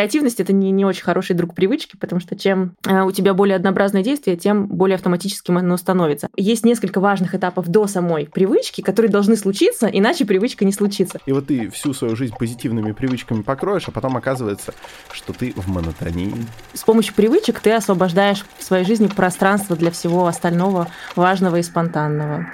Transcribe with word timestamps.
Креативность— 0.00 0.40
это 0.40 0.54
не, 0.54 0.70
не 0.70 0.86
очень 0.86 1.02
хороший 1.02 1.36
друг 1.36 1.54
привычки, 1.54 1.94
потому 1.94 2.22
что 2.22 2.34
чем 2.34 2.74
э, 2.86 3.02
у 3.02 3.12
тебя 3.12 3.34
более 3.34 3.56
однообразное 3.56 4.02
действие, 4.02 4.38
тем 4.38 4.66
более 4.66 4.94
автоматическим 4.94 5.58
оно 5.58 5.76
становится. 5.76 6.30
Есть 6.38 6.64
несколько 6.64 7.00
важных 7.00 7.34
этапов 7.34 7.68
до 7.68 7.86
самой 7.86 8.24
привычки, 8.24 8.80
которые 8.80 9.12
должны 9.12 9.36
случиться, 9.36 9.88
иначе 9.88 10.24
привычка 10.24 10.64
не 10.64 10.72
случится. 10.72 11.18
И 11.26 11.32
вот 11.32 11.48
ты 11.48 11.68
всю 11.68 11.92
свою 11.92 12.16
жизнь 12.16 12.32
позитивными 12.38 12.92
привычками 12.92 13.42
покроешь, 13.42 13.88
а 13.88 13.90
потом 13.90 14.16
оказывается, 14.16 14.72
что 15.12 15.34
ты 15.34 15.52
в 15.54 15.68
монотонии. 15.68 16.32
С 16.72 16.82
помощью 16.82 17.12
привычек 17.12 17.60
ты 17.60 17.70
освобождаешь 17.72 18.46
в 18.56 18.64
своей 18.64 18.86
жизни 18.86 19.06
пространство 19.06 19.76
для 19.76 19.90
всего 19.90 20.26
остального 20.26 20.88
важного 21.14 21.56
и 21.56 21.62
спонтанного. 21.62 22.46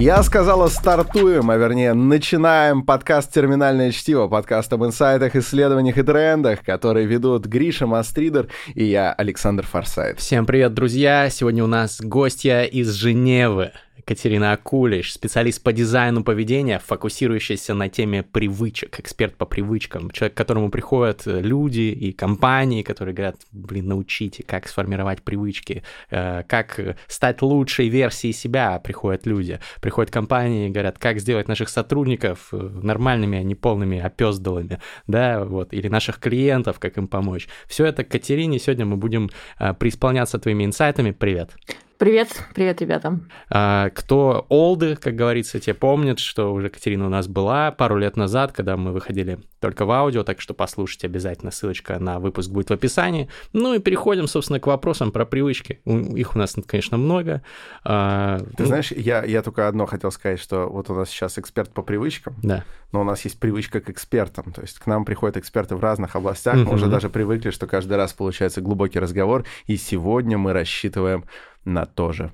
Я 0.00 0.22
сказала 0.22 0.68
стартуем, 0.68 1.50
а 1.50 1.56
вернее 1.56 1.92
начинаем 1.92 2.84
подкаст 2.84 3.34
«Терминальное 3.34 3.90
чтиво», 3.90 4.28
подкаст 4.28 4.72
об 4.72 4.84
инсайтах, 4.84 5.34
исследованиях 5.34 5.98
и 5.98 6.04
трендах, 6.04 6.62
которые 6.62 7.04
ведут 7.04 7.46
Гриша 7.46 7.88
Мастридер 7.88 8.46
и 8.76 8.84
я, 8.84 9.12
Александр 9.12 9.66
Форсайт. 9.66 10.20
Всем 10.20 10.46
привет, 10.46 10.72
друзья! 10.72 11.28
Сегодня 11.30 11.64
у 11.64 11.66
нас 11.66 12.00
гостья 12.00 12.62
из 12.62 12.92
Женевы. 12.92 13.72
Катерина 14.04 14.52
Акулиш, 14.52 15.12
специалист 15.12 15.62
по 15.62 15.72
дизайну 15.72 16.24
поведения, 16.24 16.78
фокусирующийся 16.78 17.74
на 17.74 17.88
теме 17.88 18.22
привычек, 18.22 19.00
эксперт 19.00 19.36
по 19.36 19.46
привычкам, 19.46 20.10
человек, 20.10 20.34
к 20.34 20.36
которому 20.36 20.70
приходят 20.70 21.22
люди 21.26 21.80
и 21.80 22.12
компании, 22.12 22.82
которые 22.82 23.14
говорят, 23.14 23.36
блин, 23.52 23.88
научите, 23.88 24.42
как 24.42 24.68
сформировать 24.68 25.22
привычки, 25.22 25.82
э, 26.10 26.42
как 26.48 26.96
стать 27.06 27.42
лучшей 27.42 27.88
версией 27.88 28.32
себя, 28.32 28.78
приходят 28.78 29.26
люди, 29.26 29.60
приходят 29.80 30.10
компании 30.10 30.68
и 30.68 30.70
говорят, 30.70 30.98
как 30.98 31.20
сделать 31.20 31.48
наших 31.48 31.68
сотрудников 31.68 32.48
э, 32.52 32.56
нормальными, 32.56 33.38
а 33.38 33.42
не 33.42 33.54
полными 33.54 33.98
опездалыми, 33.98 34.80
да, 35.06 35.44
вот, 35.44 35.72
или 35.72 35.88
наших 35.88 36.18
клиентов, 36.18 36.78
как 36.78 36.98
им 36.98 37.08
помочь. 37.08 37.48
Все 37.66 37.86
это 37.86 38.04
Катерине 38.04 38.58
сегодня 38.58 38.86
мы 38.86 38.96
будем 38.96 39.30
э, 39.58 39.74
преисполняться 39.74 40.38
твоими 40.38 40.64
инсайтами. 40.64 41.10
Привет. 41.10 41.50
Привет, 41.98 42.44
привет, 42.54 42.80
ребята. 42.80 43.18
А, 43.50 43.90
кто 43.90 44.46
олды, 44.48 44.94
как 44.94 45.16
говорится, 45.16 45.58
те 45.58 45.74
помнят, 45.74 46.20
что 46.20 46.54
уже 46.54 46.68
Катерина 46.68 47.06
у 47.06 47.08
нас 47.08 47.26
была 47.26 47.72
пару 47.72 47.96
лет 47.96 48.16
назад, 48.16 48.52
когда 48.52 48.76
мы 48.76 48.92
выходили 48.92 49.40
только 49.58 49.84
в 49.84 49.90
аудио, 49.90 50.22
так 50.22 50.40
что 50.40 50.54
послушайте 50.54 51.08
обязательно, 51.08 51.50
ссылочка 51.50 51.98
на 51.98 52.20
выпуск 52.20 52.50
будет 52.52 52.70
в 52.70 52.72
описании. 52.72 53.28
Ну 53.52 53.74
и 53.74 53.80
переходим, 53.80 54.28
собственно, 54.28 54.60
к 54.60 54.68
вопросам 54.68 55.10
про 55.10 55.26
привычки. 55.26 55.80
Их 55.84 56.36
у 56.36 56.38
нас, 56.38 56.54
конечно, 56.68 56.98
много. 56.98 57.42
А, 57.82 58.38
Ты 58.56 58.62
ну... 58.62 58.66
знаешь, 58.66 58.92
я, 58.92 59.24
я 59.24 59.42
только 59.42 59.66
одно 59.66 59.86
хотел 59.86 60.12
сказать, 60.12 60.38
что 60.38 60.68
вот 60.68 60.90
у 60.90 60.94
нас 60.94 61.10
сейчас 61.10 61.36
эксперт 61.36 61.70
по 61.70 61.82
привычкам, 61.82 62.36
да. 62.44 62.62
но 62.92 63.00
у 63.00 63.04
нас 63.04 63.24
есть 63.24 63.40
привычка 63.40 63.80
к 63.80 63.90
экспертам, 63.90 64.52
то 64.52 64.62
есть 64.62 64.78
к 64.78 64.86
нам 64.86 65.04
приходят 65.04 65.36
эксперты 65.36 65.74
в 65.74 65.80
разных 65.80 66.14
областях, 66.14 66.54
мы 66.54 66.74
уже 66.74 66.86
даже 66.86 67.10
привыкли, 67.10 67.50
что 67.50 67.66
каждый 67.66 67.96
раз 67.96 68.12
получается 68.12 68.60
глубокий 68.60 69.00
разговор, 69.00 69.44
и 69.66 69.76
сегодня 69.76 70.38
мы 70.38 70.52
рассчитываем 70.52 71.24
на 71.64 71.86
то 71.86 72.12
же. 72.12 72.32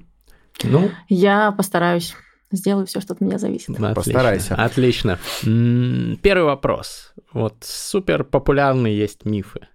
Ну, 0.62 0.91
я 1.08 1.53
постараюсь. 1.53 2.14
Сделаю 2.53 2.86
все, 2.86 3.00
что 3.00 3.14
от 3.14 3.20
меня 3.20 3.39
зависит. 3.39 3.70
Отлично, 3.70 3.94
Постарайся. 3.94 4.55
Отлично. 4.55 5.19
Первый 5.42 6.44
вопрос. 6.44 7.12
Вот 7.33 7.56
супер 7.62 8.22
популярные 8.22 8.97
есть 8.97 9.25
мифы 9.25 9.67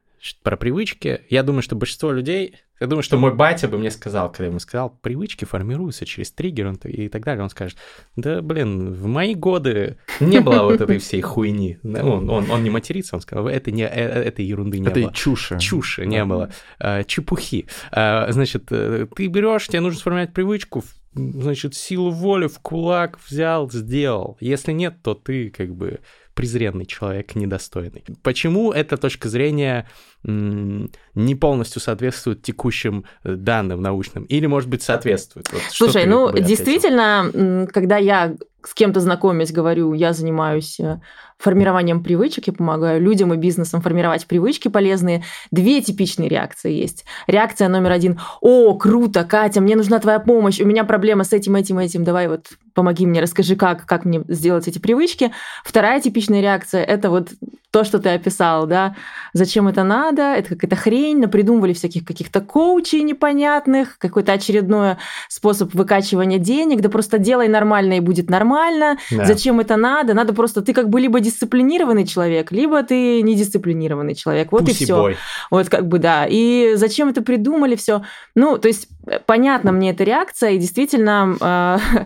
про 0.44 0.56
привычки. 0.56 1.22
Я 1.30 1.44
думаю, 1.44 1.62
что 1.62 1.76
большинство 1.76 2.12
людей 2.12 2.56
я 2.80 2.88
думаю, 2.88 3.04
что 3.04 3.18
мой 3.18 3.34
батя 3.34 3.68
бы 3.68 3.78
мне 3.78 3.92
сказал, 3.92 4.32
когда 4.32 4.46
ему 4.46 4.60
сказал, 4.60 4.90
привычки 5.02 5.46
формируются 5.46 6.06
через 6.06 6.32
триггер 6.32 6.74
и 6.86 7.10
так 7.10 7.24
далее, 7.24 7.44
он 7.44 7.50
скажет, 7.50 7.78
да, 8.16 8.42
блин, 8.42 8.94
в 8.94 9.06
мои 9.06 9.36
годы 9.36 9.98
не 10.20 10.40
было 10.40 10.64
вот 10.64 10.80
этой 10.80 11.00
всей 11.00 11.22
хуйни. 11.22 11.78
Он, 11.84 12.30
он, 12.30 12.50
он 12.50 12.64
не 12.64 12.70
матерится, 12.70 13.16
он 13.16 13.22
сказал, 13.22 13.48
это 13.48 13.72
не, 13.72 13.84
э, 13.84 13.88
этой 13.88 14.46
ерунды 14.46 14.80
не 14.80 14.88
это 14.88 15.00
было. 15.00 15.10
Это 15.10 15.16
чуши. 15.16 15.60
Чуши 15.60 16.06
не 16.06 16.24
было. 16.24 16.52
А, 16.80 17.04
чепухи. 17.04 17.68
А, 17.92 18.32
значит, 18.32 18.66
э, 18.72 19.08
ты 19.16 19.28
берешь, 19.28 19.68
тебе 19.68 19.82
нужно 19.82 20.00
сформировать 20.00 20.34
привычку, 20.34 20.84
значит, 21.14 21.76
силу 21.76 22.12
воли 22.12 22.48
в 22.48 22.60
кулак 22.60 23.20
взял, 23.28 23.70
сделал. 23.72 24.38
Если 24.40 24.72
нет, 24.72 25.02
то 25.04 25.16
ты 25.16 25.50
как 25.50 25.76
бы 25.76 26.00
презренный 26.34 26.86
человек, 26.86 27.36
недостойный. 27.36 28.06
Почему 28.24 28.72
эта 28.72 28.96
точка 28.96 29.28
зрения 29.28 29.90
не 30.24 31.36
полностью 31.36 31.82
соответствует 31.82 32.42
текущим 32.42 33.06
э, 33.24 33.36
данным 33.36 33.82
научным? 33.82 34.24
Или, 34.26 34.48
может 34.48 34.70
быть, 34.70 34.84
соответствует? 34.84 35.52
Вот 35.52 35.62
Слушай, 35.70 36.06
ну, 36.06 36.32
действительно, 36.32 37.68
когда 37.72 37.98
я 37.98 38.36
с 38.64 38.74
кем-то 38.74 39.00
знакомясь, 39.00 39.54
говорю, 39.54 39.94
я 39.94 40.12
занимаюсь 40.12 40.80
э, 40.82 41.00
формированием 41.38 42.04
привычек, 42.04 42.48
я 42.48 42.54
помогаю 42.54 43.02
людям 43.02 43.34
и 43.34 43.38
бизнесам 43.38 43.82
формировать 43.82 44.28
привычки 44.28 44.68
полезные. 44.68 45.24
Две 45.50 45.82
типичные 45.82 46.28
реакции 46.28 46.74
есть. 46.74 47.06
Реакция 47.28 47.70
номер 47.70 47.92
один. 47.92 48.20
О, 48.42 48.74
круто, 48.78 49.24
Катя, 49.24 49.62
мне 49.62 49.78
нужна 49.78 50.00
твоя 50.00 50.20
помощь, 50.20 50.60
у 50.60 50.66
меня 50.66 50.84
проблема 50.84 51.24
с 51.24 51.32
этим, 51.32 51.56
этим, 51.56 51.80
этим, 51.80 52.04
давай 52.04 52.28
вот 52.28 52.48
помоги 52.74 53.06
мне, 53.06 53.22
расскажи, 53.22 53.56
как, 53.56 53.86
как 53.86 54.04
мне 54.04 54.24
сделать 54.28 54.68
эти 54.68 54.80
привычки. 54.80 55.32
Вторая 55.64 56.02
типичная 56.02 56.42
реакция– 56.42 56.84
это 56.86 57.10
вот 57.10 57.30
то, 57.72 57.84
что 57.84 58.00
ты 58.00 58.10
описал, 58.10 58.68
да, 58.68 58.96
зачем 59.34 59.68
это 59.68 59.84
надо, 59.84 60.09
это 60.18 60.50
какая-то 60.50 60.76
хрень, 60.76 61.20
напридумывали 61.20 61.74
всяких 61.74 62.06
каких-то 62.06 62.42
коучей 62.42 63.02
непонятных, 63.02 63.98
какой-то 63.98 64.34
очередной 64.34 64.96
способ 65.28 65.74
выкачивания 65.74 66.38
денег, 66.38 66.82
да 66.82 66.90
просто 66.90 67.18
делай 67.18 67.48
нормально 67.48 67.98
и 67.98 68.00
будет 68.00 68.30
нормально, 68.30 68.98
да. 69.12 69.26
зачем 69.26 69.60
это 69.60 69.76
надо, 69.76 70.14
надо 70.14 70.34
просто, 70.34 70.62
ты 70.62 70.74
как 70.74 70.90
бы 70.90 71.00
либо 71.00 71.20
дисциплинированный 71.20 72.06
человек, 72.06 72.52
либо 72.52 72.82
ты 72.84 73.22
недисциплинированный 73.22 74.16
человек, 74.16 74.52
вот 74.52 74.66
Пусть 74.66 74.82
и 74.82 74.86
все. 74.86 75.16
Вот 75.52 75.70
как 75.70 75.88
бы, 75.88 76.00
да, 76.00 76.26
и 76.30 76.74
зачем 76.76 77.10
это 77.10 77.22
придумали, 77.22 77.76
все, 77.76 78.04
ну, 78.36 78.58
то 78.58 78.68
есть 78.68 78.88
э, 79.08 79.20
понятно 79.26 79.72
мне 79.72 79.92
эта 79.92 80.04
реакция, 80.04 80.52
и 80.52 80.58
действительно 80.58 81.36
э, 81.40 82.06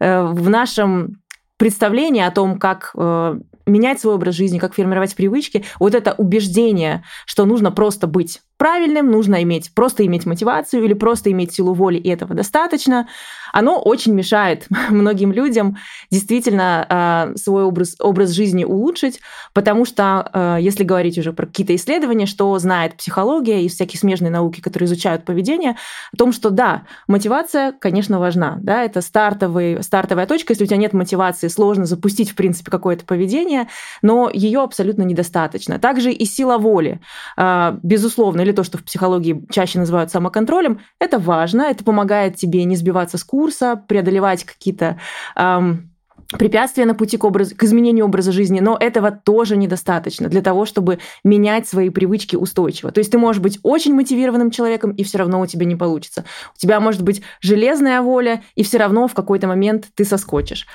э, 0.00 0.22
в 0.22 0.48
нашем 0.48 1.20
представлении 1.56 2.22
о 2.22 2.30
том, 2.30 2.58
как 2.58 2.94
менять 3.66 4.00
свой 4.00 4.14
образ 4.14 4.34
жизни, 4.34 4.58
как 4.58 4.74
формировать 4.74 5.14
привычки, 5.14 5.64
вот 5.78 5.94
это 5.94 6.14
убеждение, 6.16 7.04
что 7.26 7.44
нужно 7.44 7.70
просто 7.72 8.06
быть 8.06 8.40
правильным, 8.64 9.10
нужно 9.10 9.42
иметь, 9.42 9.74
просто 9.74 10.06
иметь 10.06 10.24
мотивацию 10.24 10.82
или 10.84 10.94
просто 10.94 11.30
иметь 11.30 11.52
силу 11.52 11.74
воли, 11.74 11.98
и 11.98 12.08
этого 12.08 12.34
достаточно, 12.34 13.06
оно 13.52 13.78
очень 13.78 14.14
мешает 14.14 14.66
многим 14.88 15.32
людям 15.32 15.76
действительно 16.10 16.86
а, 16.88 17.32
свой 17.36 17.64
образ, 17.64 17.94
образ 18.00 18.30
жизни 18.30 18.64
улучшить, 18.64 19.20
потому 19.52 19.84
что, 19.84 20.30
а, 20.32 20.56
если 20.56 20.82
говорить 20.82 21.18
уже 21.18 21.34
про 21.34 21.44
какие-то 21.44 21.74
исследования, 21.76 22.24
что 22.24 22.58
знает 22.58 22.96
психология 22.96 23.62
и 23.62 23.68
всякие 23.68 24.00
смежные 24.00 24.30
науки, 24.30 24.62
которые 24.62 24.86
изучают 24.86 25.26
поведение, 25.26 25.76
о 26.14 26.16
том, 26.16 26.32
что 26.32 26.48
да, 26.48 26.84
мотивация, 27.06 27.72
конечно, 27.78 28.18
важна, 28.18 28.56
да, 28.62 28.82
это 28.82 29.02
стартовый, 29.02 29.82
стартовая 29.82 30.26
точка, 30.26 30.54
если 30.54 30.64
у 30.64 30.66
тебя 30.66 30.78
нет 30.78 30.94
мотивации, 30.94 31.48
сложно 31.48 31.84
запустить, 31.84 32.30
в 32.30 32.34
принципе, 32.34 32.70
какое-то 32.70 33.04
поведение, 33.04 33.68
но 34.00 34.30
ее 34.32 34.62
абсолютно 34.62 35.02
недостаточно. 35.02 35.78
Также 35.78 36.12
и 36.12 36.24
сила 36.24 36.56
воли, 36.56 37.02
а, 37.36 37.78
безусловно, 37.82 38.40
или 38.40 38.53
то, 38.54 38.64
что 38.64 38.78
в 38.78 38.84
психологии 38.84 39.44
чаще 39.50 39.78
называют 39.78 40.10
самоконтролем, 40.10 40.80
это 40.98 41.18
важно, 41.18 41.62
это 41.62 41.84
помогает 41.84 42.36
тебе 42.36 42.64
не 42.64 42.76
сбиваться 42.76 43.18
с 43.18 43.24
курса, 43.24 43.76
преодолевать 43.88 44.44
какие-то 44.44 44.98
эм, 45.36 45.93
препятствия 46.32 46.84
на 46.84 46.94
пути 46.94 47.16
к, 47.16 47.24
образ, 47.24 47.52
к 47.52 47.62
изменению 47.64 48.06
образа 48.06 48.32
жизни, 48.32 48.60
но 48.60 48.76
этого 48.78 49.10
тоже 49.10 49.56
недостаточно 49.56 50.28
для 50.28 50.42
того, 50.42 50.66
чтобы 50.66 50.98
менять 51.22 51.68
свои 51.68 51.90
привычки 51.90 52.36
устойчиво. 52.36 52.90
То 52.92 52.98
есть 52.98 53.10
ты 53.10 53.18
можешь 53.18 53.42
быть 53.42 53.58
очень 53.62 53.94
мотивированным 53.94 54.50
человеком, 54.50 54.92
и 54.92 55.04
все 55.04 55.18
равно 55.18 55.40
у 55.40 55.46
тебя 55.46 55.66
не 55.66 55.76
получится. 55.76 56.24
У 56.54 56.58
тебя 56.58 56.80
может 56.80 57.02
быть 57.02 57.22
железная 57.40 58.02
воля, 58.02 58.42
и 58.54 58.62
все 58.62 58.78
равно 58.78 59.08
в 59.08 59.14
какой-то 59.14 59.46
момент 59.46 59.86
ты 59.94 60.04
соскочишь. 60.04 60.66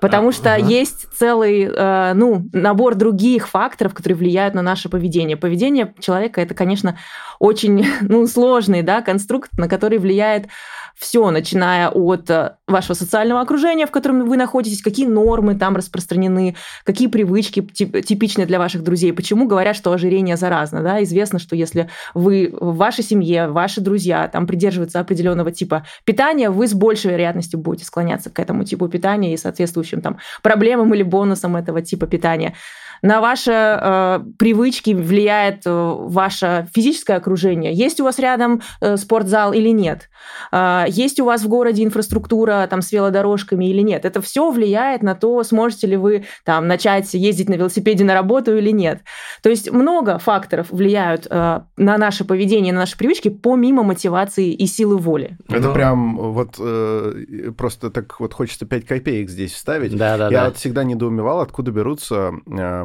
Потому 0.00 0.32
что 0.32 0.54
ага. 0.54 0.66
есть 0.66 1.06
целый 1.16 1.62
э, 1.62 2.12
ну, 2.14 2.48
набор 2.52 2.94
других 2.94 3.48
факторов, 3.48 3.94
которые 3.94 4.16
влияют 4.16 4.54
на 4.54 4.62
наше 4.62 4.88
поведение. 4.88 5.36
Поведение 5.36 5.94
человека 5.98 6.40
это, 6.40 6.54
конечно, 6.54 6.98
очень 7.38 7.86
ну, 8.02 8.26
сложный 8.26 8.82
да, 8.82 9.02
конструкт, 9.02 9.50
на 9.58 9.68
который 9.68 9.98
влияет 9.98 10.48
все, 10.98 11.30
начиная 11.30 11.88
от 11.90 12.28
э, 12.28 12.56
вашего 12.66 12.94
социального 12.94 13.40
окружения, 13.40 13.86
в 13.86 13.92
котором 13.92 14.26
вы 14.26 14.36
находитесь, 14.36 14.82
какие 14.82 15.06
нормы 15.06 15.54
там 15.54 15.76
распространены, 15.76 16.56
какие 16.84 17.06
привычки 17.06 17.60
типичны 17.60 18.46
для 18.46 18.58
ваших 18.58 18.82
друзей, 18.82 19.12
почему 19.12 19.46
говорят, 19.46 19.76
что 19.76 19.92
ожирение 19.92 20.36
заразно. 20.36 20.82
Да? 20.82 21.02
Известно, 21.04 21.38
что 21.38 21.54
если 21.54 21.88
вы 22.14 22.52
в 22.52 22.76
вашей 22.76 23.04
семье, 23.04 23.48
ваши 23.48 23.80
друзья 23.80 24.26
там 24.26 24.48
придерживаются 24.48 24.98
определенного 24.98 25.52
типа 25.52 25.86
питания, 26.04 26.50
вы 26.50 26.66
с 26.66 26.74
большей 26.74 27.12
вероятностью 27.12 27.60
будете 27.60 27.84
склоняться 27.84 28.28
к 28.30 28.40
этому 28.40 28.64
типу 28.64 28.88
питания 28.88 29.34
и 29.34 29.36
соответствующим 29.36 30.00
там 30.00 30.18
проблемам 30.42 30.92
или 30.94 31.04
бонусам 31.04 31.54
этого 31.54 31.80
типа 31.80 32.08
питания 32.08 32.54
на 33.02 33.20
ваши 33.20 33.52
э, 33.52 34.20
привычки 34.38 34.90
влияет 34.90 35.62
э, 35.66 35.70
ваше 35.70 36.68
физическое 36.74 37.16
окружение. 37.16 37.72
Есть 37.72 38.00
у 38.00 38.04
вас 38.04 38.18
рядом 38.18 38.62
э, 38.80 38.96
спортзал 38.96 39.52
или 39.52 39.70
нет? 39.70 40.08
Э, 40.52 40.84
есть 40.88 41.20
у 41.20 41.24
вас 41.24 41.42
в 41.42 41.48
городе 41.48 41.84
инфраструктура 41.84 42.66
там 42.68 42.82
с 42.82 42.92
велодорожками 42.92 43.66
или 43.66 43.82
нет. 43.82 44.04
Это 44.04 44.20
все 44.20 44.50
влияет 44.50 45.02
на 45.02 45.14
то, 45.14 45.42
сможете 45.42 45.86
ли 45.86 45.96
вы 45.96 46.24
там 46.44 46.66
начать 46.66 47.12
ездить 47.14 47.48
на 47.48 47.54
велосипеде 47.54 48.04
на 48.04 48.14
работу 48.14 48.56
или 48.56 48.70
нет. 48.70 49.00
То 49.42 49.50
есть 49.50 49.70
много 49.70 50.18
факторов 50.18 50.68
влияют 50.70 51.26
э, 51.30 51.60
на 51.76 51.98
наше 51.98 52.24
поведение, 52.24 52.72
на 52.72 52.80
наши 52.80 52.96
привычки, 52.96 53.28
помимо 53.28 53.82
мотивации 53.82 54.52
и 54.52 54.66
силы 54.66 54.98
воли. 54.98 55.36
Это 55.48 55.68
Но... 55.68 55.74
прям 55.74 56.16
вот 56.16 56.56
э, 56.58 57.52
просто 57.56 57.90
так 57.90 58.20
вот 58.20 58.34
хочется 58.34 58.66
5 58.66 58.86
копеек 58.86 59.30
здесь 59.30 59.52
вставить. 59.52 59.96
Да, 59.96 60.16
да, 60.16 60.24
Я 60.26 60.40
да. 60.40 60.44
вот 60.46 60.56
всегда 60.56 60.84
недоумевал, 60.84 61.40
откуда 61.40 61.70
берутся 61.70 62.32
э, 62.46 62.84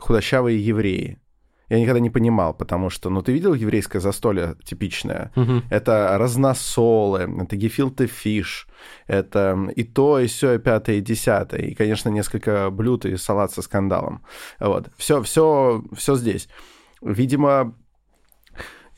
худощавые 0.00 0.64
евреи 0.64 1.18
я 1.70 1.78
никогда 1.78 2.00
не 2.00 2.10
понимал, 2.10 2.52
потому 2.52 2.90
что, 2.90 3.10
ну, 3.10 3.22
ты 3.22 3.32
видел 3.32 3.54
еврейское 3.54 4.00
застолье 4.00 4.56
типичное? 4.64 5.30
Угу. 5.36 5.62
Это 5.70 6.18
разносолы, 6.18 7.20
это 7.42 7.54
гефилте 7.54 8.08
фиш, 8.08 8.66
это 9.06 9.56
и 9.76 9.84
то, 9.84 10.18
и 10.18 10.26
все, 10.26 10.54
и 10.54 10.58
пятое, 10.58 10.96
и 10.96 11.00
десятое, 11.00 11.60
и, 11.60 11.74
конечно, 11.74 12.08
несколько 12.08 12.70
блюд 12.70 13.04
и 13.06 13.16
салат 13.16 13.52
со 13.52 13.62
скандалом. 13.62 14.22
Вот. 14.58 14.88
Все, 14.96 15.22
все, 15.22 15.84
все 15.96 16.16
здесь. 16.16 16.48
Видимо, 17.02 17.76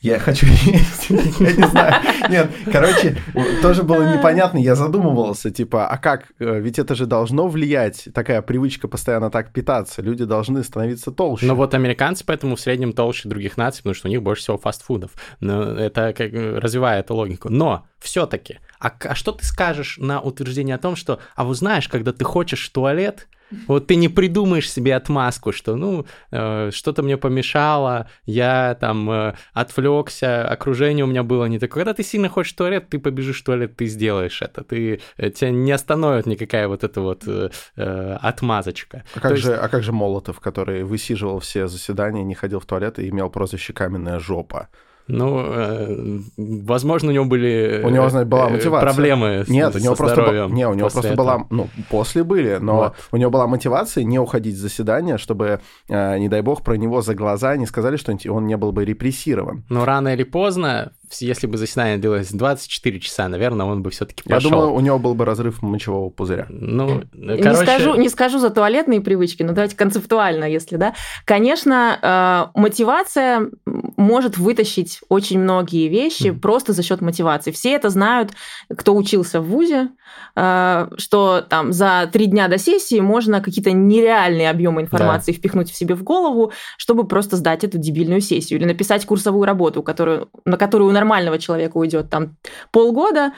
я 0.03 0.19
хочу 0.19 0.45
есть. 0.45 1.09
Я 1.39 1.53
не 1.53 1.67
знаю. 1.67 1.93
Нет, 2.29 2.51
короче, 2.71 3.17
тоже 3.61 3.83
было 3.83 4.13
непонятно. 4.13 4.57
Я 4.57 4.75
задумывался, 4.75 5.49
типа, 5.49 5.87
а 5.87 5.97
как? 5.97 6.25
Э, 6.39 6.59
ведь 6.59 6.77
это 6.77 6.93
же 6.93 7.05
должно 7.05 7.47
влиять, 7.47 8.09
такая 8.13 8.41
привычка 8.41 8.89
постоянно 8.89 9.31
так 9.31 9.53
питаться. 9.53 10.01
Люди 10.01 10.25
должны 10.25 10.61
становиться 10.63 11.11
толще. 11.11 11.45
Ну 11.45 11.55
вот 11.55 11.73
американцы 11.73 12.25
поэтому 12.25 12.57
в 12.57 12.59
среднем 12.59 12.91
толще 12.91 13.29
других 13.29 13.55
наций, 13.55 13.79
потому 13.79 13.95
что 13.95 14.09
у 14.09 14.11
них 14.11 14.21
больше 14.21 14.43
всего 14.43 14.57
фастфудов. 14.57 15.11
Но 15.39 15.71
это 15.71 16.13
как 16.13 16.33
развивает 16.33 17.05
эту 17.05 17.15
логику. 17.15 17.49
Но 17.49 17.85
все-таки, 18.03 18.59
а, 18.79 18.91
а 18.99 19.15
что 19.15 19.31
ты 19.31 19.45
скажешь 19.45 19.97
на 19.97 20.19
утверждение 20.21 20.75
о 20.75 20.79
том, 20.79 20.95
что, 20.95 21.19
а 21.35 21.45
вы 21.45 21.55
знаешь, 21.55 21.87
когда 21.87 22.11
ты 22.11 22.25
хочешь 22.25 22.67
в 22.67 22.71
туалет, 22.71 23.27
вот 23.67 23.87
ты 23.87 23.95
не 23.95 24.09
придумаешь 24.09 24.69
себе 24.69 24.95
отмазку, 24.95 25.51
что, 25.51 25.75
ну, 25.75 26.05
э, 26.31 26.71
что-то 26.73 27.03
мне 27.03 27.17
помешало, 27.17 28.09
я 28.25 28.75
там 28.79 29.09
э, 29.09 29.35
отвлекся, 29.53 30.47
окружение 30.47 31.05
у 31.05 31.07
меня 31.07 31.23
было 31.23 31.45
не 31.45 31.59
такое. 31.59 31.83
Когда 31.83 31.93
ты 31.93 32.03
сильно 32.03 32.29
хочешь 32.29 32.53
в 32.53 32.57
туалет, 32.57 32.89
ты 32.89 32.99
побежишь 32.99 33.41
в 33.41 33.43
туалет, 33.43 33.75
ты 33.77 33.85
сделаешь 33.85 34.41
это. 34.41 34.63
Ты, 34.63 35.01
э, 35.17 35.29
тебя 35.29 35.51
не 35.51 35.71
остановит 35.71 36.25
никакая 36.25 36.67
вот 36.67 36.83
эта 36.83 37.01
вот 37.01 37.23
э, 37.27 37.49
э, 37.75 38.17
отмазочка. 38.21 39.03
А 39.15 39.19
как, 39.19 39.31
То 39.31 39.37
же, 39.37 39.51
есть... 39.51 39.63
а 39.63 39.69
как 39.69 39.83
же 39.83 39.91
Молотов, 39.91 40.39
который 40.39 40.83
высиживал 40.83 41.39
все 41.39 41.67
заседания, 41.67 42.23
не 42.23 42.35
ходил 42.35 42.59
в 42.59 42.65
туалет 42.65 42.99
и 42.99 43.09
имел 43.09 43.29
прозвище 43.29 43.73
«каменная 43.73 44.19
жопа»? 44.19 44.69
Ну, 45.07 45.43
э, 45.45 46.19
возможно, 46.37 47.09
у 47.09 47.11
него 47.11 47.25
были 47.25 47.81
у 47.83 47.89
него, 47.89 48.09
знаете, 48.09 48.29
была 48.29 48.47
э, 48.47 48.51
мотивация. 48.51 48.93
проблемы 48.93 49.45
Нет, 49.47 49.73
с, 49.73 49.75
у 49.75 49.79
него 49.79 49.95
просто 49.95 50.15
здоровьем. 50.15 50.53
Не, 50.53 50.67
у 50.67 50.73
него 50.73 50.89
просто 50.89 51.09
этого. 51.09 51.15
была, 51.15 51.47
ну, 51.49 51.67
после 51.89 52.23
были, 52.23 52.57
но 52.61 52.75
вот. 52.75 52.95
у 53.11 53.17
него 53.17 53.29
была 53.29 53.47
мотивация 53.47 54.03
не 54.03 54.17
уходить 54.17 54.55
с 54.55 54.59
заседания, 54.59 55.17
чтобы, 55.17 55.59
э, 55.89 56.17
не 56.19 56.29
дай 56.29 56.41
бог, 56.41 56.63
про 56.63 56.75
него 56.75 57.01
за 57.01 57.15
глаза 57.15 57.55
не 57.57 57.65
сказали, 57.65 57.97
что 57.97 58.15
он 58.29 58.47
не 58.47 58.55
был 58.55 58.71
бы 58.71 58.85
репрессирован. 58.85 59.65
Но 59.69 59.83
рано 59.85 60.13
или 60.13 60.23
поздно 60.23 60.93
если 61.19 61.47
бы 61.47 61.57
заседание 61.57 61.97
длилось 61.97 62.31
24 62.31 62.99
часа, 62.99 63.27
наверное, 63.27 63.65
он 63.65 63.83
бы 63.83 63.89
все-таки 63.91 64.23
пошел. 64.23 64.49
Я 64.49 64.55
думаю, 64.55 64.73
у 64.73 64.79
него 64.79 64.99
был 64.99 65.13
бы 65.15 65.25
разрыв 65.25 65.61
мочевого 65.61 66.09
пузыря. 66.09 66.47
Ну, 66.49 67.03
короче... 67.13 67.49
не, 67.49 67.55
скажу, 67.55 67.95
не 67.95 68.09
скажу 68.09 68.39
за 68.39 68.49
туалетные 68.49 69.01
привычки, 69.01 69.43
но 69.43 69.53
давайте 69.53 69.75
концептуально, 69.75 70.45
если, 70.45 70.77
да. 70.77 70.95
Конечно, 71.25 72.51
э, 72.55 72.59
мотивация 72.59 73.49
может 73.97 74.37
вытащить 74.37 75.01
очень 75.09 75.39
многие 75.39 75.87
вещи 75.87 76.27
mm. 76.27 76.39
просто 76.39 76.73
за 76.73 76.83
счет 76.83 77.01
мотивации. 77.01 77.51
Все 77.51 77.73
это 77.73 77.89
знают, 77.89 78.31
кто 78.75 78.95
учился 78.95 79.41
в 79.41 79.47
ВУЗе, 79.47 79.89
э, 80.35 80.87
что 80.97 81.41
там 81.47 81.73
за 81.73 82.09
три 82.11 82.25
дня 82.27 82.47
до 82.47 82.57
сессии 82.57 82.99
можно 82.99 83.41
какие-то 83.41 83.71
нереальные 83.71 84.49
объемы 84.49 84.81
информации 84.81 85.31
да. 85.31 85.37
впихнуть 85.37 85.71
в 85.71 85.75
себе 85.75 85.95
в 85.95 86.03
голову, 86.03 86.51
чтобы 86.77 87.07
просто 87.07 87.37
сдать 87.37 87.63
эту 87.63 87.77
дебильную 87.77 88.21
сессию 88.21 88.59
или 88.59 88.65
написать 88.65 89.05
курсовую 89.05 89.45
работу, 89.45 89.83
которую, 89.83 90.29
на 90.45 90.57
которую 90.57 90.91
нормального 91.03 91.37
человека 91.37 91.77
уйдет 91.77 92.09
там 92.09 92.37
полгода, 92.71 93.33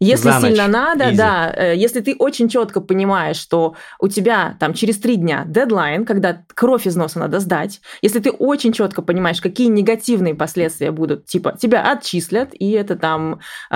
если 0.00 0.30
За 0.30 0.40
сильно 0.40 0.64
ночь. 0.64 0.72
надо, 0.72 1.04
Easy. 1.04 1.16
да, 1.16 1.54
э, 1.56 1.76
если 1.76 2.00
ты 2.00 2.14
очень 2.18 2.48
четко 2.48 2.80
понимаешь, 2.80 3.36
что 3.36 3.74
у 4.00 4.08
тебя 4.08 4.56
там 4.60 4.74
через 4.74 4.98
три 4.98 5.16
дня 5.16 5.44
дедлайн, 5.46 6.04
когда 6.04 6.42
кровь 6.54 6.86
из 6.86 6.96
носа 6.96 7.18
надо 7.18 7.40
сдать, 7.40 7.80
если 8.02 8.20
ты 8.20 8.30
очень 8.30 8.72
четко 8.72 9.02
понимаешь, 9.02 9.40
какие 9.40 9.68
негативные 9.68 10.34
последствия 10.34 10.90
будут, 10.90 11.26
типа 11.26 11.56
тебя 11.60 11.90
отчислят, 11.90 12.50
и 12.52 12.70
это 12.72 12.96
там 12.96 13.40
э, 13.70 13.74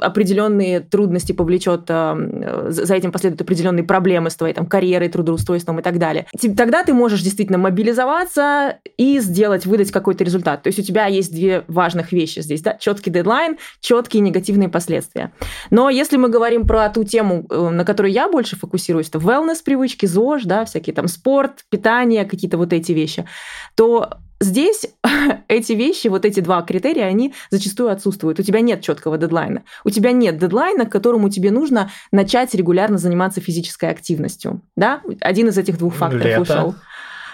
определенные 0.00 0.80
трудности 0.80 1.32
повлечет, 1.32 1.84
э, 1.88 2.66
за 2.68 2.94
этим 2.94 3.12
последуют 3.12 3.40
определенные 3.40 3.84
проблемы 3.84 4.30
с 4.30 4.36
твоей 4.36 4.54
там 4.54 4.66
карьерой, 4.66 5.08
трудоустройством 5.08 5.80
и 5.80 5.82
так 5.82 5.98
далее. 5.98 6.26
Тогда 6.56 6.82
ты 6.84 6.94
можешь 6.94 7.22
действительно 7.22 7.58
мобилизоваться 7.58 8.78
и 8.96 9.20
сделать, 9.20 9.66
выдать 9.66 9.90
какой-то 9.90 10.24
результат. 10.24 10.62
То 10.62 10.68
есть 10.68 10.78
у 10.78 10.82
тебя 10.82 11.06
есть 11.06 11.32
две 11.32 11.64
важных 11.68 12.12
вещи 12.12 12.40
здесь, 12.40 12.62
да, 12.62 12.74
четкий 12.74 13.10
дедлайн, 13.10 13.58
четкие 13.80 14.20
негативные 14.20 14.68
последствия. 14.68 15.32
Но 15.70 15.90
если 15.90 16.16
мы 16.16 16.28
говорим 16.28 16.66
про 16.66 16.88
ту 16.88 17.04
тему, 17.04 17.46
э, 17.50 17.68
на 17.70 17.84
которую 17.84 18.12
я 18.12 18.28
больше 18.28 18.56
фокусируюсь, 18.56 19.10
то 19.10 19.18
wellness 19.18 19.58
привычки, 19.64 20.06
ЗОЖ, 20.06 20.44
да, 20.44 20.64
всякие 20.64 20.94
там 20.94 21.08
спорт, 21.08 21.64
питание, 21.70 22.24
какие-то 22.24 22.58
вот 22.58 22.72
эти 22.72 22.92
вещи, 22.92 23.26
то 23.74 24.10
здесь 24.40 24.86
эти 25.48 25.72
вещи, 25.72 26.08
вот 26.08 26.24
эти 26.24 26.40
два 26.40 26.62
критерия, 26.62 27.06
они 27.06 27.34
зачастую 27.50 27.90
отсутствуют. 27.90 28.38
У 28.40 28.42
тебя 28.42 28.60
нет 28.60 28.82
четкого 28.82 29.18
дедлайна. 29.18 29.62
У 29.84 29.90
тебя 29.90 30.12
нет 30.12 30.38
дедлайна, 30.38 30.86
к 30.86 30.92
которому 30.92 31.30
тебе 31.30 31.50
нужно 31.50 31.90
начать 32.10 32.54
регулярно 32.54 32.98
заниматься 32.98 33.40
физической 33.40 33.90
активностью. 33.90 34.62
Да? 34.76 35.00
Один 35.20 35.48
из 35.48 35.58
этих 35.58 35.78
двух 35.78 35.94
факторов 35.94 36.24
Лето. 36.24 36.40
ушел. 36.40 36.74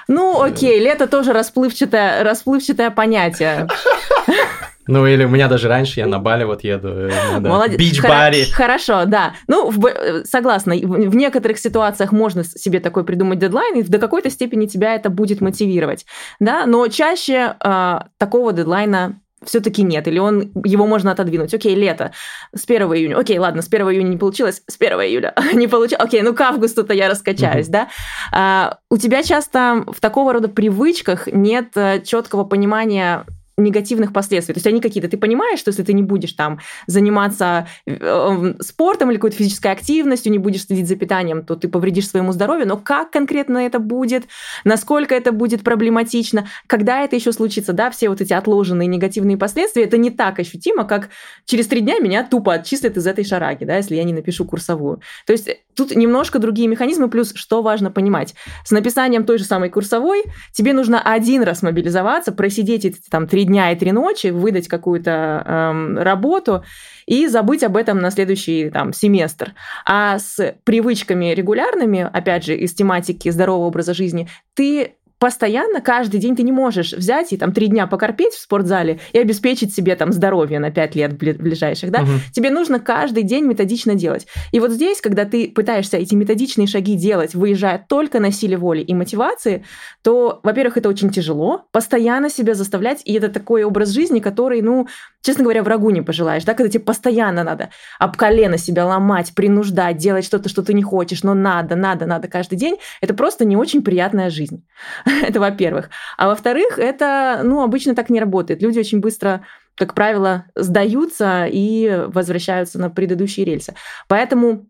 Ну, 0.09 0.41
окей, 0.41 0.81
лето 0.81 1.07
тоже 1.07 1.35
расплывчатое, 1.35 2.25
расплывчатое 2.25 2.91
понятие. 2.91 3.69
Ну, 4.89 5.07
или 5.07 5.25
у 5.25 5.29
меня 5.29 5.49
даже 5.49 5.69
раньше, 5.69 6.01
я 6.01 6.07
на 6.07 6.19
Бали 6.19 6.45
вот 6.45 6.65
еду. 6.65 6.89
э, 6.89 7.39
Молодец. 7.41 7.79
Бич-баре. 7.79 8.43
Хоро- 8.45 8.53
Хорошо, 8.53 9.05
да. 9.07 9.35
Ну, 9.47 9.71
в, 9.71 9.79
б- 9.79 10.25
согласна, 10.25 10.75
в 10.75 11.15
некоторых 11.15 11.59
ситуациях 11.59 12.11
можно 12.11 12.43
себе 12.43 12.81
такой 12.81 13.05
придумать 13.05 13.39
дедлайн, 13.39 13.77
и 13.79 13.83
до 13.83 13.99
какой-то 13.99 14.31
степени 14.31 14.67
тебя 14.67 14.95
это 14.95 15.11
будет 15.11 15.41
мотивировать, 15.41 16.07
да, 16.41 16.67
но 16.67 16.89
чаще 16.89 17.55
э, 17.63 17.99
такого 18.19 18.53
дедлайна 18.53 19.21
все-таки 19.45 19.83
нет, 19.85 20.09
или 20.09 20.19
он, 20.19 20.51
его 20.65 20.85
можно 20.87 21.13
отодвинуть. 21.13 21.55
Окей, 21.55 21.77
лето, 21.77 22.11
с 22.57 22.65
1 22.69 22.83
июня. 22.93 23.17
Окей, 23.19 23.39
ладно, 23.39 23.63
с 23.63 23.69
1 23.69 23.89
июня 23.91 24.09
не 24.09 24.17
получилось, 24.17 24.63
с 24.67 24.77
1 24.81 24.99
июля 25.03 25.33
не 25.53 25.69
получилось. 25.69 26.05
Окей, 26.05 26.23
ну 26.23 26.35
к 26.35 26.41
августу-то 26.41 26.93
я 26.93 27.09
раскачаюсь, 27.09 27.69
да. 27.69 27.89
А, 28.33 28.79
у 28.91 28.97
тебя 28.97 29.23
часто 29.23 29.85
в 29.87 30.01
такого 30.01 30.33
рода 30.33 30.49
привычках 30.49 31.29
нет 31.29 31.69
четкого 32.05 32.43
понимания 32.45 33.25
негативных 33.59 34.13
последствий. 34.13 34.55
То 34.55 34.59
есть 34.59 34.67
они 34.67 34.81
какие-то, 34.81 35.09
ты 35.09 35.17
понимаешь, 35.17 35.59
что 35.59 35.71
если 35.71 35.83
ты 35.83 35.93
не 35.93 36.03
будешь 36.03 36.33
там 36.33 36.61
заниматься 36.87 37.67
э, 37.87 38.55
спортом 38.61 39.11
или 39.11 39.17
какой-то 39.17 39.37
физической 39.37 39.73
активностью, 39.73 40.33
не 40.33 40.39
будешь 40.39 40.65
следить 40.65 40.89
за 40.89 40.97
питанием, 40.97 41.45
то 41.45 41.57
ты 41.57 41.69
повредишь 41.69 42.09
своему 42.09 42.33
здоровью, 42.33 42.69
но 42.69 42.77
как 42.77 43.11
конкретно 43.11 43.59
это 43.59 43.79
будет, 43.79 44.25
насколько 44.65 45.15
это 45.15 45.33
будет 45.33 45.63
проблематично, 45.63 46.47
когда 46.67 47.03
это 47.03 47.17
еще 47.17 47.33
случится, 47.33 47.73
да, 47.73 47.91
все 47.91 48.09
вот 48.09 48.21
эти 48.21 48.33
отложенные 48.33 48.87
негативные 48.87 49.37
последствия, 49.37 49.85
это 49.85 49.99
не 49.99 50.11
так 50.11 50.39
ощутимо, 50.39 50.85
как 50.85 51.09
через 51.45 51.67
три 51.67 51.81
дня 51.81 51.99
меня 51.99 52.25
тупо 52.25 52.55
отчислят 52.55 52.97
из 52.97 53.07
этой 53.07 53.25
шараги, 53.25 53.65
да, 53.65 53.77
если 53.77 53.97
я 53.97 54.05
не 54.05 54.13
напишу 54.13 54.45
курсовую. 54.45 55.01
То 55.27 55.33
есть 55.33 55.49
тут 55.75 55.95
немножко 55.95 56.39
другие 56.39 56.69
механизмы, 56.69 57.09
плюс 57.11 57.33
что 57.35 57.63
важно 57.63 57.91
понимать, 57.91 58.35
с 58.65 58.71
написанием 58.71 59.25
той 59.25 59.39
же 59.39 59.45
самой 59.45 59.71
курсовой 59.71 60.25
тебе 60.53 60.73
нужно 60.73 61.01
один 61.03 61.43
раз 61.43 61.63
мобилизоваться, 61.63 62.33
просидеть 62.33 62.85
эти 62.85 63.01
там 63.11 63.27
три 63.27 63.48
дня 63.49 63.73
и 63.73 63.77
три 63.77 63.93
ночи, 63.93 64.29
выдать 64.29 64.69
какую-то 64.69 65.43
эм, 65.45 65.99
работу 65.99 66.65
и 67.07 67.27
забыть 67.27 67.65
об 67.65 67.77
этом 67.77 67.99
на 67.99 68.11
следующий 68.11 68.71
там, 68.71 68.93
семестр. 68.93 69.55
А 69.85 70.19
с 70.19 70.55
привычками 70.65 71.35
регулярными, 71.35 72.09
опять 72.13 72.45
же, 72.45 72.57
из 72.57 72.75
тематики 72.75 73.29
здорового 73.31 73.67
образа 73.67 73.95
жизни, 73.95 74.29
ты 74.55 74.95
постоянно, 75.19 75.81
каждый 75.81 76.21
день 76.21 76.37
ты 76.37 76.43
не 76.43 76.53
можешь 76.53 76.93
взять 76.93 77.33
и 77.33 77.37
там 77.37 77.53
три 77.53 77.67
дня 77.67 77.87
покорпеть 77.87 78.35
в 78.35 78.41
спортзале 78.41 79.01
и 79.13 79.19
обеспечить 79.19 79.75
себе 79.75 79.97
там 79.97 80.13
здоровье 80.13 80.59
на 80.61 80.71
пять 80.71 80.95
лет 80.95 81.17
ближайших, 81.17 81.91
да? 81.91 82.03
Мгм. 82.03 82.21
Тебе 82.33 82.51
нужно 82.51 82.81
каждый 82.81 83.23
день 83.23 83.45
методично 83.45 83.95
делать. 83.95 84.27
И 84.53 84.61
вот 84.61 84.71
здесь, 84.71 85.01
когда 85.01 85.25
ты 85.25 85.51
пытаешься 85.51 85.97
эти 85.97 86.15
методичные 86.15 86.67
шаги 86.67 86.95
делать, 86.95 87.35
выезжая 87.35 87.85
только 87.89 88.21
на 88.21 88.31
силе 88.31 88.57
воли 88.57 88.81
и 88.81 88.95
мотивации, 88.95 89.65
то, 90.03 90.41
во-первых, 90.43 90.77
это 90.77 90.89
очень 90.89 91.11
тяжело, 91.11 91.67
постоянно 91.73 92.31
себя 92.31 92.55
заставлять, 92.55 93.03
и 93.05 93.15
это 93.15 93.29
такой 93.29 93.65
образ 93.65 93.91
жизни, 93.91 94.21
который, 94.21 94.63
ну, 94.63 94.87
честно 95.23 95.45
говоря, 95.45 95.63
врагу 95.63 95.91
не 95.91 96.03
пожелаешь, 96.03 96.45
да, 96.45 96.55
когда 96.55 96.71
тебе 96.71 96.85
постоянно 96.85 97.45
надо 97.45 97.71
об 97.99 98.17
колено 98.17 98.57
себя 98.59 98.87
ломать, 98.87 99.35
принуждать, 99.35 99.97
делать 99.97 100.25
что-то, 100.25 100.49
что 100.49 100.63
ты 100.63 100.73
не 100.75 100.83
хочешь, 100.83 101.23
но 101.23 101.35
надо, 101.35 101.77
надо, 101.77 102.07
надо 102.07 102.29
каждый 102.29 102.57
день, 102.57 102.79
это 103.01 103.15
просто 103.15 103.45
не 103.45 103.57
очень 103.57 103.83
приятная 103.83 104.31
жизнь. 104.31 104.65
это 105.23 105.41
во-первых. 105.41 105.91
А 106.17 106.29
во-вторых, 106.29 106.79
это, 106.79 107.41
ну, 107.45 107.63
обычно 107.63 107.95
так 107.95 108.11
не 108.11 108.21
работает. 108.21 108.63
Люди 108.63 108.79
очень 108.79 109.01
быстро 109.01 109.45
как 109.79 109.95
правило, 109.95 110.47
сдаются 110.57 111.47
и 111.49 112.05
возвращаются 112.09 112.81
на 112.81 112.91
предыдущие 112.91 113.47
рельсы. 113.47 113.75
Поэтому 114.09 114.67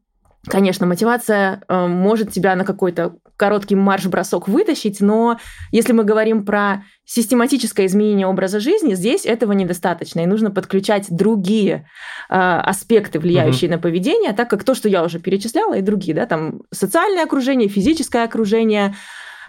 Конечно, 0.46 0.86
мотивация 0.86 1.62
э, 1.68 1.86
может 1.86 2.32
тебя 2.32 2.54
на 2.54 2.64
какой-то 2.64 3.16
короткий 3.36 3.74
марш-бросок 3.74 4.48
вытащить, 4.48 5.00
но 5.00 5.38
если 5.72 5.92
мы 5.92 6.04
говорим 6.04 6.44
про 6.44 6.84
систематическое 7.04 7.86
изменение 7.86 8.26
образа 8.26 8.60
жизни, 8.60 8.94
здесь 8.94 9.26
этого 9.26 9.52
недостаточно, 9.52 10.20
и 10.20 10.26
нужно 10.26 10.50
подключать 10.50 11.06
другие 11.10 11.88
э, 12.30 12.34
аспекты, 12.34 13.18
влияющие 13.18 13.68
угу. 13.68 13.76
на 13.76 13.82
поведение, 13.82 14.32
так 14.32 14.48
как 14.48 14.64
то, 14.64 14.74
что 14.74 14.88
я 14.88 15.04
уже 15.04 15.18
перечисляла, 15.18 15.76
и 15.76 15.82
другие, 15.82 16.14
да, 16.14 16.24
там 16.24 16.62
социальное 16.70 17.24
окружение, 17.24 17.68
физическое 17.68 18.24
окружение, 18.24 18.94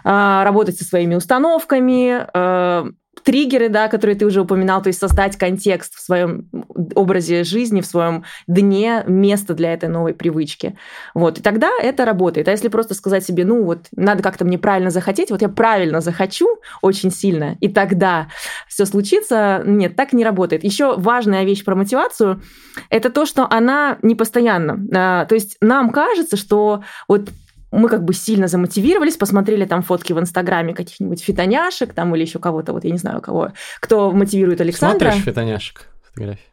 работать 0.04 0.78
со 0.78 0.84
своими 0.84 1.14
установками, 1.14 2.26
э, 2.32 2.90
триггеры, 3.22 3.68
да, 3.68 3.88
которые 3.88 4.16
ты 4.16 4.26
уже 4.26 4.40
упоминал, 4.40 4.82
то 4.82 4.88
есть 4.88 4.98
создать 4.98 5.36
контекст 5.36 5.94
в 5.94 6.00
своем 6.00 6.48
образе 6.94 7.44
жизни, 7.44 7.80
в 7.80 7.86
своем 7.86 8.24
дне, 8.46 9.04
место 9.06 9.54
для 9.54 9.72
этой 9.72 9.88
новой 9.88 10.14
привычки. 10.14 10.76
Вот, 11.14 11.38
и 11.38 11.42
тогда 11.42 11.70
это 11.82 12.04
работает. 12.04 12.48
А 12.48 12.50
если 12.50 12.68
просто 12.68 12.94
сказать 12.94 13.24
себе, 13.24 13.44
ну 13.44 13.64
вот, 13.64 13.86
надо 13.94 14.22
как-то 14.22 14.44
мне 14.44 14.58
правильно 14.58 14.90
захотеть, 14.90 15.30
вот 15.30 15.42
я 15.42 15.48
правильно 15.48 16.00
захочу 16.00 16.48
очень 16.82 17.10
сильно, 17.10 17.56
и 17.60 17.68
тогда 17.68 18.28
все 18.68 18.86
случится, 18.86 19.62
нет, 19.64 19.96
так 19.96 20.12
не 20.12 20.24
работает. 20.24 20.64
Еще 20.64 20.96
важная 20.96 21.44
вещь 21.44 21.64
про 21.64 21.74
мотивацию– 21.74 22.42
это 22.90 23.10
то, 23.10 23.26
что 23.26 23.46
она 23.50 23.98
не 24.02 24.14
постоянна. 24.14 24.78
А, 24.94 25.24
то 25.26 25.34
есть 25.34 25.56
нам 25.60 25.90
кажется, 25.90 26.36
что 26.36 26.82
вот 27.08 27.28
мы 27.70 27.88
как 27.88 28.04
бы 28.04 28.14
сильно 28.14 28.48
замотивировались, 28.48 29.16
посмотрели 29.16 29.64
там 29.64 29.82
фотки 29.82 30.12
в 30.12 30.20
Инстаграме 30.20 30.74
каких-нибудь 30.74 31.22
фитоняшек 31.22 31.92
там 31.94 32.14
или 32.14 32.22
еще 32.22 32.38
кого-то, 32.38 32.72
вот 32.72 32.84
я 32.84 32.90
не 32.90 32.98
знаю 32.98 33.20
кого, 33.20 33.52
кто 33.80 34.10
мотивирует 34.10 34.60
Александра. 34.60 35.10
Смотришь 35.10 35.24
фитоняшек 35.24 35.86
фотографии? 36.02 36.44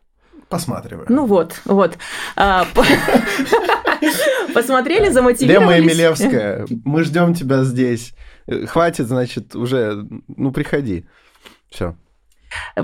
Посматриваю. 0.50 1.06
Ну 1.10 1.26
вот, 1.26 1.60
вот. 1.66 1.98
А, 2.38 2.66
посмотрели, 4.54 5.10
замотивировались. 5.10 5.78
Лема 5.78 5.78
Емелевская, 5.78 6.66
мы 6.86 7.04
ждем 7.04 7.34
тебя 7.34 7.64
здесь. 7.64 8.14
Хватит, 8.68 9.08
значит, 9.08 9.56
уже, 9.56 10.08
ну, 10.28 10.52
приходи. 10.52 11.06
Все 11.70 11.96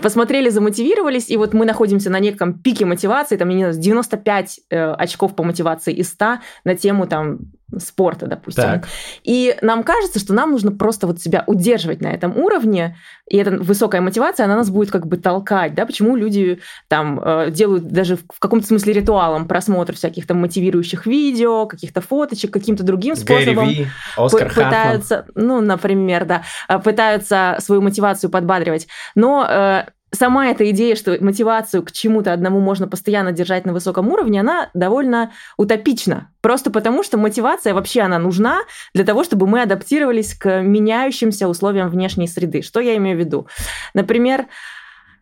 посмотрели, 0.02 0.50
замотивировались, 0.50 1.30
и 1.30 1.38
вот 1.38 1.54
мы 1.54 1.66
находимся 1.66 2.10
на 2.10 2.20
неком 2.20 2.54
пике 2.54 2.86
мотивации, 2.86 3.38
там, 3.38 3.50
не 3.50 3.60
знаю, 3.60 3.74
95 3.74 4.60
э, 4.70 4.92
очков 4.94 5.36
по 5.36 5.44
мотивации 5.44 5.94
из 5.94 6.10
100 6.10 6.40
на 6.64 6.76
тему 6.76 7.08
там 7.08 7.40
спорта, 7.80 8.28
допустим. 8.28 8.64
Так. 8.64 8.88
И 9.24 9.56
нам 9.62 9.84
кажется, 9.84 10.20
что 10.20 10.34
нам 10.34 10.52
нужно 10.52 10.72
просто 10.72 11.08
вот 11.08 11.20
себя 11.20 11.44
удерживать 11.48 12.02
на 12.02 12.08
этом 12.08 12.38
уровне, 12.38 12.98
и 13.28 13.38
эта 13.38 13.52
высокая 13.52 14.02
мотивация, 14.02 14.46
она 14.46 14.56
нас 14.56 14.70
будет 14.70 14.92
как 14.92 15.08
бы 15.08 15.18
толкать, 15.18 15.76
да, 15.76 15.86
почему 15.86 16.16
люди 16.16 16.60
там 16.88 17.20
э, 17.24 17.52
делают 17.52 17.88
даже 17.88 18.18
в 18.18 18.40
каком-то 18.40 18.68
смысле 18.68 18.94
ритуалом 18.94 19.48
просмотр 19.48 19.96
всяких 19.96 20.28
там 20.28 20.38
мотивирующих 20.38 21.06
видео, 21.06 21.66
каких-то 21.66 22.02
фоточек, 22.02 22.52
каким-то 22.52 22.84
другим 22.84 23.16
способом 23.16 23.70
Ви, 23.70 23.88
Оскар 24.18 24.50
пытаются, 24.50 25.16
Хартман. 25.18 25.48
ну, 25.48 25.62
например, 25.62 26.26
да, 26.26 26.44
э, 26.68 26.80
пытаются 26.80 27.58
свою 27.60 27.82
мотивацию 27.82 28.30
подбадривать. 28.30 28.88
Но 29.16 29.46
э, 29.50 29.86
сама 30.14 30.48
эта 30.48 30.70
идея, 30.72 30.96
что 30.96 31.18
мотивацию 31.20 31.84
к 31.84 31.92
чему-то 31.92 32.32
одному 32.32 32.60
можно 32.60 32.88
постоянно 32.88 33.32
держать 33.32 33.66
на 33.66 33.74
высоком 33.74 34.10
уровне, 34.10 34.40
она 34.40 34.70
довольно 34.74 35.32
утопична. 35.58 36.32
Просто 36.42 36.72
потому, 36.72 37.04
что 37.04 37.18
мотивация 37.18 37.74
вообще 37.74 38.02
она 38.02 38.20
нужна 38.20 38.62
для 38.94 39.04
того, 39.04 39.24
чтобы 39.24 39.48
мы 39.48 39.62
адаптировались 39.62 40.34
к 40.36 40.62
меняющимся 40.62 41.48
условиям 41.48 41.90
внешней 41.90 42.28
среды. 42.28 42.62
Что 42.62 42.80
я 42.80 42.96
имею 42.98 43.18
в 43.18 43.20
виду? 43.20 43.48
Например, 43.94 44.48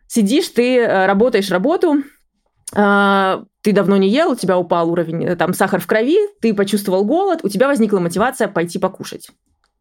сидишь, 0.06 0.48
ты 0.48 0.78
э, 0.78 1.06
работаешь 1.06 1.50
работу, 1.50 2.02
э, 2.74 3.42
ты 3.62 3.72
давно 3.72 3.96
не 3.96 4.08
ел, 4.08 4.32
у 4.32 4.36
тебя 4.36 4.58
упал 4.58 4.90
уровень, 4.90 5.24
э, 5.24 5.36
там, 5.36 5.54
сахар 5.54 5.80
в 5.80 5.86
крови, 5.86 6.18
ты 6.40 6.52
почувствовал 6.52 7.04
голод, 7.04 7.40
у 7.42 7.48
тебя 7.48 7.66
возникла 7.66 7.98
мотивация 7.98 8.48
пойти 8.48 8.78
покушать. 8.78 9.30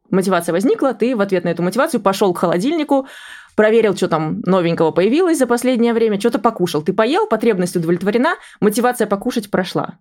Мотивация 0.09 0.51
возникла, 0.51 0.93
ты 0.93 1.15
в 1.15 1.21
ответ 1.21 1.45
на 1.45 1.49
эту 1.49 1.63
мотивацию 1.63 2.01
пошел 2.01 2.33
к 2.33 2.37
холодильнику, 2.37 3.07
проверил, 3.55 3.95
что 3.95 4.07
там 4.07 4.41
новенького 4.45 4.91
появилось 4.91 5.37
за 5.37 5.47
последнее 5.47 5.93
время, 5.93 6.19
что-то 6.19 6.39
покушал. 6.39 6.81
Ты 6.81 6.93
поел, 6.93 7.27
потребность 7.27 7.75
удовлетворена, 7.75 8.35
мотивация 8.59 9.07
покушать 9.07 9.51
прошла. 9.51 9.99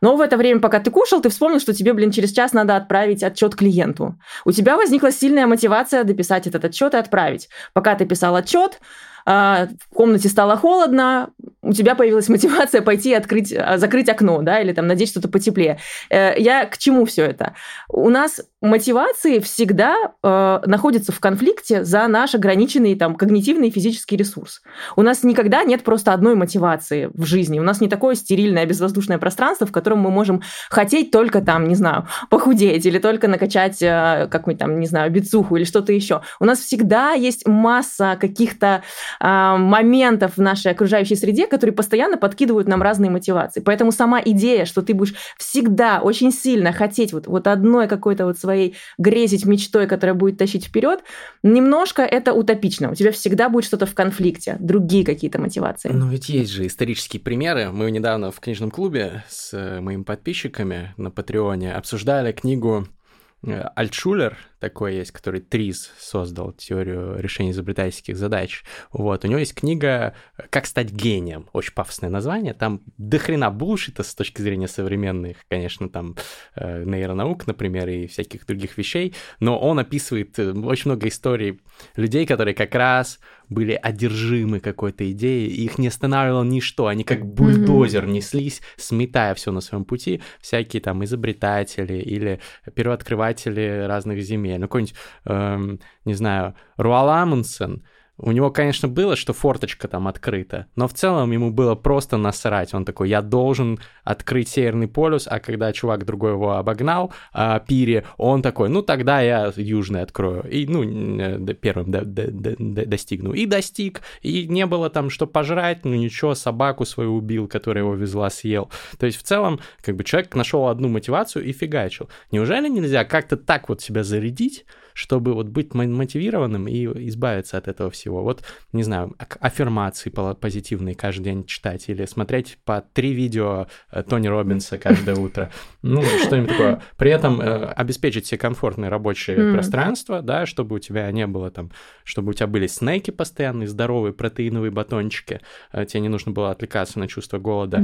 Но 0.00 0.16
в 0.16 0.20
это 0.20 0.36
время, 0.36 0.60
пока 0.60 0.80
ты 0.80 0.90
кушал, 0.90 1.20
ты 1.20 1.28
вспомнил, 1.28 1.60
что 1.60 1.74
тебе, 1.74 1.92
блин, 1.92 2.10
через 2.10 2.32
час 2.32 2.52
надо 2.52 2.76
отправить 2.76 3.22
отчет 3.22 3.54
клиенту. 3.54 4.18
У 4.44 4.52
тебя 4.52 4.76
возникла 4.76 5.12
сильная 5.12 5.46
мотивация 5.46 6.04
дописать 6.04 6.46
этот 6.46 6.64
отчет 6.64 6.94
и 6.94 6.96
отправить. 6.96 7.48
Пока 7.72 7.94
ты 7.94 8.06
писал 8.06 8.36
отчет, 8.36 8.80
в 9.24 9.94
комнате 9.94 10.28
стало 10.28 10.56
холодно, 10.56 11.30
у 11.62 11.72
тебя 11.72 11.94
появилась 11.94 12.28
мотивация 12.28 12.82
пойти 12.82 13.10
и 13.10 13.14
открыть, 13.14 13.54
а, 13.56 13.78
закрыть 13.78 14.08
окно, 14.08 14.42
да, 14.42 14.60
или 14.60 14.72
там 14.72 14.86
надеть 14.86 15.10
что-то 15.10 15.28
потеплее. 15.28 15.78
Э, 16.10 16.34
я 16.36 16.66
к 16.66 16.76
чему 16.76 17.04
все 17.04 17.24
это? 17.24 17.54
У 17.88 18.08
нас 18.08 18.40
мотивации 18.60 19.38
всегда 19.38 19.96
э, 20.22 20.60
находятся 20.66 21.12
в 21.12 21.20
конфликте 21.20 21.84
за 21.84 22.06
наш 22.08 22.34
ограниченный 22.34 22.94
там 22.94 23.16
когнитивный 23.16 23.68
и 23.68 23.70
физический 23.70 24.16
ресурс. 24.16 24.62
У 24.96 25.02
нас 25.02 25.22
никогда 25.22 25.64
нет 25.64 25.82
просто 25.82 26.12
одной 26.12 26.34
мотивации 26.34 27.10
в 27.12 27.24
жизни. 27.24 27.60
У 27.60 27.64
нас 27.64 27.80
не 27.80 27.88
такое 27.88 28.14
стерильное 28.14 28.66
безвоздушное 28.66 29.18
пространство, 29.18 29.66
в 29.66 29.72
котором 29.72 29.98
мы 29.98 30.10
можем 30.10 30.42
хотеть 30.70 31.10
только 31.10 31.40
там, 31.40 31.68
не 31.68 31.74
знаю, 31.74 32.08
похудеть 32.30 32.86
или 32.86 32.98
только 32.98 33.28
накачать 33.28 33.82
э, 33.82 34.28
какую-нибудь 34.30 34.60
там, 34.60 34.80
не 34.80 34.86
знаю, 34.86 35.10
бицуху 35.10 35.56
или 35.56 35.64
что-то 35.64 35.92
еще. 35.92 36.22
У 36.40 36.44
нас 36.44 36.60
всегда 36.60 37.12
есть 37.12 37.46
масса 37.46 38.16
каких-то 38.20 38.66
э, 38.66 39.11
моментов 39.20 40.36
в 40.36 40.40
нашей 40.40 40.72
окружающей 40.72 41.16
среде, 41.16 41.46
которые 41.46 41.74
постоянно 41.74 42.16
подкидывают 42.16 42.68
нам 42.68 42.82
разные 42.82 43.10
мотивации. 43.10 43.60
Поэтому 43.60 43.92
сама 43.92 44.20
идея, 44.24 44.64
что 44.64 44.82
ты 44.82 44.94
будешь 44.94 45.14
всегда 45.38 46.00
очень 46.00 46.32
сильно 46.32 46.72
хотеть 46.72 47.12
вот, 47.12 47.26
вот 47.26 47.46
одной 47.46 47.88
какой-то 47.88 48.26
вот 48.26 48.38
своей 48.38 48.76
грезить 48.98 49.44
мечтой, 49.44 49.86
которая 49.86 50.14
будет 50.14 50.38
тащить 50.38 50.66
вперед, 50.66 51.00
немножко 51.42 52.02
это 52.02 52.32
утопично. 52.32 52.90
У 52.90 52.94
тебя 52.94 53.12
всегда 53.12 53.48
будет 53.48 53.64
что-то 53.64 53.86
в 53.86 53.94
конфликте, 53.94 54.56
другие 54.60 55.04
какие-то 55.04 55.40
мотивации. 55.40 55.90
Ну 55.92 56.08
ведь 56.08 56.28
есть 56.28 56.50
же 56.50 56.66
исторические 56.66 57.20
примеры. 57.20 57.70
Мы 57.70 57.90
недавно 57.90 58.30
в 58.30 58.40
книжном 58.40 58.70
клубе 58.70 59.24
с 59.28 59.52
э, 59.52 59.80
моими 59.80 60.02
подписчиками 60.02 60.94
на 60.96 61.10
Патреоне 61.10 61.74
обсуждали 61.74 62.32
книгу 62.32 62.86
э, 62.86 63.01
Альтшулер, 63.44 64.38
такой 64.60 64.94
есть, 64.94 65.10
который 65.10 65.40
Триз 65.40 65.90
создал, 65.98 66.52
теорию 66.52 67.18
решения 67.18 67.50
изобретательских 67.50 68.16
задач. 68.16 68.62
Вот, 68.92 69.24
у 69.24 69.28
него 69.28 69.40
есть 69.40 69.54
книга 69.54 70.14
«Как 70.50 70.66
стать 70.66 70.92
гением», 70.92 71.48
очень 71.52 71.74
пафосное 71.74 72.10
название, 72.10 72.54
там 72.54 72.82
дохрена 72.98 73.50
булшита 73.50 74.04
с 74.04 74.14
точки 74.14 74.42
зрения 74.42 74.68
современных, 74.68 75.38
конечно, 75.48 75.88
там 75.88 76.16
э, 76.54 76.84
нейронаук, 76.84 77.48
например, 77.48 77.88
и 77.88 78.06
всяких 78.06 78.46
других 78.46 78.78
вещей, 78.78 79.14
но 79.40 79.58
он 79.58 79.80
описывает 79.80 80.38
э, 80.38 80.52
очень 80.52 80.92
много 80.92 81.08
историй 81.08 81.60
людей, 81.96 82.24
которые 82.26 82.54
как 82.54 82.74
раз 82.76 83.18
были 83.52 83.78
одержимы 83.80 84.60
какой-то 84.60 85.10
идеей, 85.12 85.48
и 85.48 85.64
их 85.64 85.78
не 85.78 85.88
останавливало 85.88 86.44
ничто, 86.44 86.86
они 86.86 87.04
как 87.04 87.24
бульдозер 87.24 88.06
неслись, 88.06 88.62
сметая 88.76 89.34
все 89.34 89.52
на 89.52 89.60
своем 89.60 89.84
пути, 89.84 90.20
всякие 90.40 90.82
там 90.82 91.04
изобретатели 91.04 91.94
или 91.94 92.40
первооткрыватели 92.74 93.84
разных 93.86 94.20
земель, 94.22 94.58
ну, 94.58 94.66
какой-нибудь, 94.66 94.94
эм, 95.24 95.80
не 96.04 96.14
знаю, 96.14 96.54
Руал 96.76 97.08
Амундсен, 97.08 97.84
у 98.22 98.30
него, 98.30 98.50
конечно, 98.50 98.88
было, 98.88 99.16
что 99.16 99.32
форточка 99.32 99.88
там 99.88 100.06
открыта, 100.06 100.66
но 100.76 100.86
в 100.86 100.94
целом 100.94 101.32
ему 101.32 101.50
было 101.50 101.74
просто 101.74 102.16
насрать. 102.16 102.72
Он 102.72 102.84
такой, 102.84 103.08
я 103.08 103.20
должен 103.20 103.80
открыть 104.04 104.48
Северный 104.48 104.86
полюс, 104.88 105.26
а 105.28 105.40
когда 105.40 105.72
чувак 105.72 106.06
другой 106.06 106.32
его 106.32 106.52
обогнал, 106.52 107.12
а, 107.32 107.58
Пири, 107.58 108.04
он 108.16 108.42
такой, 108.42 108.68
ну 108.68 108.82
тогда 108.82 109.20
я 109.20 109.52
Южный 109.56 110.02
открою. 110.02 110.44
И, 110.48 110.66
ну, 110.66 110.84
э, 110.84 111.54
первым 111.54 111.90
до, 111.90 112.04
до, 112.04 112.30
до, 112.30 112.86
достигну. 112.86 113.32
И 113.32 113.46
достиг. 113.46 114.02
И 114.22 114.46
не 114.46 114.66
было 114.66 114.88
там 114.88 115.10
что 115.10 115.26
пожрать, 115.26 115.84
ну 115.84 115.94
ничего, 115.94 116.34
собаку 116.34 116.84
свою 116.84 117.16
убил, 117.16 117.48
которая 117.48 117.84
его 117.84 117.94
везла, 117.94 118.30
съел. 118.30 118.70
То 118.98 119.06
есть 119.06 119.18
в 119.18 119.22
целом, 119.22 119.60
как 119.80 119.96
бы 119.96 120.04
человек 120.04 120.34
нашел 120.34 120.68
одну 120.68 120.88
мотивацию 120.88 121.44
и 121.44 121.52
фигачил. 121.52 122.08
Неужели 122.30 122.68
нельзя 122.68 123.04
как-то 123.04 123.36
так 123.36 123.68
вот 123.68 123.80
себя 123.80 124.04
зарядить, 124.04 124.64
чтобы 124.94 125.34
вот 125.34 125.48
быть 125.48 125.74
мотивированным 125.74 126.68
и 126.68 127.08
избавиться 127.08 127.58
от 127.58 127.68
этого 127.68 127.90
всего. 127.90 128.22
Вот, 128.22 128.42
не 128.72 128.82
знаю, 128.82 129.14
аффирмации 129.40 130.10
позитивные 130.10 130.94
каждый 130.94 131.24
день 131.24 131.44
читать 131.44 131.88
или 131.88 132.04
смотреть 132.06 132.58
по 132.64 132.82
три 132.92 133.12
видео 133.12 133.66
э, 133.90 134.02
Тони 134.02 134.28
Робинса 134.28 134.78
каждое 134.78 135.16
утро. 135.16 135.50
Ну, 135.82 136.02
что-нибудь 136.02 136.50
такое. 136.50 136.82
При 136.96 137.10
этом 137.10 137.40
э, 137.40 137.64
обеспечить 137.64 138.26
себе 138.26 138.38
комфортное 138.38 138.90
рабочее 138.90 139.52
пространство, 139.52 140.22
да, 140.22 140.46
чтобы 140.46 140.76
у 140.76 140.78
тебя 140.78 141.10
не 141.10 141.26
было 141.26 141.50
там, 141.50 141.70
чтобы 142.04 142.30
у 142.30 142.32
тебя 142.32 142.46
были 142.46 142.66
снеки 142.66 143.10
постоянные, 143.10 143.66
здоровые 143.66 144.12
протеиновые 144.12 144.70
батончики, 144.70 145.40
э, 145.72 145.86
тебе 145.86 146.00
не 146.00 146.08
нужно 146.08 146.32
было 146.32 146.50
отвлекаться 146.50 146.98
на 146.98 147.08
чувство 147.08 147.38
голода. 147.38 147.82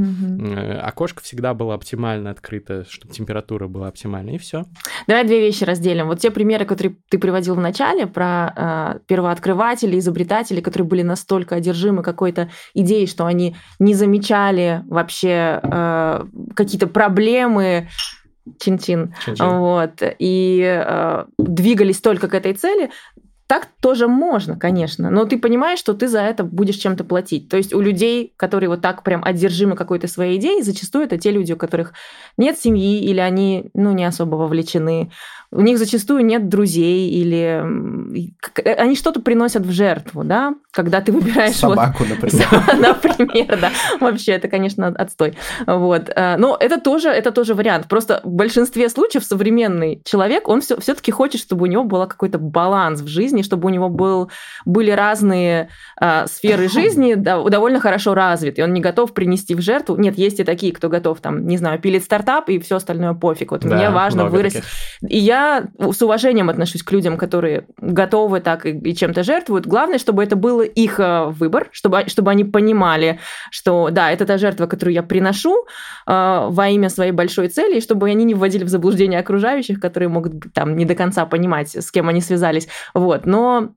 Окошко 0.82 1.22
всегда 1.22 1.54
было 1.54 1.74
оптимально 1.74 2.30
открыто, 2.30 2.84
чтобы 2.88 3.12
температура 3.12 3.68
была 3.68 3.88
оптимальна, 3.88 4.30
и 4.30 4.38
все. 4.38 4.64
Давай 5.06 5.24
две 5.24 5.40
вещи 5.40 5.64
разделим. 5.64 6.06
Вот 6.06 6.20
те 6.20 6.30
примеры, 6.30 6.64
которые 6.64 6.96
ты 7.08 7.18
приводил 7.18 7.54
в 7.54 7.60
начале 7.60 8.06
про 8.06 8.52
э, 8.56 8.98
первооткрывателей, 9.06 9.98
изобретателей, 9.98 10.62
которые 10.62 10.88
были 10.88 11.02
настолько 11.02 11.56
одержимы 11.56 12.02
какой-то 12.02 12.50
идеей, 12.74 13.06
что 13.06 13.26
они 13.26 13.56
не 13.78 13.94
замечали 13.94 14.82
вообще 14.86 15.60
э, 15.62 16.24
какие-то 16.54 16.86
проблемы, 16.86 17.88
чин-чин, 18.58 19.14
вот, 19.38 20.02
и 20.18 20.62
э, 20.64 21.24
двигались 21.38 22.00
только 22.00 22.28
к 22.28 22.34
этой 22.34 22.54
цели, 22.54 22.90
так 23.48 23.68
тоже 23.80 24.08
можно, 24.08 24.56
конечно, 24.58 25.10
но 25.10 25.24
ты 25.24 25.38
понимаешь, 25.38 25.78
что 25.78 25.94
ты 25.94 26.06
за 26.06 26.20
это 26.20 26.44
будешь 26.44 26.76
чем-то 26.76 27.02
платить. 27.02 27.48
То 27.48 27.56
есть 27.56 27.72
у 27.72 27.80
людей, 27.80 28.34
которые 28.36 28.68
вот 28.68 28.82
так 28.82 29.02
прям 29.02 29.24
одержимы 29.24 29.74
какой-то 29.74 30.06
своей 30.06 30.38
идеей, 30.38 30.62
зачастую 30.62 31.06
это 31.06 31.16
те 31.16 31.30
люди, 31.30 31.54
у 31.54 31.56
которых 31.56 31.94
нет 32.36 32.58
семьи 32.58 33.02
или 33.02 33.20
они 33.20 33.70
ну, 33.72 33.92
не 33.92 34.04
особо 34.04 34.36
вовлечены 34.36 35.10
у 35.50 35.62
них 35.62 35.78
зачастую 35.78 36.24
нет 36.24 36.48
друзей 36.48 37.08
или 37.10 37.64
они 38.64 38.96
что-то 38.96 39.20
приносят 39.20 39.64
в 39.64 39.72
жертву, 39.72 40.22
да, 40.22 40.54
когда 40.70 41.00
ты 41.00 41.10
выбираешь... 41.10 41.56
Собаку, 41.56 42.04
вот, 42.04 42.10
например. 42.10 42.48
Например, 42.78 43.58
да. 43.60 43.70
Вообще, 44.00 44.32
это, 44.32 44.48
конечно, 44.48 44.88
отстой. 44.88 45.38
Вот. 45.66 46.10
Э, 46.14 46.36
но 46.36 46.56
это 46.58 46.78
тоже, 46.78 47.08
это 47.08 47.30
тоже 47.30 47.54
вариант. 47.54 47.88
Просто 47.88 48.20
в 48.24 48.30
большинстве 48.30 48.88
случаев 48.90 49.24
современный 49.24 50.02
человек, 50.04 50.48
он 50.48 50.60
все, 50.60 50.78
все-таки 50.80 51.10
хочет, 51.10 51.40
чтобы 51.40 51.64
у 51.64 51.66
него 51.66 51.84
был 51.84 52.06
какой-то 52.06 52.38
баланс 52.38 53.00
в 53.00 53.08
жизни, 53.08 53.37
чтобы 53.42 53.66
у 53.66 53.70
него 53.70 53.88
был, 53.88 54.30
были 54.64 54.90
разные 54.90 55.68
а, 56.00 56.26
сферы 56.26 56.68
жизни 56.72 57.14
да, 57.14 57.42
довольно 57.42 57.80
хорошо 57.80 58.14
развиты. 58.14 58.62
Он 58.62 58.72
не 58.72 58.80
готов 58.80 59.14
принести 59.14 59.54
в 59.54 59.60
жертву. 59.60 59.96
Нет, 59.96 60.18
есть 60.18 60.40
и 60.40 60.44
такие, 60.44 60.72
кто 60.72 60.88
готов, 60.88 61.20
там, 61.20 61.46
не 61.46 61.56
знаю, 61.56 61.80
пилить 61.80 62.04
стартап, 62.04 62.48
и 62.48 62.58
все 62.58 62.76
остальное 62.76 63.14
пофиг. 63.14 63.50
Вот 63.52 63.62
да, 63.62 63.76
мне 63.76 63.90
важно 63.90 64.26
вырасти. 64.26 64.62
И 65.06 65.18
я 65.18 65.68
с 65.78 66.02
уважением 66.02 66.50
отношусь 66.50 66.82
к 66.82 66.92
людям, 66.92 67.16
которые 67.16 67.66
готовы 67.80 68.40
так 68.40 68.66
и, 68.66 68.70
и 68.70 68.94
чем-то 68.94 69.22
жертвуют. 69.22 69.66
Главное, 69.66 69.98
чтобы 69.98 70.22
это 70.22 70.36
был 70.36 70.60
их 70.60 71.00
э, 71.00 71.26
выбор, 71.26 71.68
чтобы, 71.72 72.04
чтобы 72.06 72.30
они 72.30 72.44
понимали, 72.44 73.18
что 73.50 73.88
да, 73.90 74.10
это 74.10 74.26
та 74.26 74.38
жертва, 74.38 74.66
которую 74.66 74.94
я 74.94 75.02
приношу 75.02 75.66
э, 76.06 76.46
во 76.48 76.68
имя 76.68 76.88
своей 76.88 77.12
большой 77.12 77.48
цели, 77.48 77.78
и 77.78 77.80
чтобы 77.80 78.08
они 78.08 78.24
не 78.24 78.34
вводили 78.34 78.64
в 78.64 78.68
заблуждение 78.68 79.20
окружающих, 79.20 79.80
которые 79.80 80.08
могут 80.08 80.52
там 80.52 80.76
не 80.76 80.84
до 80.84 80.94
конца 80.94 81.26
понимать, 81.26 81.74
с 81.74 81.90
кем 81.90 82.08
они 82.08 82.20
связались. 82.20 82.68
Вот. 82.94 83.26
Но 83.28 83.74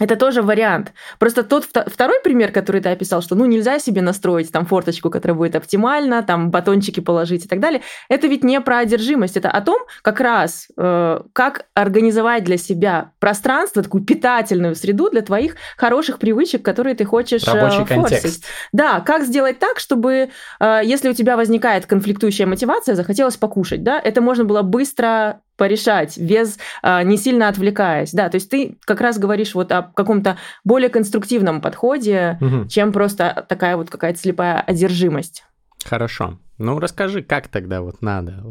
это 0.00 0.16
тоже 0.16 0.42
вариант. 0.42 0.92
Просто 1.20 1.44
тот 1.44 1.64
второй 1.64 2.20
пример, 2.24 2.50
который 2.50 2.80
ты 2.80 2.88
описал, 2.88 3.22
что 3.22 3.36
ну 3.36 3.44
нельзя 3.44 3.78
себе 3.78 4.02
настроить 4.02 4.50
там 4.50 4.66
форточку, 4.66 5.08
которая 5.08 5.36
будет 5.36 5.54
оптимальна, 5.54 6.24
там 6.24 6.50
батончики 6.50 6.98
положить 6.98 7.44
и 7.44 7.48
так 7.48 7.60
далее. 7.60 7.80
Это 8.08 8.26
ведь 8.26 8.42
не 8.42 8.60
про 8.60 8.78
одержимость, 8.78 9.36
это 9.36 9.50
о 9.50 9.60
том, 9.60 9.78
как 10.02 10.18
раз 10.18 10.66
э, 10.76 11.20
как 11.32 11.66
организовать 11.74 12.42
для 12.42 12.56
себя 12.56 13.12
пространство, 13.20 13.84
такую 13.84 14.02
питательную 14.02 14.74
среду 14.74 15.10
для 15.10 15.20
твоих 15.20 15.54
хороших 15.76 16.18
привычек, 16.18 16.64
которые 16.64 16.96
ты 16.96 17.04
хочешь 17.04 17.44
Рабочий 17.44 17.82
э, 17.82 17.86
контекст. 17.86 18.44
Да, 18.72 18.98
как 18.98 19.22
сделать 19.22 19.60
так, 19.60 19.78
чтобы 19.78 20.30
э, 20.58 20.80
если 20.82 21.08
у 21.08 21.12
тебя 21.12 21.36
возникает 21.36 21.86
конфликтующая 21.86 22.46
мотивация, 22.46 22.96
захотелось 22.96 23.36
покушать, 23.36 23.84
да, 23.84 24.00
это 24.00 24.20
можно 24.20 24.44
было 24.44 24.62
быстро 24.62 25.40
порешать, 25.56 26.18
без 26.18 26.58
а, 26.82 27.02
не 27.02 27.16
сильно 27.16 27.48
отвлекаясь. 27.48 28.12
Да, 28.12 28.28
то 28.28 28.36
есть 28.36 28.50
ты 28.50 28.76
как 28.84 29.00
раз 29.00 29.18
говоришь 29.18 29.54
вот 29.54 29.72
о 29.72 29.82
каком-то 29.82 30.38
более 30.64 30.88
конструктивном 30.88 31.60
подходе, 31.60 32.38
угу. 32.40 32.68
чем 32.68 32.92
просто 32.92 33.46
такая 33.48 33.76
вот 33.76 33.90
какая-то 33.90 34.18
слепая 34.18 34.60
одержимость. 34.60 35.44
Хорошо. 35.84 36.38
Ну, 36.58 36.78
расскажи, 36.78 37.22
как 37.22 37.48
тогда 37.48 37.82
вот 37.82 38.00
надо? 38.00 38.42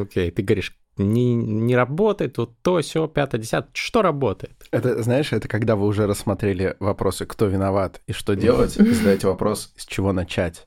Окей, 0.00 0.30
ты 0.30 0.42
говоришь, 0.42 0.76
не, 0.96 1.34
не 1.34 1.76
работает, 1.76 2.38
вот 2.38 2.60
то, 2.62 2.80
все, 2.80 3.06
пятое, 3.06 3.40
десятое. 3.40 3.70
Что 3.72 4.02
работает? 4.02 4.66
Это, 4.70 5.02
знаешь, 5.02 5.32
это 5.32 5.48
когда 5.48 5.76
вы 5.76 5.86
уже 5.86 6.06
рассмотрели 6.06 6.76
вопросы, 6.80 7.26
кто 7.26 7.46
виноват 7.46 8.00
и 8.06 8.12
что 8.12 8.34
делать, 8.34 8.76
и 8.76 8.90
задаете 8.90 9.26
вопрос, 9.28 9.72
с 9.76 9.86
чего 9.86 10.12
начать. 10.12 10.66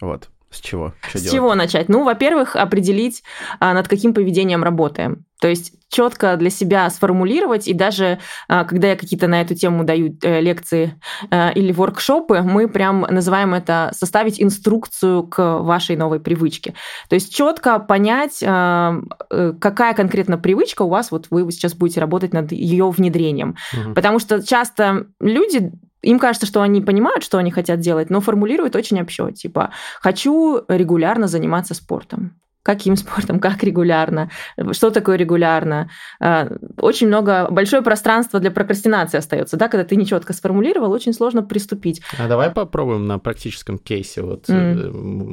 Вот. 0.00 0.28
С 0.54 0.60
чего? 0.60 0.94
Что 1.08 1.18
с 1.18 1.22
делать? 1.22 1.34
чего 1.34 1.54
начать? 1.54 1.88
Ну, 1.88 2.04
во-первых, 2.04 2.54
определить, 2.54 3.22
а, 3.58 3.74
над 3.74 3.88
каким 3.88 4.14
поведением 4.14 4.62
работаем. 4.62 5.24
То 5.40 5.48
есть 5.48 5.72
четко 5.90 6.36
для 6.36 6.48
себя 6.48 6.88
сформулировать, 6.90 7.68
и 7.68 7.74
даже 7.74 8.18
а, 8.48 8.64
когда 8.64 8.88
я 8.88 8.96
какие-то 8.96 9.26
на 9.26 9.40
эту 9.40 9.54
тему 9.54 9.84
даю 9.84 10.16
э, 10.22 10.40
лекции 10.40 10.98
э, 11.30 11.52
или 11.54 11.72
воркшопы, 11.72 12.40
мы 12.40 12.68
прям 12.68 13.02
называем 13.02 13.52
это 13.52 13.90
составить 13.94 14.40
инструкцию 14.40 15.24
к 15.24 15.58
вашей 15.58 15.96
новой 15.96 16.20
привычке. 16.20 16.74
То 17.08 17.14
есть 17.14 17.34
четко 17.34 17.78
понять, 17.78 18.42
а, 18.46 19.00
э, 19.30 19.52
какая 19.60 19.94
конкретно 19.94 20.38
привычка 20.38 20.82
у 20.82 20.88
вас, 20.88 21.10
вот 21.10 21.26
вы 21.30 21.50
сейчас 21.52 21.74
будете 21.74 22.00
работать 22.00 22.32
над 22.32 22.52
ее 22.52 22.88
внедрением. 22.90 23.56
Угу. 23.72 23.94
Потому 23.94 24.20
что 24.20 24.42
часто 24.42 25.06
люди 25.20 25.72
им 26.04 26.18
кажется, 26.18 26.46
что 26.46 26.62
они 26.62 26.80
понимают, 26.80 27.24
что 27.24 27.38
они 27.38 27.50
хотят 27.50 27.80
делать, 27.80 28.10
но 28.10 28.20
формулируют 28.20 28.76
очень 28.76 29.00
общо. 29.00 29.32
Типа, 29.32 29.70
хочу 30.00 30.62
регулярно 30.68 31.26
заниматься 31.26 31.74
спортом 31.74 32.40
каким 32.64 32.96
спортом, 32.96 33.38
как 33.38 33.62
регулярно, 33.62 34.30
что 34.72 34.90
такое 34.90 35.16
регулярно. 35.16 35.90
А, 36.18 36.50
очень 36.78 37.06
много, 37.06 37.46
большое 37.50 37.82
пространство 37.82 38.40
для 38.40 38.50
прокрастинации 38.50 39.18
остается, 39.18 39.56
да, 39.56 39.68
когда 39.68 39.84
ты 39.84 39.94
нечетко 39.94 40.32
сформулировал, 40.32 40.90
очень 40.90 41.12
сложно 41.12 41.42
приступить. 41.42 42.00
А 42.18 42.26
давай 42.26 42.50
попробуем 42.50 43.06
на 43.06 43.18
практическом 43.18 43.78
кейсе 43.78 44.22
вот 44.22 44.48
mm. 44.48 44.90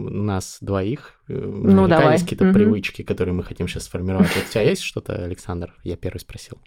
нас 0.10 0.58
двоих. 0.62 1.22
Э, 1.30 1.34
ну, 1.34 1.88
давай. 1.88 2.14
есть 2.14 2.26
какие-то 2.26 2.46
mm-hmm. 2.46 2.54
привычки, 2.54 3.02
которые 3.04 3.34
мы 3.34 3.44
хотим 3.44 3.68
сейчас 3.68 3.86
сформировать. 3.86 4.28
Вот 4.36 4.44
у 4.48 4.52
тебя 4.52 4.62
есть 4.62 4.82
что-то, 4.82 5.16
Александр? 5.16 5.74
Я 5.84 5.96
первый 5.96 6.20
спросил. 6.20 6.58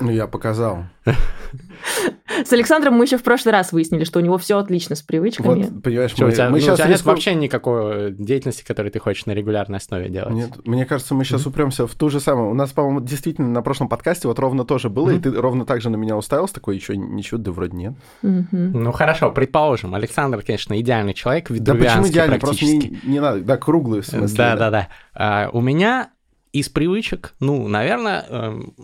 Ну, 0.00 0.10
я 0.10 0.26
показал. 0.26 0.84
С 2.44 2.52
Александром 2.52 2.94
мы 2.94 3.04
еще 3.04 3.18
в 3.18 3.22
прошлый 3.22 3.52
раз 3.52 3.72
выяснили, 3.72 4.04
что 4.04 4.18
у 4.18 4.22
него 4.22 4.38
все 4.38 4.58
отлично 4.58 4.96
с 4.96 5.02
привычками. 5.02 5.64
Вот, 5.64 5.82
понимаешь, 5.82 6.10
что, 6.10 6.24
мы, 6.24 6.30
у 6.30 6.32
тебя, 6.32 6.50
мы 6.50 6.58
ну, 6.58 6.60
сейчас 6.60 6.74
у 6.74 6.76
тебя 6.76 6.88
резко... 6.88 7.08
нет 7.08 7.14
вообще 7.14 7.34
никакой 7.34 8.12
деятельности, 8.12 8.64
которую 8.64 8.92
ты 8.92 8.98
хочешь 8.98 9.26
на 9.26 9.32
регулярной 9.32 9.78
основе 9.78 10.08
делать. 10.08 10.32
Нет, 10.32 10.50
мне 10.66 10.86
кажется, 10.86 11.14
мы 11.14 11.24
сейчас 11.24 11.44
mm-hmm. 11.44 11.48
упремся 11.48 11.86
в 11.86 11.94
ту 11.94 12.08
же 12.08 12.20
самую. 12.20 12.50
У 12.50 12.54
нас, 12.54 12.70
по-моему, 12.72 13.00
действительно 13.00 13.48
на 13.48 13.62
прошлом 13.62 13.88
подкасте 13.88 14.28
вот 14.28 14.38
ровно 14.38 14.64
тоже 14.64 14.88
было, 14.88 15.10
mm-hmm. 15.10 15.18
и 15.18 15.20
ты 15.20 15.32
ровно 15.32 15.64
так 15.64 15.80
же 15.80 15.90
на 15.90 15.96
меня 15.96 16.16
уставился, 16.16 16.54
такой, 16.54 16.76
еще 16.76 16.96
ничего, 16.96 17.38
да 17.38 17.50
вроде 17.52 17.76
нет. 17.76 17.94
Mm-hmm. 18.22 18.70
Ну 18.72 18.92
хорошо, 18.92 19.30
предположим, 19.30 19.94
Александр, 19.94 20.42
конечно, 20.42 20.78
идеальный 20.80 21.14
человек, 21.14 21.50
Да 21.50 21.74
почему 21.74 22.08
идеальный? 22.08 22.38
Просто 22.38 22.64
не, 22.64 22.98
не 23.04 23.20
надо, 23.20 23.40
да, 23.40 23.56
круглый 23.56 24.00
в 24.02 24.06
смысле. 24.06 24.36
Да, 24.36 24.56
да, 24.56 24.70
да. 24.70 24.70
да. 24.70 24.88
А, 25.14 25.50
у 25.52 25.60
меня 25.60 26.10
из 26.52 26.68
привычек, 26.68 27.34
ну, 27.40 27.68
наверное, 27.68 28.24
эм, 28.28 28.74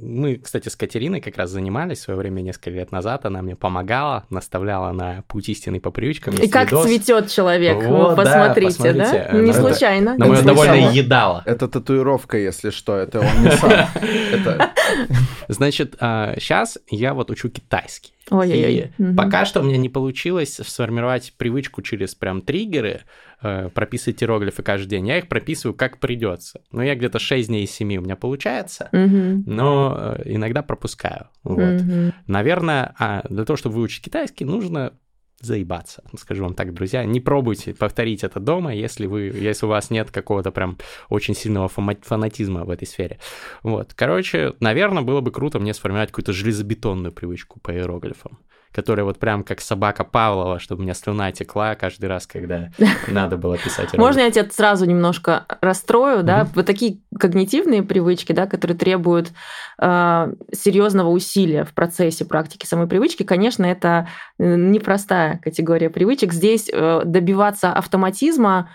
мы, 0.00 0.36
кстати, 0.36 0.68
с 0.68 0.76
Катериной 0.76 1.20
как 1.20 1.36
раз 1.36 1.50
занимались 1.50 1.98
в 1.98 2.02
свое 2.02 2.18
время 2.18 2.42
несколько 2.42 2.70
лет 2.70 2.92
назад, 2.92 3.24
она 3.24 3.40
мне 3.42 3.56
помогала, 3.56 4.24
наставляла 4.30 4.92
на 4.92 5.22
путь 5.28 5.48
истины 5.48 5.80
по 5.80 5.90
привычкам. 5.90 6.34
И 6.34 6.48
как 6.48 6.70
видос. 6.70 6.84
цветет 6.84 7.30
человек, 7.30 7.82
вот, 7.82 8.16
посмотрите, 8.16 8.92
да? 8.92 9.04
посмотрите. 9.04 9.28
да? 9.32 9.38
Не 9.38 9.50
это, 9.50 9.60
случайно. 9.60 10.14
Но 10.18 10.26
мы 10.26 10.42
довольно 10.42 10.90
едала. 10.92 11.42
Это 11.46 11.68
татуировка, 11.68 12.36
если 12.36 12.70
что, 12.70 12.96
это 12.96 13.20
он 13.20 13.42
не 13.42 13.50
сам. 13.52 13.88
Значит, 15.48 15.94
сейчас 15.98 16.76
а, 16.76 16.80
я 16.90 17.14
вот 17.14 17.30
учу 17.30 17.48
китайский. 17.48 18.12
Ой-ой-ой. 18.30 19.14
Пока 19.16 19.44
что 19.44 19.60
у 19.60 19.62
меня 19.64 19.76
не 19.76 19.88
получилось 19.88 20.60
сформировать 20.62 21.34
привычку 21.36 21.82
через 21.82 22.14
прям 22.14 22.40
триггеры, 22.40 23.02
э, 23.42 23.68
прописывать 23.70 24.22
иероглифы 24.22 24.62
каждый 24.62 24.88
день. 24.88 25.08
Я 25.08 25.18
их 25.18 25.28
прописываю 25.28 25.74
как 25.74 25.98
придется. 25.98 26.62
Но 26.72 26.82
я 26.82 26.94
где-то 26.94 27.18
6 27.18 27.48
дней 27.48 27.64
из 27.64 27.70
7 27.72 27.96
у 27.96 28.00
меня 28.02 28.16
получается, 28.16 28.88
угу. 28.92 29.42
но 29.46 30.14
э, 30.16 30.22
иногда 30.26 30.62
пропускаю. 30.62 31.28
Вот. 31.42 31.80
Угу. 31.80 32.12
Наверное, 32.26 32.94
а 32.98 33.26
для 33.28 33.44
того, 33.44 33.56
чтобы 33.56 33.76
выучить 33.76 34.04
китайский, 34.04 34.44
нужно 34.44 34.92
заебаться. 35.40 36.02
Скажу 36.18 36.44
вам 36.44 36.54
так, 36.54 36.72
друзья, 36.72 37.04
не 37.04 37.20
пробуйте 37.20 37.74
повторить 37.74 38.24
это 38.24 38.40
дома, 38.40 38.74
если, 38.74 39.06
вы, 39.06 39.22
если 39.22 39.66
у 39.66 39.68
вас 39.68 39.90
нет 39.90 40.10
какого-то 40.10 40.50
прям 40.50 40.78
очень 41.08 41.34
сильного 41.34 41.68
фанатизма 41.68 42.64
в 42.64 42.70
этой 42.70 42.86
сфере. 42.86 43.18
Вот, 43.62 43.94
короче, 43.94 44.54
наверное, 44.60 45.02
было 45.02 45.20
бы 45.20 45.30
круто 45.30 45.58
мне 45.58 45.74
сформировать 45.74 46.10
какую-то 46.10 46.32
железобетонную 46.32 47.12
привычку 47.12 47.60
по 47.60 47.72
иероглифам 47.72 48.38
которая 48.74 49.04
вот 49.04 49.18
прям 49.18 49.44
как 49.44 49.60
собака 49.60 50.02
Павлова, 50.02 50.58
чтобы 50.58 50.80
у 50.80 50.84
меня 50.84 50.94
слюна 50.94 51.30
текла 51.30 51.76
каждый 51.76 52.06
раз, 52.06 52.26
когда 52.26 52.70
надо 53.08 53.36
было 53.36 53.56
писать. 53.56 53.96
Можно 53.96 54.20
я 54.20 54.30
тебя 54.32 54.48
сразу 54.50 54.84
немножко 54.84 55.46
расстрою, 55.60 56.24
да? 56.24 56.48
Вот 56.54 56.66
такие 56.66 56.98
когнитивные 57.18 57.84
привычки, 57.84 58.32
да, 58.32 58.46
которые 58.46 58.76
требуют 58.76 59.30
э, 59.80 60.32
серьезного 60.52 61.10
усилия 61.10 61.64
в 61.64 61.72
процессе 61.72 62.24
практики 62.24 62.66
самой 62.66 62.88
привычки, 62.88 63.22
конечно, 63.22 63.64
это 63.64 64.08
э, 64.38 64.56
непростая 64.56 65.38
категория 65.38 65.88
привычек. 65.88 66.32
Здесь 66.32 66.68
э, 66.72 67.02
добиваться 67.04 67.72
автоматизма 67.72 68.70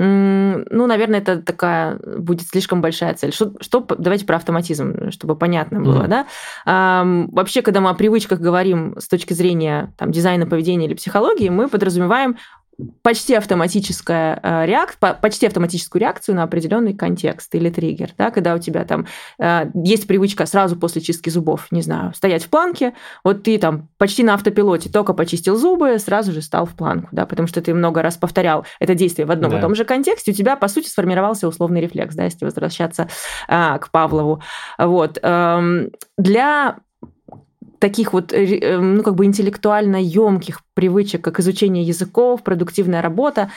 ну, 0.00 0.86
наверное, 0.86 1.20
это 1.20 1.42
такая 1.42 1.98
будет 1.98 2.46
слишком 2.46 2.80
большая 2.80 3.14
цель. 3.14 3.32
Что, 3.32 3.52
что 3.60 3.84
давайте 3.98 4.26
про 4.26 4.36
автоматизм, 4.36 5.10
чтобы 5.10 5.34
понятно 5.34 5.80
было, 5.80 6.04
mm-hmm. 6.04 6.08
да? 6.08 6.26
А, 6.64 7.04
вообще, 7.32 7.62
когда 7.62 7.80
мы 7.80 7.90
о 7.90 7.94
привычках 7.94 8.38
говорим 8.38 8.94
с 8.98 9.08
точки 9.08 9.32
зрения 9.32 9.92
там, 9.98 10.12
дизайна 10.12 10.46
поведения 10.46 10.86
или 10.86 10.94
психологии, 10.94 11.48
мы 11.48 11.68
подразумеваем 11.68 12.36
почти 13.02 13.34
автоматическая 13.34 14.38
э, 14.42 14.66
реакция, 14.66 15.14
почти 15.14 15.46
автоматическую 15.46 16.00
реакцию 16.00 16.36
на 16.36 16.44
определенный 16.44 16.94
контекст 16.94 17.52
или 17.54 17.70
триггер, 17.70 18.12
да, 18.16 18.30
когда 18.30 18.54
у 18.54 18.58
тебя 18.58 18.84
там 18.84 19.06
э, 19.38 19.70
есть 19.74 20.06
привычка 20.06 20.46
сразу 20.46 20.76
после 20.76 21.02
чистки 21.02 21.28
зубов, 21.28 21.66
не 21.72 21.82
знаю, 21.82 22.14
стоять 22.14 22.44
в 22.44 22.48
планке, 22.48 22.94
вот 23.24 23.42
ты 23.42 23.58
там 23.58 23.88
почти 23.98 24.22
на 24.22 24.34
автопилоте 24.34 24.90
только 24.90 25.12
почистил 25.12 25.56
зубы, 25.56 25.98
сразу 25.98 26.32
же 26.32 26.40
стал 26.40 26.66
в 26.66 26.74
планку, 26.74 27.08
да, 27.12 27.26
потому 27.26 27.48
что 27.48 27.60
ты 27.60 27.74
много 27.74 28.00
раз 28.00 28.16
повторял 28.16 28.64
это 28.78 28.94
действие 28.94 29.26
в 29.26 29.30
одном 29.30 29.50
да. 29.50 29.58
и 29.58 29.60
том 29.60 29.74
же 29.74 29.84
контексте, 29.84 30.30
у 30.30 30.34
тебя, 30.34 30.56
по 30.56 30.68
сути, 30.68 30.88
сформировался 30.88 31.48
условный 31.48 31.80
рефлекс, 31.80 32.14
да, 32.14 32.24
если 32.24 32.44
возвращаться 32.44 33.08
э, 33.48 33.78
к 33.78 33.90
Павлову. 33.90 34.40
Вот. 34.78 35.18
Эм, 35.22 35.90
для 36.16 36.76
таких 37.78 38.12
вот, 38.12 38.32
э, 38.32 38.78
ну, 38.78 39.02
как 39.02 39.14
бы 39.14 39.24
интеллектуально 39.24 39.96
емких 39.96 40.62
привычек, 40.74 41.22
как 41.22 41.40
изучение 41.40 41.84
языков, 41.84 42.42
продуктивная 42.42 43.02
работа, 43.02 43.50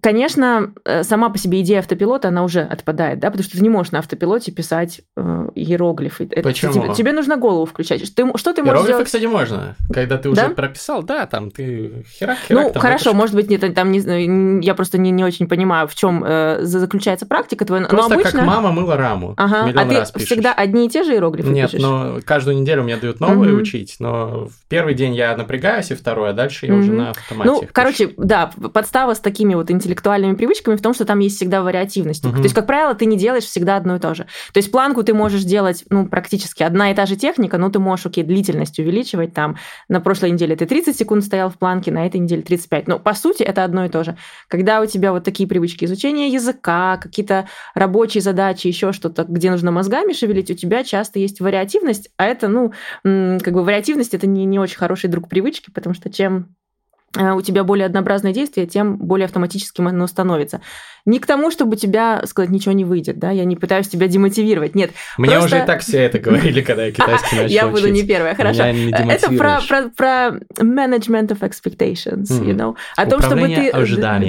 Конечно, 0.00 0.72
э, 0.84 1.02
сама 1.02 1.28
по 1.30 1.38
себе 1.38 1.60
идея 1.62 1.80
автопилота, 1.80 2.28
она 2.28 2.44
уже 2.44 2.60
отпадает, 2.60 3.18
да, 3.18 3.30
потому 3.30 3.44
что 3.44 3.56
ты 3.56 3.62
не 3.62 3.68
можешь 3.68 3.92
на 3.92 3.98
автопилоте 3.98 4.52
писать 4.52 5.00
э, 5.16 5.48
иероглифы. 5.54 6.26
Почему? 6.26 6.72
тебе, 6.72 6.94
тебе 6.94 7.12
нужно 7.12 7.36
голову 7.36 7.66
включать. 7.66 8.02
Ты, 8.14 8.24
что 8.36 8.52
ты 8.52 8.62
можешь 8.62 8.80
Иероглифы, 8.80 9.04
кстати, 9.04 9.24
можно. 9.26 9.76
Когда 9.92 10.18
ты 10.18 10.28
уже 10.28 10.40
да? 10.40 10.48
прописал, 10.50 11.02
да, 11.02 11.26
там 11.26 11.50
ты 11.50 12.04
херак, 12.18 12.38
херак. 12.46 12.64
Ну, 12.64 12.72
там 12.72 12.82
хорошо, 12.82 13.14
может 13.14 13.34
быть, 13.34 13.50
нет, 13.50 13.74
там 13.74 13.92
не, 13.92 14.64
я 14.64 14.74
просто 14.74 14.98
не, 14.98 15.10
не 15.10 15.24
очень 15.24 15.48
понимаю, 15.48 15.88
в 15.88 15.94
чем 15.94 16.24
э, 16.24 16.60
заключается 16.62 17.26
практика 17.26 17.64
твоя. 17.64 17.86
Просто 17.86 18.08
но 18.10 18.14
обычно... 18.14 18.38
как 18.38 18.48
мама 18.48 18.72
мыла 18.72 18.96
раму. 18.96 19.34
Ага, 19.36 19.72
а 19.74 19.84
ты 19.86 19.98
раз 19.98 20.10
пишешь. 20.10 20.28
всегда 20.28 20.52
одни 20.52 20.86
и 20.86 20.88
те 20.88 21.02
же 21.04 21.12
иероглифы 21.12 21.50
Нет, 21.50 21.70
пишешь? 21.70 21.82
но 21.82 22.18
каждую 22.24 22.58
неделю 22.58 22.82
мне 22.82 22.96
дают 22.96 23.20
новые 23.20 23.52
угу. 23.52 23.62
учить, 23.62 23.96
но 23.98 24.46
в 24.46 24.68
первый 24.68 24.94
день 24.94 25.14
я 25.14 25.36
напрягаюсь, 25.36 25.90
и 25.90 25.94
второй, 25.94 26.30
а 26.30 26.32
дальше 26.32 26.66
я 26.66 26.74
угу. 26.74 26.82
уже 26.82 26.92
на 26.92 27.10
автомате. 27.10 27.50
Ну, 27.50 27.62
короче, 27.72 28.10
да, 28.16 28.50
подстава 28.72 29.14
с 29.14 29.20
такими 29.20 29.54
вот 29.54 29.70
интеллектуальными 29.88 30.34
привычками 30.34 30.76
в 30.76 30.82
том, 30.82 30.92
что 30.92 31.04
там 31.04 31.18
есть 31.20 31.36
всегда 31.36 31.62
вариативность. 31.62 32.24
Угу. 32.24 32.36
То 32.36 32.42
есть, 32.42 32.54
как 32.54 32.66
правило, 32.66 32.94
ты 32.94 33.06
не 33.06 33.16
делаешь 33.16 33.44
всегда 33.44 33.76
одно 33.76 33.96
и 33.96 33.98
то 33.98 34.14
же. 34.14 34.24
То 34.52 34.58
есть 34.58 34.70
планку 34.70 35.02
ты 35.02 35.14
можешь 35.14 35.44
делать, 35.44 35.84
ну, 35.88 36.06
практически 36.06 36.62
одна 36.62 36.90
и 36.90 36.94
та 36.94 37.06
же 37.06 37.16
техника, 37.16 37.56
но 37.58 37.70
ты 37.70 37.78
можешь, 37.78 38.06
окей, 38.06 38.24
длительность 38.24 38.78
увеличивать. 38.78 39.32
Там 39.32 39.56
на 39.88 40.00
прошлой 40.00 40.30
неделе 40.30 40.56
ты 40.56 40.66
30 40.66 40.96
секунд 40.96 41.24
стоял 41.24 41.48
в 41.48 41.56
планке, 41.58 41.90
на 41.90 42.06
этой 42.06 42.20
неделе 42.20 42.42
35. 42.42 42.88
Но 42.88 42.98
по 42.98 43.14
сути 43.14 43.42
это 43.42 43.64
одно 43.64 43.86
и 43.86 43.88
то 43.88 44.04
же. 44.04 44.16
Когда 44.48 44.80
у 44.80 44.86
тебя 44.86 45.12
вот 45.12 45.24
такие 45.24 45.48
привычки 45.48 45.84
изучения 45.86 46.28
языка, 46.28 46.98
какие-то 46.98 47.48
рабочие 47.74 48.20
задачи, 48.20 48.66
еще 48.66 48.92
что-то, 48.92 49.24
где 49.24 49.50
нужно 49.50 49.70
мозгами 49.70 50.12
шевелить, 50.12 50.50
у 50.50 50.54
тебя 50.54 50.84
часто 50.84 51.18
есть 51.18 51.40
вариативность, 51.40 52.10
а 52.16 52.26
это, 52.26 52.48
ну, 52.48 52.72
как 53.02 53.54
бы 53.54 53.64
вариативность 53.64 54.14
это 54.14 54.26
не, 54.26 54.44
не 54.44 54.58
очень 54.58 54.76
хороший 54.76 55.08
друг 55.08 55.28
привычки, 55.28 55.70
потому 55.70 55.94
что 55.94 56.10
чем 56.10 56.54
у 57.16 57.40
тебя 57.40 57.64
более 57.64 57.86
однообразное 57.86 58.32
действие, 58.32 58.66
тем 58.66 58.96
более 58.96 59.24
автоматическим 59.24 59.88
оно 59.88 60.06
становится. 60.06 60.60
Не 61.08 61.20
к 61.20 61.26
тому, 61.26 61.50
чтобы 61.50 61.76
тебя 61.76 62.22
сказать, 62.26 62.50
ничего 62.50 62.72
не 62.72 62.84
выйдет, 62.84 63.18
да, 63.18 63.30
я 63.30 63.46
не 63.46 63.56
пытаюсь 63.56 63.88
тебя 63.88 64.08
демотивировать, 64.08 64.74
нет. 64.74 64.90
Мне 65.16 65.36
просто... 65.36 65.56
уже 65.56 65.64
так 65.64 65.80
все 65.80 66.02
это 66.02 66.18
говорили, 66.18 66.60
когда 66.60 66.84
я 66.84 66.92
китайский 66.92 67.36
начал 67.42 67.54
Я 67.54 67.66
буду 67.68 67.88
не 67.88 68.02
первая, 68.02 68.34
хорошо. 68.34 68.64
Это 68.64 69.32
про, 69.32 69.62
про, 69.66 69.88
про 69.88 70.38
management 70.60 71.28
of 71.28 71.40
expectations, 71.40 72.28
you 72.44 72.54
know, 72.54 72.76
о 72.96 73.06
том, 73.06 73.22
чтобы 73.22 73.48
ты, 73.48 73.72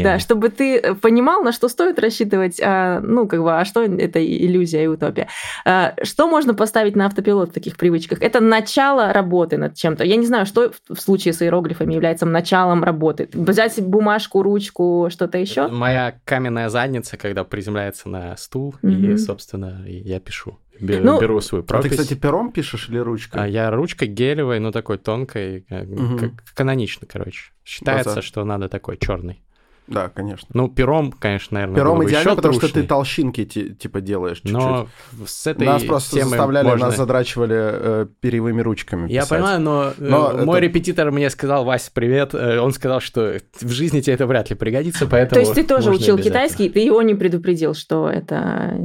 да, 0.02 0.20
чтобы 0.20 0.48
ты 0.48 0.96
понимал, 0.96 1.44
на 1.44 1.52
что 1.52 1.68
стоит 1.68 2.00
рассчитывать, 2.00 2.62
а, 2.64 3.02
ну, 3.02 3.28
как 3.28 3.44
бы, 3.44 3.60
а 3.60 3.66
что 3.66 3.84
это 3.84 4.26
иллюзия 4.26 4.86
и 4.86 4.88
утопия. 4.88 5.28
А, 5.66 5.96
что 6.04 6.30
можно 6.30 6.54
поставить 6.54 6.96
на 6.96 7.08
автопилот 7.08 7.50
в 7.50 7.54
таких 7.54 7.76
привычках? 7.76 8.22
Это 8.22 8.40
начало 8.40 9.12
работы 9.12 9.58
над 9.58 9.76
чем-то. 9.76 10.06
Я 10.06 10.16
не 10.16 10.26
знаю, 10.26 10.46
что 10.46 10.72
в 10.88 11.02
случае 11.02 11.34
с 11.34 11.42
иероглифами 11.42 11.94
является 11.94 12.26
началом 12.26 12.69
работы. 12.84 13.30
Взять 13.34 13.82
бумажку, 13.82 14.44
ручку, 14.44 15.08
что-то 15.10 15.38
еще? 15.38 15.68
Моя 15.68 16.20
каменная 16.26 16.70
задница, 16.70 17.18
когда 17.18 17.44
приземляется 17.44 18.10
на 18.10 18.36
стул, 18.38 18.76
mm-hmm. 18.82 19.14
и, 19.14 19.18
собственно, 19.18 19.84
я 19.86 20.20
пишу. 20.20 20.58
Беру, 20.80 21.04
ну, 21.04 21.20
беру 21.20 21.42
свою 21.42 21.64
пропись. 21.64 21.88
А 21.88 21.90
ты, 21.90 22.02
кстати, 22.02 22.18
пером 22.18 22.52
пишешь 22.52 22.90
или 22.90 23.00
ручкой? 23.00 23.44
А 23.44 23.48
я 23.48 23.70
ручкой 23.70 24.08
гелевой, 24.08 24.60
но 24.60 24.72
такой 24.72 24.98
тонкой, 24.98 25.66
угу. 25.70 26.18
как, 26.18 26.32
канонично, 26.56 27.06
короче. 27.06 27.52
Считается, 27.66 28.14
Глаза. 28.14 28.22
что 28.22 28.46
надо 28.46 28.70
такой 28.70 28.98
черный. 28.98 29.44
Да, 29.90 30.10
конечно. 30.10 30.48
Ну, 30.54 30.68
пером, 30.70 31.12
конечно, 31.12 31.56
наверное, 31.56 31.76
Пером 31.76 32.04
идеально, 32.08 32.36
потому 32.36 32.54
трушный. 32.54 32.70
что 32.70 32.82
ты 32.82 32.88
толщинки 32.88 33.46
типа 33.46 34.02
делаешь 34.02 34.38
чуть-чуть. 34.38 34.54
Но 34.54 34.88
с 35.26 35.48
этой 35.48 35.66
Нас 35.66 35.84
просто 35.84 36.18
темой 36.18 36.30
заставляли, 36.30 36.68
можно... 36.68 36.86
нас 36.86 36.98
задрачивали 36.98 37.56
э, 37.58 38.08
перьевыми 38.20 38.62
ручками 38.62 39.12
Я 39.12 39.22
писать. 39.22 39.40
понимаю, 39.40 39.60
но, 39.62 39.94
но 39.98 40.32
э, 40.32 40.46
мой 40.46 40.60
это... 40.60 40.68
репетитор 40.68 41.12
мне 41.12 41.30
сказал, 41.30 41.66
Вася, 41.66 41.90
привет, 41.94 42.34
э, 42.34 42.60
он 42.60 42.72
сказал, 42.72 43.00
что 43.00 43.40
в 43.60 43.70
жизни 43.70 44.02
тебе 44.02 44.14
это 44.14 44.28
вряд 44.28 44.50
ли 44.50 44.56
пригодится, 44.56 45.08
поэтому 45.08 45.34
То 45.34 45.40
есть 45.40 45.54
ты 45.56 45.64
тоже 45.64 45.90
учил 45.90 46.18
китайский, 46.18 46.70
ты 46.70 46.80
его 46.80 47.02
не 47.02 47.16
предупредил, 47.16 47.74
что 47.74 48.10
это 48.10 48.76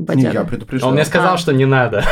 бодяга? 0.00 0.28
Не, 0.28 0.34
я 0.34 0.44
предупреждал. 0.44 0.90
Он 0.90 0.94
мне 0.94 1.04
сказал, 1.04 1.34
а. 1.34 1.38
что 1.38 1.52
не 1.52 1.66
надо. 1.66 2.04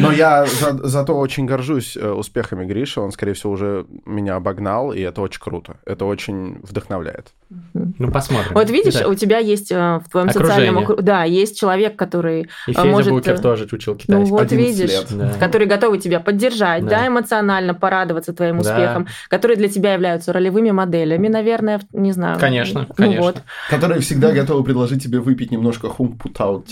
Но 0.00 0.12
я 0.12 0.46
зато 0.46 1.16
очень 1.16 1.46
горжусь 1.46 1.96
э, 1.96 2.10
успехами 2.10 2.64
Гриши, 2.64 3.00
он, 3.00 3.12
скорее 3.12 3.34
всего, 3.34 3.52
уже 3.52 3.86
меня 4.06 4.36
обогнал, 4.36 4.92
и 4.92 5.00
это 5.00 5.20
очень 5.20 5.40
круто, 5.40 5.76
это 5.84 6.04
очень 6.04 6.60
вдохновляет. 6.62 7.32
Ну, 7.74 8.10
посмотрим. 8.10 8.52
Вот 8.54 8.70
видишь, 8.70 8.94
да. 8.94 9.08
у 9.08 9.14
тебя 9.14 9.38
есть 9.38 9.70
э, 9.70 10.00
в 10.04 10.10
твоем 10.10 10.28
Окружение. 10.28 10.72
социальном 10.72 11.04
да, 11.04 11.24
есть 11.24 11.58
человек, 11.58 11.96
который 11.96 12.42
и 12.42 12.70
э, 12.70 12.74
Федя 12.74 12.84
может... 12.84 13.12
Букер 13.12 13.38
тоже 13.38 13.68
учил 13.70 13.94
китайский. 13.94 14.30
Ну, 14.30 14.38
вот 14.38 14.52
видишь, 14.52 14.90
да. 15.10 15.32
который 15.38 15.66
готовы 15.66 15.98
тебя 15.98 16.20
поддержать, 16.20 16.84
да. 16.84 17.00
да, 17.00 17.06
эмоционально 17.08 17.74
порадоваться 17.74 18.32
твоим 18.32 18.60
да. 18.60 18.70
успехом, 18.70 19.06
которые 19.28 19.56
для 19.56 19.68
тебя 19.68 19.94
являются 19.94 20.32
ролевыми 20.32 20.70
моделями, 20.70 21.28
наверное, 21.28 21.80
не 21.92 22.12
знаю. 22.12 22.38
Конечно, 22.38 22.86
ну, 22.88 22.94
конечно. 22.94 23.22
Вот. 23.22 23.42
Которые 23.70 24.00
всегда 24.00 24.32
готовы 24.32 24.64
предложить 24.64 25.02
тебе 25.02 25.20
выпить 25.20 25.50
немножко 25.50 25.88
хум 25.88 26.16
путаут 26.16 26.68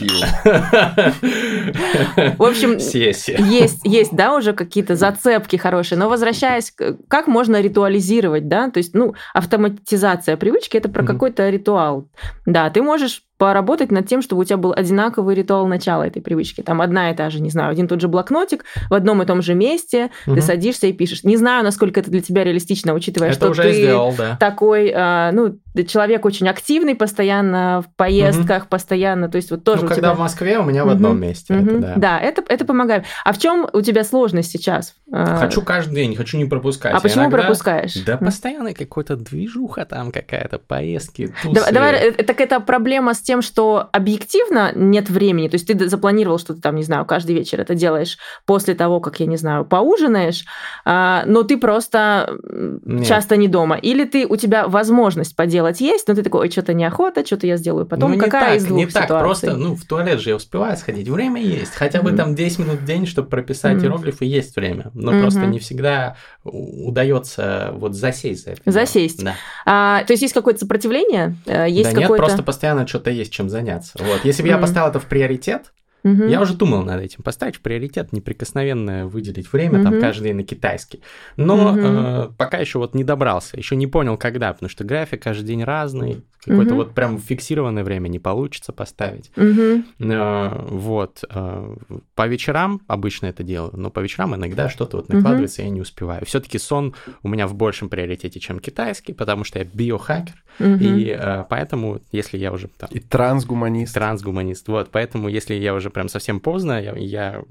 В 2.36 2.42
общем, 2.42 2.78
есть, 2.78 3.80
есть, 3.84 4.12
да, 4.12 4.34
уже 4.36 4.52
какие-то 4.52 4.96
зацепки 4.96 5.56
хорошие, 5.56 5.98
но 5.98 6.08
возвращаясь, 6.08 6.72
как 7.08 7.26
можно 7.26 7.60
ритуализировать, 7.60 8.48
да, 8.48 8.70
то 8.70 8.78
есть, 8.78 8.94
ну, 8.94 9.14
автоматизация 9.34 10.36
привычки, 10.36 10.76
это 10.76 10.88
про 10.88 11.04
какой-то 11.04 11.48
ритуал. 11.50 12.08
Да, 12.46 12.70
ты 12.70 12.82
можешь 12.82 13.22
поработать 13.40 13.90
над 13.90 14.06
тем, 14.06 14.20
чтобы 14.20 14.42
у 14.42 14.44
тебя 14.44 14.58
был 14.58 14.74
одинаковый 14.76 15.34
ритуал 15.34 15.66
начала 15.66 16.06
этой 16.06 16.20
привычки. 16.20 16.60
Там 16.60 16.82
одна 16.82 17.10
и 17.10 17.16
та 17.16 17.30
же, 17.30 17.40
не 17.40 17.48
знаю, 17.48 17.70
один 17.70 17.88
тот 17.88 17.98
же 17.98 18.06
блокнотик 18.06 18.66
в 18.90 18.92
одном 18.92 19.22
и 19.22 19.24
том 19.24 19.40
же 19.40 19.54
месте, 19.54 20.10
угу. 20.26 20.36
ты 20.36 20.42
садишься 20.42 20.88
и 20.88 20.92
пишешь. 20.92 21.24
Не 21.24 21.38
знаю, 21.38 21.64
насколько 21.64 22.00
это 22.00 22.10
для 22.10 22.20
тебя 22.20 22.44
реалистично, 22.44 22.92
учитывая, 22.92 23.30
это 23.30 23.38
что 23.38 23.48
уже 23.48 23.62
ты 23.62 23.72
сделал, 23.72 24.12
да. 24.14 24.36
такой, 24.38 24.92
а, 24.94 25.32
ну, 25.32 25.58
человек 25.88 26.26
очень 26.26 26.48
активный, 26.48 26.94
постоянно 26.94 27.82
в 27.82 27.96
поездках, 27.96 28.64
угу. 28.64 28.68
постоянно, 28.68 29.30
то 29.30 29.36
есть 29.36 29.50
вот 29.50 29.64
тоже 29.64 29.84
ну, 29.84 29.88
когда 29.88 30.08
тебя... 30.08 30.14
в 30.14 30.18
Москве, 30.18 30.58
у 30.58 30.64
меня 30.64 30.84
в 30.84 30.90
одном 30.90 31.18
месте. 31.18 31.54
Угу. 31.54 31.64
Это, 31.64 31.78
да. 31.78 31.94
да, 31.96 32.18
это, 32.18 32.44
это 32.46 32.66
помогает. 32.66 33.04
А 33.24 33.32
в 33.32 33.38
чем 33.38 33.66
у 33.72 33.80
тебя 33.80 34.04
сложность 34.04 34.50
сейчас? 34.50 34.96
А, 35.10 35.38
хочу 35.38 35.62
каждый 35.62 35.94
день, 35.94 36.14
хочу 36.14 36.36
не 36.36 36.44
пропускать. 36.44 36.92
А 36.92 37.00
почему 37.00 37.22
иногда... 37.22 37.38
пропускаешь? 37.38 37.94
Да, 38.04 38.18
постоянно 38.18 38.74
какой-то 38.74 39.16
движуха 39.16 39.86
там 39.86 40.12
какая-то, 40.12 40.58
поездки, 40.58 41.32
тусы. 41.42 41.54
Да, 41.54 41.70
давай, 41.70 41.94
э, 41.94 42.12
так 42.12 42.38
это 42.40 42.60
проблема 42.60 43.14
с 43.14 43.20
тем, 43.20 43.29
что 43.40 43.88
объективно 43.92 44.72
нет 44.74 45.08
времени. 45.08 45.48
То 45.48 45.54
есть 45.54 45.66
ты 45.66 45.88
запланировал, 45.88 46.38
что 46.38 46.54
ты 46.54 46.60
там, 46.60 46.76
не 46.76 46.82
знаю, 46.82 47.04
каждый 47.04 47.36
вечер 47.36 47.60
это 47.60 47.74
делаешь 47.74 48.18
после 48.46 48.74
того, 48.74 49.00
как, 49.00 49.20
я 49.20 49.26
не 49.26 49.36
знаю, 49.36 49.64
поужинаешь, 49.64 50.44
а, 50.84 51.22
но 51.26 51.44
ты 51.44 51.56
просто 51.56 52.36
нет. 52.84 53.06
часто 53.06 53.36
не 53.36 53.48
дома. 53.48 53.76
Или 53.76 54.04
ты, 54.04 54.26
у 54.26 54.36
тебя 54.36 54.66
возможность 54.66 55.36
поделать 55.36 55.80
есть, 55.80 56.08
но 56.08 56.14
ты 56.14 56.22
такой, 56.22 56.42
ой, 56.42 56.50
что-то 56.50 56.74
неохота, 56.74 57.24
что-то 57.24 57.46
я 57.46 57.56
сделаю 57.56 57.86
потом. 57.86 58.12
Ну, 58.12 58.18
Какая 58.18 58.50
так, 58.50 58.56
из 58.56 58.64
двух 58.64 58.78
не 58.78 58.86
ситуаций? 58.86 59.08
так, 59.08 59.20
просто, 59.20 59.56
ну, 59.56 59.76
в 59.76 59.84
туалет 59.84 60.20
же 60.20 60.30
я 60.30 60.36
успеваю 60.36 60.76
сходить, 60.76 61.08
время 61.08 61.40
есть. 61.40 61.74
Хотя 61.74 62.02
бы 62.02 62.10
mm-hmm. 62.10 62.16
там 62.16 62.34
10 62.34 62.58
минут 62.58 62.80
в 62.80 62.84
день, 62.84 63.06
чтобы 63.06 63.28
прописать 63.28 63.76
mm-hmm. 63.76 63.82
иероглифы, 63.82 64.24
есть 64.24 64.56
время. 64.56 64.90
Но 64.94 65.12
mm-hmm. 65.12 65.20
просто 65.20 65.46
не 65.46 65.58
всегда 65.58 66.16
удается 66.44 67.70
вот 67.74 67.94
засесть 67.94 68.44
за 68.44 68.52
это. 68.52 68.62
Засесть. 68.66 69.22
Да. 69.22 69.34
А, 69.66 70.04
то 70.04 70.12
есть 70.12 70.22
есть 70.22 70.34
какое-то 70.34 70.60
сопротивление? 70.60 71.36
Э, 71.46 71.66
есть 71.68 71.90
да 71.90 72.00
какое-то... 72.00 72.12
нет, 72.12 72.18
просто 72.18 72.42
постоянно 72.42 72.86
что-то 72.86 73.10
есть 73.20 73.32
чем 73.32 73.48
заняться. 73.48 73.98
Вот. 73.98 74.24
Если 74.24 74.42
бы 74.42 74.48
mm-hmm. 74.48 74.52
я 74.52 74.58
поставил 74.58 74.88
это 74.90 75.00
в 75.00 75.06
приоритет, 75.06 75.72
Угу. 76.02 76.24
Я 76.24 76.40
уже 76.40 76.54
думал 76.54 76.82
над 76.82 77.00
этим, 77.02 77.22
поставить 77.22 77.56
в 77.56 77.60
приоритет 77.60 78.12
неприкосновенное, 78.12 79.04
выделить 79.04 79.52
время 79.52 79.80
угу. 79.80 79.84
там 79.84 80.00
каждый 80.00 80.24
день 80.24 80.36
на 80.36 80.44
китайский. 80.44 81.02
Но 81.36 81.76
э, 81.76 82.30
пока 82.36 82.58
еще 82.58 82.78
вот 82.78 82.94
не 82.94 83.04
добрался, 83.04 83.56
еще 83.56 83.76
не 83.76 83.86
понял, 83.86 84.16
когда, 84.16 84.52
потому 84.52 84.70
что 84.70 84.84
график 84.84 85.22
каждый 85.22 85.46
день 85.46 85.62
разный, 85.62 86.24
какое-то 86.42 86.72
угу. 86.72 86.84
вот 86.84 86.94
прям 86.94 87.18
фиксированное 87.18 87.84
время 87.84 88.08
не 88.08 88.18
получится 88.18 88.72
поставить. 88.72 89.30
Угу. 89.36 90.10
Э, 90.10 90.64
вот. 90.68 91.24
Э, 91.28 91.76
по 92.14 92.26
вечерам 92.26 92.80
обычно 92.86 93.26
это 93.26 93.42
делаю, 93.42 93.72
но 93.74 93.90
по 93.90 94.00
вечерам 94.00 94.34
иногда 94.34 94.68
что-то 94.68 94.98
вот 94.98 95.08
накладывается, 95.08 95.60
угу. 95.62 95.68
я 95.68 95.74
не 95.74 95.80
успеваю. 95.80 96.24
Все-таки 96.24 96.58
сон 96.58 96.94
у 97.22 97.28
меня 97.28 97.46
в 97.46 97.54
большем 97.54 97.88
приоритете, 97.88 98.40
чем 98.40 98.58
китайский, 98.58 99.12
потому 99.12 99.44
что 99.44 99.58
я 99.58 99.64
биохакер, 99.64 100.42
угу. 100.58 100.68
и 100.80 101.10
э, 101.10 101.44
поэтому, 101.48 102.00
если 102.12 102.38
я 102.38 102.52
уже... 102.52 102.68
Там, 102.68 102.88
и 102.92 103.00
трансгуманист. 103.00 103.94
Трансгуманист, 103.94 104.66
вот. 104.68 104.88
Поэтому, 104.90 105.28
если 105.28 105.54
я 105.54 105.74
уже 105.74 105.90
прям 105.90 106.08
совсем 106.08 106.40
поздно, 106.40 106.80
я, 106.80 106.94
я 106.96 107.42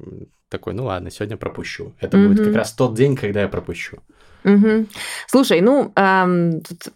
такой, 0.50 0.74
ну 0.74 0.86
ладно, 0.86 1.12
сегодня 1.12 1.38
пропущу. 1.38 1.94
Это 2.00 2.18
угу. 2.18 2.30
будет 2.30 2.46
как 2.46 2.56
раз 2.56 2.74
тот 2.74 2.96
день, 2.96 3.16
когда 3.16 3.42
я 3.42 3.48
пропущу. 3.48 3.98
Угу. 4.44 4.88
Слушай, 5.28 5.62
ну, 5.62 5.92
эм, 5.96 6.62
тут 6.62 6.94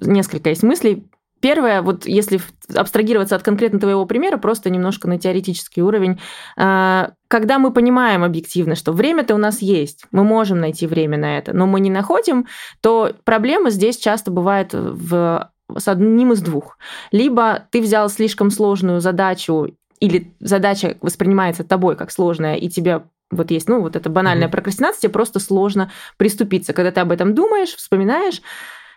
несколько 0.00 0.50
есть 0.50 0.62
мыслей. 0.62 1.04
Первое, 1.44 1.82
вот 1.82 2.06
если 2.06 2.40
абстрагироваться 2.74 3.36
от 3.36 3.42
конкретно 3.42 3.78
твоего 3.78 4.06
примера, 4.06 4.38
просто 4.38 4.70
немножко 4.70 5.06
на 5.08 5.18
теоретический 5.18 5.82
уровень, 5.82 6.18
а, 6.56 7.10
когда 7.28 7.58
мы 7.58 7.70
понимаем 7.70 8.24
объективно, 8.24 8.74
что 8.74 8.92
время-то 8.92 9.34
у 9.34 9.36
нас 9.36 9.60
есть, 9.60 10.06
мы 10.10 10.24
можем 10.24 10.58
найти 10.58 10.86
время 10.86 11.18
на 11.18 11.36
это, 11.36 11.52
но 11.52 11.66
мы 11.66 11.80
не 11.80 11.90
находим, 11.90 12.46
то 12.80 13.12
проблема 13.24 13.68
здесь 13.68 13.98
часто 13.98 14.30
бывает 14.30 14.70
в 14.72 15.50
с 15.76 15.86
одним 15.86 16.32
из 16.32 16.40
двух. 16.40 16.78
Либо 17.12 17.68
ты 17.70 17.82
взял 17.82 18.08
слишком 18.08 18.50
сложную 18.50 19.02
задачу, 19.02 19.76
или 20.00 20.34
задача 20.40 20.96
воспринимается 21.02 21.62
тобой 21.62 21.94
как 21.94 22.10
сложная, 22.10 22.54
и 22.54 22.70
тебе 22.70 23.02
вот 23.30 23.50
есть, 23.50 23.68
ну, 23.68 23.82
вот 23.82 23.96
эта 23.96 24.08
банальная 24.08 24.48
mm-hmm. 24.48 24.50
прокрастинация, 24.50 25.00
тебе 25.02 25.12
просто 25.12 25.40
сложно 25.40 25.92
приступиться. 26.16 26.72
Когда 26.72 26.90
ты 26.90 27.00
об 27.00 27.12
этом 27.12 27.34
думаешь, 27.34 27.74
вспоминаешь, 27.74 28.40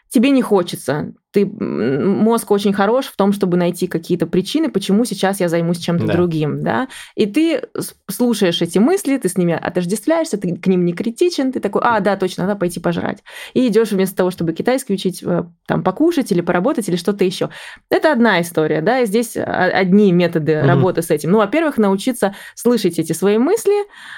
тебе 0.10 0.30
не 0.30 0.42
хочется 0.42 1.14
ты, 1.38 1.46
мозг 1.46 2.50
очень 2.50 2.74
хорош 2.74 3.06
в 3.06 3.16
том, 3.16 3.32
чтобы 3.32 3.58
найти 3.58 3.86
какие-то 3.86 4.26
причины, 4.26 4.72
почему 4.72 5.06
сейчас 5.06 5.40
я 5.40 5.50
займусь 5.50 5.78
чем-то 5.78 6.08
да. 6.08 6.14
другим, 6.14 6.64
да, 6.64 6.88
и 7.14 7.28
ты 7.28 7.62
слушаешь 8.10 8.60
эти 8.64 8.80
мысли, 8.80 9.18
ты 9.18 9.30
с 9.30 9.38
ними 9.38 9.54
отождествляешься, 9.54 10.40
ты 10.40 10.56
к 10.56 10.66
ним 10.66 10.84
не 10.84 10.94
критичен, 10.94 11.52
ты 11.52 11.60
такой, 11.60 11.84
а, 11.86 12.00
да, 12.00 12.18
точно, 12.18 12.48
надо 12.48 12.58
пойти 12.58 12.80
пожрать, 12.80 13.20
и 13.54 13.68
идешь 13.68 13.92
вместо 13.92 14.16
того, 14.16 14.32
чтобы 14.32 14.54
китайский 14.54 14.96
учить, 14.96 15.22
э, 15.22 15.44
там, 15.68 15.84
покушать 15.84 16.32
или 16.32 16.42
поработать 16.42 16.90
или 16.90 16.96
что-то 16.96 17.24
еще. 17.24 17.52
Это 17.92 18.12
одна 18.12 18.42
история, 18.42 18.82
да, 18.82 19.02
и 19.02 19.06
здесь 19.06 19.38
одни 19.38 20.12
методы 20.12 20.54
mm-hmm. 20.54 20.66
работы 20.66 21.04
с 21.04 21.12
этим. 21.12 21.30
Ну, 21.32 21.38
во-первых, 21.38 21.78
научиться 21.78 22.34
слышать 22.56 22.98
эти 22.98 23.14
свои 23.14 23.38
мысли, 23.38 23.76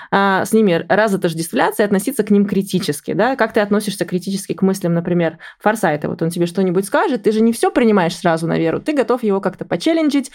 а, 0.09 0.45
с 0.45 0.53
ними 0.53 0.85
раз 0.87 1.13
отождествляться 1.13 1.83
и 1.83 1.85
относиться 1.85 2.23
к 2.23 2.31
ним 2.31 2.45
критически, 2.45 3.11
да, 3.11 3.35
как 3.35 3.51
ты 3.51 3.59
относишься 3.59 4.05
критически 4.05 4.53
к 4.53 4.61
мыслям, 4.61 4.93
например, 4.93 5.37
Форсайта, 5.59 6.07
вот 6.07 6.21
он 6.21 6.29
тебе 6.29 6.45
что-нибудь 6.45 6.85
скажет, 6.85 7.08
скажет, 7.09 7.23
ты 7.23 7.31
же 7.31 7.41
не 7.41 7.51
все 7.51 7.71
принимаешь 7.71 8.15
сразу 8.15 8.47
на 8.47 8.57
веру, 8.57 8.79
ты 8.79 8.93
готов 8.93 9.23
его 9.23 9.41
как-то 9.41 9.65
почелленджить, 9.65 10.31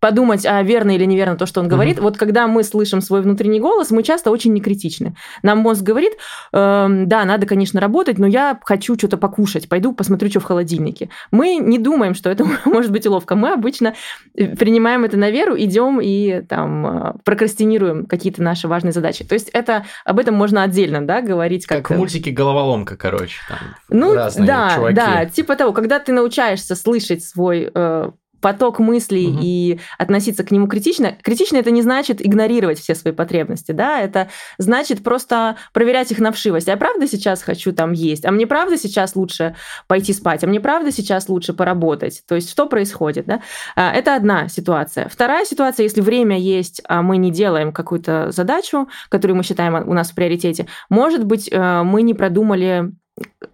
подумать, 0.00 0.44
а 0.44 0.62
верно 0.62 0.94
или 0.94 1.04
неверно 1.04 1.36
то, 1.36 1.46
что 1.46 1.60
он 1.60 1.68
говорит. 1.68 1.98
Mm-hmm. 1.98 2.02
Вот 2.02 2.16
когда 2.18 2.46
мы 2.46 2.64
слышим 2.64 3.00
свой 3.00 3.22
внутренний 3.22 3.60
голос, 3.60 3.90
мы 3.90 4.02
часто 4.02 4.30
очень 4.30 4.52
некритичны. 4.52 5.14
Нам 5.42 5.58
мозг 5.58 5.82
говорит, 5.82 6.12
э, 6.52 6.88
да, 7.06 7.24
надо, 7.24 7.46
конечно, 7.46 7.80
работать, 7.80 8.18
но 8.18 8.26
я 8.26 8.58
хочу 8.62 8.96
что-то 8.96 9.16
покушать, 9.16 9.68
пойду 9.68 9.92
посмотрю, 9.92 10.28
что 10.30 10.40
в 10.40 10.44
холодильнике. 10.44 11.08
Мы 11.30 11.56
не 11.56 11.78
думаем, 11.78 12.14
что 12.14 12.30
это 12.30 12.44
может 12.64 12.92
быть 12.92 13.06
уловка. 13.06 13.34
Мы 13.36 13.52
обычно 13.52 13.94
принимаем 14.34 15.04
это 15.04 15.16
на 15.16 15.30
веру, 15.30 15.56
идем 15.56 16.00
и 16.00 16.42
там 16.42 16.86
э, 16.86 17.12
прокрастинируем 17.24 18.06
какие-то 18.06 18.42
наши 18.42 18.68
важные 18.68 18.92
задачи. 18.92 19.24
То 19.24 19.34
есть 19.34 19.48
это 19.50 19.86
об 20.04 20.18
этом 20.18 20.34
можно 20.34 20.62
отдельно, 20.62 21.06
да, 21.06 21.22
говорить. 21.22 21.66
Как, 21.66 21.86
как 21.86 21.96
в 21.96 21.98
мультике 21.98 22.30
«Головоломка», 22.32 22.96
короче. 22.96 23.38
Там 23.48 23.58
ну, 23.88 24.14
да, 24.14 24.74
чуваки. 24.74 24.94
да, 24.94 25.24
типа 25.24 25.56
того, 25.56 25.72
когда 25.72 25.98
ты 26.06 26.12
научаешься 26.12 26.74
слышать 26.74 27.24
свой 27.24 27.70
э, 27.74 28.10
поток 28.40 28.78
мыслей 28.78 29.28
угу. 29.28 29.38
и 29.42 29.80
относиться 29.98 30.44
к 30.44 30.50
нему 30.50 30.68
критично. 30.68 31.16
Критично 31.22 31.56
это 31.56 31.70
не 31.70 31.82
значит 31.82 32.24
игнорировать 32.24 32.78
все 32.78 32.94
свои 32.94 33.12
потребности, 33.12 33.72
да, 33.72 34.00
это 34.00 34.28
значит 34.58 35.02
просто 35.02 35.56
проверять 35.72 36.12
их 36.12 36.18
на 36.18 36.32
вшивость. 36.32 36.68
Я 36.68 36.76
правда 36.76 37.08
сейчас 37.08 37.42
хочу 37.42 37.72
там 37.72 37.92
есть? 37.92 38.24
А 38.24 38.30
мне 38.30 38.46
правда 38.46 38.76
сейчас 38.76 39.16
лучше 39.16 39.56
пойти 39.88 40.12
спать? 40.12 40.44
А 40.44 40.46
мне 40.46 40.60
правда 40.60 40.92
сейчас 40.92 41.28
лучше 41.28 41.54
поработать? 41.54 42.22
То 42.28 42.34
есть 42.36 42.50
что 42.50 42.66
происходит, 42.66 43.26
да? 43.26 43.42
А, 43.74 43.92
это 43.92 44.14
одна 44.14 44.48
ситуация. 44.48 45.08
Вторая 45.08 45.44
ситуация, 45.44 45.84
если 45.84 46.00
время 46.00 46.38
есть, 46.38 46.82
а 46.88 47.02
мы 47.02 47.16
не 47.16 47.30
делаем 47.32 47.72
какую-то 47.72 48.30
задачу, 48.30 48.88
которую 49.08 49.36
мы 49.36 49.42
считаем 49.42 49.74
у 49.88 49.92
нас 49.92 50.12
в 50.12 50.14
приоритете, 50.14 50.66
может 50.88 51.24
быть, 51.24 51.48
э, 51.50 51.82
мы 51.82 52.02
не 52.02 52.14
продумали 52.14 52.92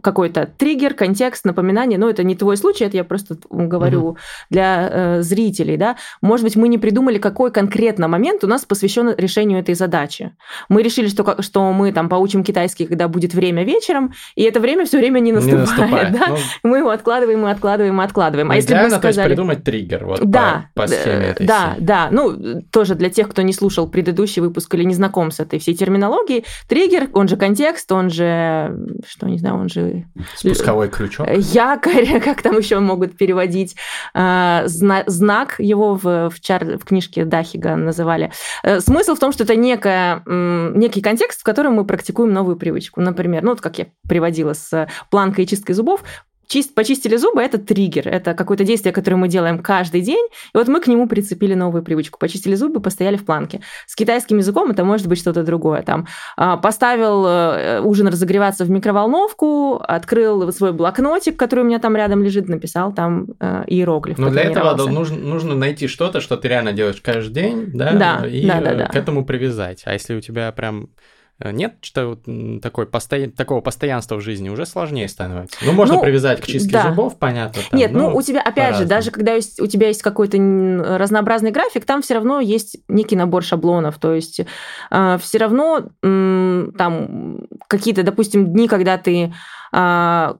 какой-то 0.00 0.48
триггер, 0.56 0.94
контекст, 0.94 1.44
напоминание. 1.44 1.98
Но 1.98 2.08
это 2.08 2.22
не 2.24 2.34
твой 2.34 2.56
случай, 2.56 2.84
это 2.84 2.96
я 2.96 3.04
просто 3.04 3.36
говорю 3.50 4.00
угу. 4.00 4.18
для 4.50 4.88
э, 4.90 5.22
зрителей. 5.22 5.76
Да? 5.76 5.96
Может 6.20 6.44
быть, 6.44 6.56
мы 6.56 6.68
не 6.68 6.78
придумали, 6.78 7.18
какой 7.18 7.50
конкретно 7.50 8.08
момент 8.08 8.44
у 8.44 8.46
нас 8.46 8.64
посвящен 8.64 9.14
решению 9.16 9.60
этой 9.60 9.74
задачи. 9.74 10.34
Мы 10.68 10.82
решили, 10.82 11.08
что, 11.08 11.42
что 11.42 11.72
мы 11.72 11.92
там 11.92 12.08
поучим 12.08 12.44
китайский, 12.44 12.86
когда 12.86 13.08
будет 13.08 13.34
время 13.34 13.64
вечером, 13.64 14.12
и 14.34 14.42
это 14.42 14.60
время 14.60 14.84
все 14.84 14.98
время 14.98 15.20
не 15.20 15.32
наступает. 15.32 15.58
Не 15.58 15.66
наступает. 15.66 16.12
Да? 16.12 16.26
Ну, 16.28 16.70
мы 16.70 16.78
его 16.78 16.90
откладываем, 16.90 17.40
мы 17.40 17.50
откладываем, 17.50 17.96
мы 17.96 18.04
откладываем. 18.04 18.50
А 18.50 18.56
если 18.56 18.74
бы 18.74 18.90
сказали... 18.90 19.00
то 19.00 19.08
есть 19.08 19.22
придумать 19.24 19.64
триггер 19.64 20.04
вот 20.04 20.20
да, 20.22 20.66
по, 20.74 20.82
по 20.82 20.88
схеме 20.88 21.26
этой 21.26 21.46
Да, 21.46 21.72
всей. 21.74 21.84
да. 21.84 22.08
Ну, 22.10 22.62
тоже 22.70 22.94
для 22.94 23.10
тех, 23.10 23.28
кто 23.28 23.42
не 23.42 23.52
слушал 23.52 23.88
предыдущий 23.88 24.42
выпуск 24.42 24.74
или 24.74 24.84
не 24.84 24.94
знаком 24.94 25.30
с 25.30 25.40
этой 25.40 25.58
всей 25.58 25.74
терминологией, 25.74 26.44
триггер, 26.68 27.08
он 27.12 27.28
же 27.28 27.36
контекст, 27.36 27.90
он 27.92 28.10
же, 28.10 28.76
что, 29.06 29.28
не 29.28 29.38
знаю, 29.38 29.56
он 29.56 29.68
же... 29.68 29.81
Спусковой 30.36 30.88
крючок. 30.88 31.26
Якорь, 31.28 32.20
как 32.24 32.42
там 32.42 32.58
еще 32.58 32.78
могут 32.78 33.16
переводить. 33.16 33.76
А, 34.14 34.64
знак 34.66 35.56
его 35.58 35.94
в, 35.94 36.30
в, 36.30 36.40
чар... 36.40 36.64
в 36.78 36.84
книжке 36.84 37.24
Дахига 37.24 37.76
называли. 37.76 38.32
Э, 38.62 38.80
смысл 38.80 39.14
в 39.14 39.18
том, 39.18 39.32
что 39.32 39.44
это 39.44 39.56
некая, 39.56 40.22
некий 40.26 41.00
контекст, 41.00 41.40
в 41.40 41.44
котором 41.44 41.74
мы 41.74 41.84
практикуем 41.84 42.32
новую 42.32 42.56
привычку. 42.56 43.00
Например, 43.00 43.42
ну 43.42 43.50
вот 43.50 43.60
как 43.60 43.78
я 43.78 43.86
приводила 44.08 44.52
с 44.52 44.88
планкой 45.10 45.44
и 45.44 45.46
чисткой 45.46 45.74
зубов, 45.74 46.02
чист, 46.52 46.74
почистили 46.74 47.16
зубы, 47.16 47.40
это 47.40 47.58
триггер, 47.58 48.08
это 48.08 48.34
какое-то 48.34 48.64
действие, 48.64 48.92
которое 48.92 49.16
мы 49.16 49.28
делаем 49.28 49.58
каждый 49.58 50.02
день, 50.02 50.26
и 50.54 50.58
вот 50.58 50.68
мы 50.68 50.80
к 50.80 50.86
нему 50.86 51.08
прицепили 51.08 51.54
новую 51.54 51.82
привычку. 51.82 52.18
Почистили 52.18 52.54
зубы, 52.54 52.80
постояли 52.80 53.16
в 53.16 53.24
планке. 53.24 53.60
С 53.86 53.94
китайским 53.96 54.36
языком 54.38 54.70
это 54.70 54.84
может 54.84 55.06
быть 55.06 55.18
что-то 55.18 55.42
другое. 55.44 55.82
Там 55.82 56.06
а, 56.36 56.58
поставил 56.58 57.24
э, 57.26 57.80
ужин 57.80 58.08
разогреваться 58.08 58.64
в 58.64 58.70
микроволновку, 58.70 59.76
открыл 59.76 60.52
свой 60.52 60.72
блокнотик, 60.72 61.38
который 61.38 61.60
у 61.60 61.64
меня 61.64 61.78
там 61.78 61.96
рядом 61.96 62.22
лежит, 62.22 62.48
написал 62.48 62.92
там 62.92 63.28
э, 63.40 63.64
иероглиф. 63.68 64.18
Но 64.18 64.28
для 64.28 64.42
этого 64.42 64.76
нужно, 64.88 65.16
нужно 65.16 65.54
найти 65.54 65.86
что-то, 65.86 66.20
что 66.20 66.36
ты 66.36 66.48
реально 66.48 66.72
делаешь 66.72 67.00
каждый 67.00 67.32
день, 67.32 67.70
да, 67.72 67.92
да 67.92 68.26
и 68.26 68.46
да, 68.46 68.60
да, 68.60 68.74
да. 68.74 68.86
к 68.86 68.96
этому 68.96 69.24
привязать. 69.24 69.82
А 69.86 69.94
если 69.94 70.14
у 70.14 70.20
тебя 70.20 70.52
прям 70.52 70.82
Э, 70.82 71.11
нет 71.40 71.76
что 71.80 72.18
такой 72.62 72.86
посто... 72.86 73.28
такого 73.30 73.60
постоянства 73.60 74.16
в 74.16 74.20
жизни 74.20 74.48
уже 74.48 74.66
сложнее 74.66 75.08
становится. 75.08 75.58
Ну, 75.64 75.72
можно 75.72 75.96
ну, 75.96 76.00
привязать 76.00 76.40
к 76.40 76.46
чистке 76.46 76.72
да. 76.72 76.90
зубов, 76.90 77.18
понятно. 77.18 77.62
Там, 77.70 77.78
Нет, 77.78 77.92
ну, 77.92 78.14
у 78.14 78.22
тебя, 78.22 78.40
опять 78.40 78.76
же, 78.76 78.84
даже 78.84 79.10
когда 79.10 79.34
есть, 79.34 79.60
у 79.60 79.66
тебя 79.66 79.88
есть 79.88 80.02
какой-то 80.02 80.38
разнообразный 80.98 81.50
график, 81.50 81.84
там 81.84 82.02
все 82.02 82.14
равно 82.14 82.40
есть 82.40 82.76
некий 82.88 83.16
набор 83.16 83.42
шаблонов. 83.42 83.98
То 83.98 84.14
есть 84.14 84.40
э, 84.90 85.18
все 85.20 85.38
равно 85.38 85.90
э, 86.02 86.66
там 86.78 87.46
какие-то, 87.68 88.02
допустим, 88.02 88.52
дни, 88.52 88.68
когда 88.68 88.98
ты 88.98 89.32
э, 89.72 90.34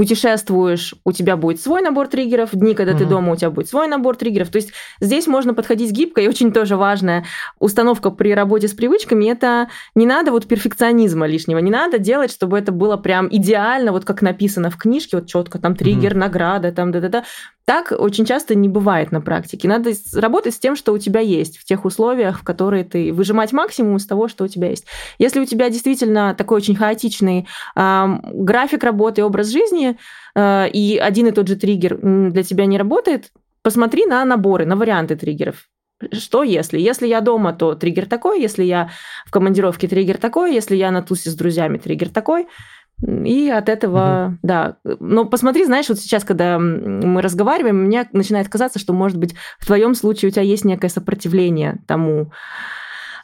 путешествуешь, 0.00 0.94
у 1.04 1.12
тебя 1.12 1.36
будет 1.36 1.60
свой 1.60 1.82
набор 1.82 2.08
триггеров, 2.08 2.52
дни, 2.54 2.72
когда 2.72 2.92
угу. 2.92 3.00
ты 3.00 3.04
дома, 3.04 3.32
у 3.34 3.36
тебя 3.36 3.50
будет 3.50 3.68
свой 3.68 3.86
набор 3.86 4.16
триггеров. 4.16 4.48
То 4.48 4.56
есть 4.56 4.72
здесь 4.98 5.26
можно 5.26 5.52
подходить 5.52 5.92
гибко, 5.92 6.22
и 6.22 6.26
очень 6.26 6.54
тоже 6.54 6.76
важная 6.76 7.26
установка 7.58 8.10
при 8.10 8.34
работе 8.34 8.66
с 8.66 8.72
привычками, 8.72 9.26
это 9.26 9.68
не 9.94 10.06
надо 10.06 10.32
вот 10.32 10.48
перфекционизма 10.48 11.26
лишнего, 11.26 11.58
не 11.58 11.70
надо 11.70 11.98
делать, 11.98 12.32
чтобы 12.32 12.58
это 12.58 12.72
было 12.72 12.96
прям 12.96 13.28
идеально, 13.30 13.92
вот 13.92 14.06
как 14.06 14.22
написано 14.22 14.70
в 14.70 14.78
книжке, 14.78 15.18
вот 15.18 15.26
четко, 15.26 15.58
там 15.58 15.76
триггер, 15.76 16.12
угу. 16.12 16.20
награда, 16.20 16.72
там 16.72 16.92
да-да-да. 16.92 17.24
Так 17.70 17.92
очень 17.96 18.24
часто 18.24 18.56
не 18.56 18.68
бывает 18.68 19.12
на 19.12 19.20
практике. 19.20 19.68
Надо 19.68 19.92
работать 20.12 20.54
с 20.56 20.58
тем, 20.58 20.74
что 20.74 20.92
у 20.92 20.98
тебя 20.98 21.20
есть, 21.20 21.56
в 21.56 21.64
тех 21.64 21.84
условиях, 21.84 22.40
в 22.40 22.42
которые 22.42 22.82
ты 22.82 23.12
выжимать 23.12 23.52
максимум 23.52 23.98
из 23.98 24.06
того, 24.06 24.26
что 24.26 24.42
у 24.42 24.48
тебя 24.48 24.70
есть. 24.70 24.86
Если 25.20 25.38
у 25.38 25.44
тебя 25.44 25.70
действительно 25.70 26.34
такой 26.34 26.56
очень 26.56 26.74
хаотичный 26.74 27.46
э, 27.76 28.06
график 28.24 28.82
работы 28.82 29.22
образ 29.22 29.50
жизни, 29.50 29.96
э, 30.34 30.68
и 30.70 30.98
один 30.98 31.28
и 31.28 31.30
тот 31.30 31.46
же 31.46 31.54
триггер 31.54 31.96
для 32.32 32.42
тебя 32.42 32.66
не 32.66 32.76
работает, 32.76 33.30
посмотри 33.62 34.04
на 34.04 34.24
наборы, 34.24 34.66
на 34.66 34.74
варианты 34.74 35.14
триггеров. 35.14 35.68
Что 36.12 36.42
если? 36.42 36.80
Если 36.80 37.06
я 37.06 37.20
дома, 37.20 37.52
то 37.52 37.76
триггер 37.76 38.06
такой, 38.06 38.40
если 38.40 38.64
я 38.64 38.90
в 39.26 39.30
командировке, 39.30 39.86
триггер 39.86 40.16
такой, 40.16 40.54
если 40.54 40.74
я 40.74 40.90
на 40.90 41.02
тусе 41.02 41.30
с 41.30 41.34
друзьями, 41.34 41.78
триггер 41.78 42.08
такой. 42.08 42.48
И 43.02 43.48
от 43.48 43.68
этого, 43.68 44.28
угу. 44.28 44.38
да. 44.42 44.76
Но 44.84 45.24
посмотри, 45.24 45.64
знаешь, 45.64 45.88
вот 45.88 45.98
сейчас, 45.98 46.24
когда 46.24 46.58
мы 46.58 47.22
разговариваем, 47.22 47.84
мне 47.84 48.08
начинает 48.12 48.48
казаться, 48.48 48.78
что, 48.78 48.92
может 48.92 49.18
быть, 49.18 49.34
в 49.58 49.66
твоем 49.66 49.94
случае 49.94 50.28
у 50.28 50.32
тебя 50.32 50.42
есть 50.42 50.64
некое 50.64 50.88
сопротивление 50.88 51.80
тому, 51.86 52.32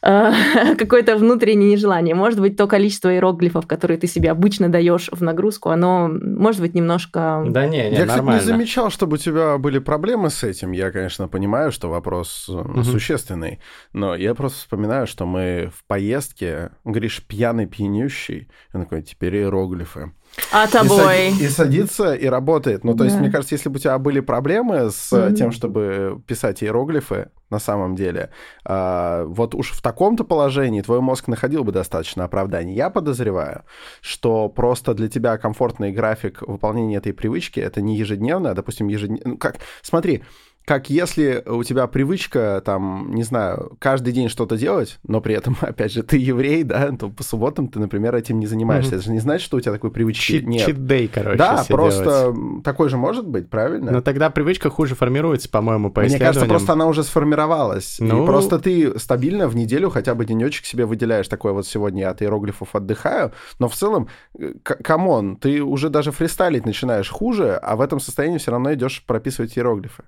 какое-то 0.79 1.17
внутреннее 1.17 1.73
нежелание. 1.73 2.15
Может 2.15 2.41
быть, 2.41 2.57
то 2.57 2.67
количество 2.67 3.13
иероглифов, 3.13 3.67
которые 3.67 3.99
ты 3.99 4.07
себе 4.07 4.31
обычно 4.31 4.69
даешь 4.69 5.09
в 5.13 5.23
нагрузку, 5.23 5.71
оно 5.71 6.09
может 6.09 6.61
быть 6.61 6.75
немножко... 6.75 7.45
Да 7.49 7.67
не, 7.67 7.91
не 7.91 7.97
Я, 7.97 8.07
нормально. 8.07 8.39
кстати, 8.39 8.53
не 8.53 8.59
замечал, 8.59 8.91
чтобы 8.91 9.15
у 9.15 9.19
тебя 9.19 9.59
были 9.59 9.79
проблемы 9.79 10.31
с 10.31 10.45
этим. 10.45 10.73
Я, 10.73 10.91
конечно, 10.91 11.29
понимаю, 11.29 11.73
что 11.73 11.89
вопрос 11.89 12.49
угу. 12.49 12.85
существенный, 12.85 13.61
но 13.93 14.15
я 14.15 14.35
просто 14.35 14.59
вспоминаю, 14.59 15.07
что 15.07 15.27
мы 15.27 15.71
в 15.75 15.85
поездке, 15.87 16.71
Гриш 16.85 17.23
пьяный, 17.27 17.67
пьянющий, 17.67 18.49
он 18.73 18.83
такой, 18.83 19.03
теперь 19.03 19.37
иероглифы. 19.37 20.13
А 20.53 20.67
тобой? 20.67 21.29
И, 21.29 21.33
сади- 21.33 21.45
и 21.45 21.49
садится, 21.49 22.15
и 22.15 22.27
работает. 22.27 22.85
Ну, 22.85 22.95
то 22.95 23.05
есть, 23.05 23.17
мне 23.17 23.31
кажется, 23.31 23.55
если 23.55 23.69
бы 23.69 23.77
у 23.77 23.79
тебя 23.79 23.99
были 23.99 24.21
проблемы 24.21 24.91
с 24.91 25.13
mm-hmm. 25.13 25.35
тем, 25.35 25.53
чтобы 25.53 26.23
писать 26.27 26.63
иероглифы, 26.63 27.31
на 27.51 27.59
самом 27.59 27.95
деле, 27.95 28.31
э, 28.65 29.25
вот 29.27 29.55
уж 29.55 29.71
в 29.71 29.81
таком-то 29.81 30.25
положении 30.25 30.81
твой 30.83 31.01
мозг 31.01 31.29
находил 31.29 31.63
бы 31.65 31.73
достаточно 31.73 32.25
оправданий. 32.25 32.75
Я 32.75 32.91
подозреваю, 32.91 33.63
что 34.01 34.49
просто 34.49 34.95
для 34.95 35.09
тебя 35.09 35.39
комфортный 35.39 35.93
график 35.93 36.43
выполнения 36.43 36.97
этой 36.97 37.13
привычки 37.13 37.61
это 37.61 37.81
не 37.81 37.97
ежедневно, 37.97 38.51
а, 38.51 38.55
допустим, 38.55 38.89
ежедневно. 38.89 39.33
Ну, 39.33 39.39
как, 39.39 39.59
смотри, 39.83 40.25
как 40.67 40.91
если 40.91 41.45
у 41.47 41.63
тебя 41.63 41.87
привычка, 41.87 42.61
там, 42.65 43.15
не 43.15 43.23
знаю, 43.23 43.77
каждый 43.79 44.13
день 44.13 44.29
что-то 44.29 44.57
делать, 44.57 44.99
но 45.07 45.21
при 45.21 45.37
этом, 45.37 45.57
опять 45.61 45.93
же, 45.93 46.03
ты 46.03 46.19
еврей, 46.19 46.65
да, 46.65 46.91
то 46.91 47.09
по 47.09 47.23
субботам 47.23 47.69
ты, 47.69 47.79
например, 47.79 48.17
этим 48.17 48.41
не 48.41 48.47
занимаешься. 48.47 48.91
Mm-hmm. 48.91 48.97
Это 48.97 49.05
же 49.05 49.13
не 49.13 49.21
значит, 49.21 49.47
что 49.47 49.59
у 49.59 49.61
тебя 49.61 49.73
такой 49.73 49.93
привычки 49.93 50.23
чит, 50.23 50.47
нет. 50.47 50.67
Чит-дей, 50.67 51.07
короче, 51.07 51.39
Да, 51.39 51.65
просто 51.69 52.33
делать. 52.35 52.65
такой 52.65 52.89
же 52.89 52.97
может 52.97 53.29
быть, 53.29 53.49
правильно? 53.49 53.93
Но 53.93 54.01
тогда 54.01 54.29
привычка 54.29 54.69
хуже 54.69 54.97
формируется, 54.97 55.49
по-моему, 55.49 55.93
по 55.93 56.03
Мне 56.03 56.19
кажется, 56.19 56.47
просто 56.47 56.73
она 56.73 56.87
уже 56.87 57.05
сформировалась. 57.05 57.99
Ну... 58.01 58.25
И 58.25 58.27
просто 58.27 58.59
ты 58.59 58.99
стабильно 58.99 59.47
в 59.47 59.55
неделю 59.55 59.89
хотя 59.89 60.17
бы 60.17 60.25
денечек 60.25 60.67
себе 60.67 60.85
выделяешь 60.85 61.29
такой 61.29 61.53
вот 61.53 61.67
сегодня 61.67 62.03
я 62.03 62.11
от 62.11 62.23
иероглифов 62.23 62.75
отдыхаю, 62.75 63.33
но 63.61 63.69
в 63.69 63.75
целом, 63.77 64.09
э, 64.37 64.55
come 64.65 65.06
on, 65.06 65.37
ты 65.37 65.63
уже 65.63 65.91
даже 65.91 66.11
фристайлить 66.11 66.67
начинаешь 66.67 67.09
хуже, 67.09 67.55
а 67.55 67.77
в 67.77 67.81
этом 67.81 68.01
состоянии 68.01 68.39
все 68.39 68.51
равно 68.51 68.75
идешь 68.75 69.05
прописывать 69.07 69.57
иероглифы. 69.57 70.03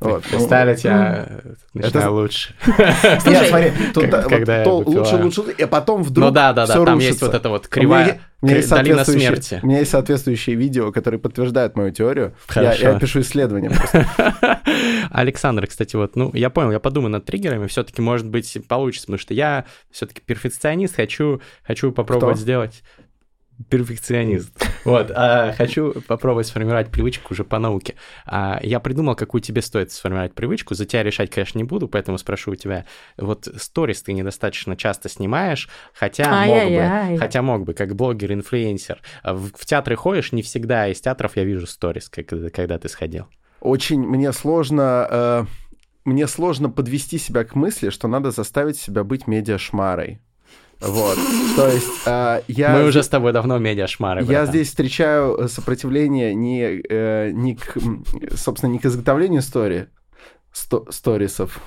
Вот. 0.00 0.24
Представить 0.24 0.84
я 0.84 1.28
начинаю 1.72 2.14
лучше. 2.14 2.54
Нет, 2.66 3.46
смотри, 3.48 3.72
тут 3.92 4.10
когда 4.10 4.64
лучше, 4.64 5.16
лучше, 5.16 5.42
и 5.56 5.64
потом 5.66 6.02
вдруг 6.02 6.26
Ну 6.26 6.30
да, 6.30 6.52
да, 6.52 6.66
да, 6.66 6.84
там 6.84 6.98
есть 6.98 7.22
вот 7.22 7.34
эта 7.34 7.48
вот 7.48 7.68
кривая 7.68 8.20
долина 8.40 9.04
смерти. 9.04 9.60
У 9.62 9.66
меня 9.66 9.78
есть 9.78 9.90
соответствующие 9.90 10.56
видео, 10.56 10.92
которые 10.92 11.20
подтверждают 11.20 11.76
мою 11.76 11.90
теорию. 11.90 12.34
Я 12.54 12.98
пишу 12.98 13.20
исследования 13.20 13.70
просто. 13.76 14.60
Александр, 15.10 15.66
кстати, 15.66 15.96
вот, 15.96 16.16
ну, 16.16 16.30
я 16.34 16.50
понял, 16.50 16.72
я 16.72 16.80
подумаю 16.80 17.10
над 17.10 17.24
триггерами, 17.24 17.66
все-таки, 17.66 18.02
может 18.02 18.26
быть, 18.26 18.56
получится, 18.68 19.06
потому 19.06 19.18
что 19.18 19.34
я 19.34 19.64
все-таки 19.90 20.20
перфекционист, 20.20 20.96
хочу, 20.96 21.40
хочу 21.62 21.92
попробовать 21.92 22.38
сделать 22.38 22.82
перфекционист. 23.68 24.52
Вот, 24.84 25.10
а 25.14 25.54
хочу 25.56 25.94
попробовать 26.06 26.46
сформировать 26.46 26.90
привычку 26.90 27.32
уже 27.32 27.42
по 27.42 27.58
науке. 27.58 27.94
А, 28.26 28.60
я 28.62 28.80
придумал, 28.80 29.14
какую 29.14 29.40
тебе 29.40 29.62
стоит 29.62 29.90
сформировать 29.92 30.34
привычку. 30.34 30.74
За 30.74 30.84
тебя 30.84 31.02
решать, 31.02 31.30
конечно, 31.30 31.56
не 31.56 31.64
буду, 31.64 31.88
поэтому 31.88 32.18
спрошу 32.18 32.50
у 32.50 32.54
тебя. 32.54 32.84
Вот 33.16 33.48
сторис 33.56 34.02
ты 34.02 34.12
недостаточно 34.12 34.76
часто 34.76 35.08
снимаешь, 35.08 35.70
хотя 35.94 36.44
мог 36.44 36.68
бы, 36.68 37.18
хотя 37.18 37.40
мог 37.40 37.64
бы, 37.64 37.72
как 37.72 37.94
блогер-инфлюенсер. 37.94 38.98
А 39.22 39.32
в, 39.32 39.52
в 39.54 39.64
театры 39.64 39.96
ходишь, 39.96 40.32
не 40.32 40.42
всегда 40.42 40.86
из 40.88 41.00
театров 41.00 41.34
я 41.38 41.44
вижу 41.44 41.66
сторис, 41.66 42.10
когда, 42.10 42.50
когда 42.50 42.78
ты 42.78 42.90
сходил. 42.90 43.26
Очень 43.60 44.02
мне 44.02 44.32
сложно... 44.34 45.08
Э, 45.10 45.44
мне 46.04 46.26
сложно 46.26 46.68
подвести 46.68 47.16
себя 47.16 47.44
к 47.44 47.54
мысли, 47.54 47.88
что 47.88 48.08
надо 48.08 48.30
заставить 48.30 48.76
себя 48.76 49.02
быть 49.02 49.26
медиашмарой. 49.26 50.20
Вот. 50.86 51.18
То 51.56 51.68
есть 51.68 52.02
э, 52.06 52.42
я... 52.48 52.74
Мы 52.74 52.84
уже 52.84 53.02
с 53.02 53.08
тобой 53.08 53.32
давно 53.32 53.58
медиашмары. 53.58 54.20
Я 54.20 54.26
братан. 54.26 54.46
здесь 54.48 54.68
встречаю 54.68 55.36
э, 55.36 55.48
сопротивление 55.48 56.34
не, 56.34 56.82
э, 56.88 57.30
не 57.32 57.56
к, 57.56 57.76
собственно, 58.34 58.70
не 58.70 58.78
к 58.78 58.84
изготовлению 58.84 59.40
истории, 59.40 59.88
сто, 60.52 60.86
сторисов, 60.90 61.60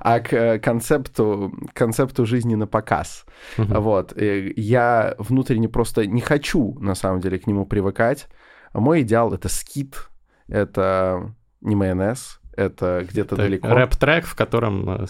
а 0.00 0.20
к 0.20 0.58
концепту, 0.60 1.52
концепту 1.74 2.24
жизни 2.24 2.54
на 2.54 2.66
показ. 2.66 3.24
Вот. 3.56 4.12
И 4.16 4.52
я 4.56 5.14
внутренне 5.18 5.68
просто 5.68 6.06
не 6.06 6.20
хочу, 6.20 6.78
на 6.80 6.94
самом 6.94 7.20
деле, 7.20 7.38
к 7.38 7.46
нему 7.46 7.66
привыкать. 7.66 8.28
Мой 8.72 9.02
идеал— 9.02 9.32
это 9.34 9.48
скит, 9.48 10.08
это 10.48 11.34
не 11.60 11.76
майонез, 11.76 12.39
это 12.56 13.06
где-то 13.08 13.36
далеко. 13.36 13.68
Рэп-трек, 13.68 14.24
в 14.26 14.34
котором 14.34 14.88
э, 14.90 15.06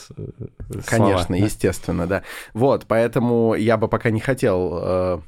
Конечно, 0.87 1.25
слова, 1.25 1.45
естественно, 1.45 2.07
да? 2.07 2.21
да. 2.21 2.25
Вот, 2.55 2.87
поэтому 2.87 3.55
я 3.55 3.77
бы 3.77 3.89
пока 3.89 4.11
не 4.11 4.21
хотел... 4.21 4.79
Э, 4.83 5.21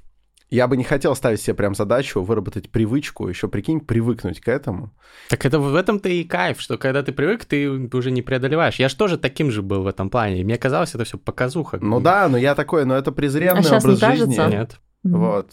я 0.50 0.68
бы 0.68 0.76
не 0.76 0.84
хотел 0.84 1.16
ставить 1.16 1.40
себе 1.40 1.54
прям 1.54 1.74
задачу 1.74 2.20
выработать 2.20 2.70
привычку, 2.70 3.26
еще 3.26 3.48
прикинь, 3.48 3.80
привыкнуть 3.80 4.38
к 4.40 4.48
этому. 4.48 4.92
Так 5.30 5.46
это 5.46 5.58
в 5.58 5.74
этом-то 5.74 6.10
и 6.10 6.24
кайф, 6.24 6.60
что 6.60 6.76
когда 6.76 7.02
ты 7.02 7.10
привык, 7.12 7.46
ты 7.46 7.70
уже 7.70 8.10
не 8.10 8.20
преодолеваешь. 8.20 8.76
Я 8.76 8.90
же 8.90 8.96
тоже 8.96 9.16
таким 9.16 9.50
же 9.50 9.62
был 9.62 9.82
в 9.82 9.86
этом 9.86 10.10
плане. 10.10 10.44
Мне 10.44 10.58
казалось, 10.58 10.94
это 10.94 11.04
все 11.04 11.16
показуха. 11.16 11.78
Ну 11.80 12.00
да, 12.00 12.28
но 12.28 12.36
я 12.36 12.54
такой, 12.54 12.84
но 12.84 12.94
это 12.94 13.12
презренный 13.12 13.62
а 13.62 13.78
образ 13.78 13.98
жизни. 13.98 14.50
Нет. 14.50 14.78
Вот. 15.04 15.52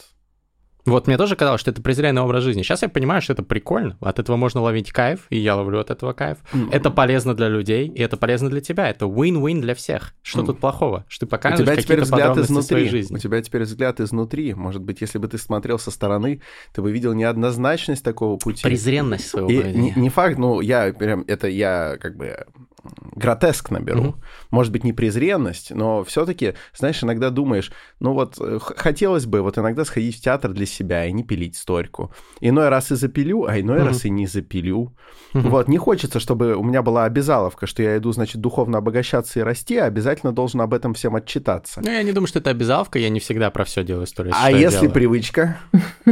Вот 0.85 1.07
мне 1.07 1.17
тоже 1.17 1.35
казалось, 1.35 1.61
что 1.61 1.71
это 1.71 1.81
презренный 1.81 2.21
образ 2.21 2.43
жизни. 2.43 2.61
Сейчас 2.61 2.81
я 2.81 2.89
понимаю, 2.89 3.21
что 3.21 3.33
это 3.33 3.43
прикольно. 3.43 3.97
От 4.01 4.19
этого 4.19 4.37
можно 4.37 4.61
ловить 4.61 4.91
кайф, 4.91 5.27
и 5.29 5.37
я 5.37 5.55
ловлю 5.55 5.79
от 5.79 5.91
этого 5.91 6.13
кайф. 6.13 6.37
Mm-hmm. 6.51 6.69
Это 6.71 6.89
полезно 6.89 7.35
для 7.35 7.47
людей, 7.47 7.87
и 7.87 8.01
это 8.01 8.17
полезно 8.17 8.49
для 8.49 8.61
тебя. 8.61 8.89
Это 8.89 9.05
win-win 9.05 9.61
для 9.61 9.75
всех. 9.75 10.13
Что 10.21 10.41
mm-hmm. 10.41 10.45
тут 10.45 10.59
плохого? 10.59 11.05
Что 11.07 11.25
ты 11.25 11.29
показываешь 11.29 11.67
У 11.67 11.71
тебя 11.71 11.81
теперь 11.81 12.01
взгляд 12.01 12.37
изнутри. 12.37 12.67
Своей 12.67 12.89
жизни. 12.89 13.15
У 13.15 13.17
тебя 13.19 13.41
теперь 13.41 13.63
взгляд 13.63 13.99
изнутри. 13.99 14.53
Может 14.53 14.81
быть, 14.81 15.01
если 15.01 15.17
бы 15.17 15.27
ты 15.27 15.37
смотрел 15.37 15.79
со 15.79 15.91
стороны, 15.91 16.41
ты 16.73 16.81
бы 16.81 16.91
видел 16.91 17.13
неоднозначность 17.13 18.03
такого 18.03 18.37
пути. 18.37 18.63
Презренность 18.63 19.27
своего 19.27 19.49
и 19.49 19.73
не, 19.73 19.93
не 19.95 20.09
факт, 20.09 20.37
ну, 20.37 20.61
я 20.61 20.93
прям, 20.93 21.23
это 21.27 21.47
я 21.47 21.97
как 21.99 22.15
бы 22.15 22.45
гротескно 23.15 23.79
беру. 23.79 24.03
Mm-hmm. 24.03 24.23
Может 24.51 24.71
быть, 24.71 24.83
не 24.83 24.93
презренность, 24.93 25.71
но 25.71 26.03
все-таки, 26.03 26.53
знаешь, 26.73 27.03
иногда 27.03 27.29
думаешь, 27.29 27.71
ну 27.99 28.13
вот 28.13 28.35
э, 28.39 28.59
хотелось 28.59 29.25
бы 29.25 29.41
вот 29.41 29.57
иногда 29.57 29.85
сходить 29.85 30.17
в 30.17 30.21
театр 30.21 30.51
для 30.53 30.65
себя 30.65 31.05
и 31.05 31.11
не 31.11 31.23
пилить 31.23 31.55
сторьку. 31.55 32.11
Иной 32.41 32.69
раз 32.69 32.91
и 32.91 32.95
запилю, 32.95 33.45
а 33.45 33.59
иной 33.59 33.79
mm-hmm. 33.79 33.85
раз 33.85 34.05
и 34.05 34.09
не 34.09 34.27
запилю. 34.27 34.95
Mm-hmm. 35.33 35.49
Вот, 35.49 35.67
не 35.67 35.77
хочется, 35.77 36.19
чтобы 36.19 36.55
у 36.55 36.63
меня 36.63 36.81
была 36.81 37.05
обязаловка, 37.05 37.67
что 37.67 37.83
я 37.83 37.97
иду, 37.97 38.11
значит, 38.11 38.41
духовно 38.41 38.77
обогащаться 38.77 39.39
и 39.39 39.43
расти, 39.43 39.77
а 39.77 39.85
обязательно 39.85 40.31
должен 40.31 40.61
об 40.61 40.73
этом 40.73 40.93
всем 40.93 41.15
отчитаться. 41.15 41.81
Ну, 41.83 41.91
я 41.91 42.03
не 42.03 42.11
думаю, 42.11 42.27
что 42.27 42.39
это 42.39 42.49
обязаловка, 42.49 42.99
я 42.99 43.09
не 43.09 43.19
всегда 43.19 43.51
про 43.51 43.65
все 43.65 43.83
делаю 43.83 44.05
историю. 44.05 44.33
А 44.41 44.51
если 44.51 44.87
привычка? 44.87 45.59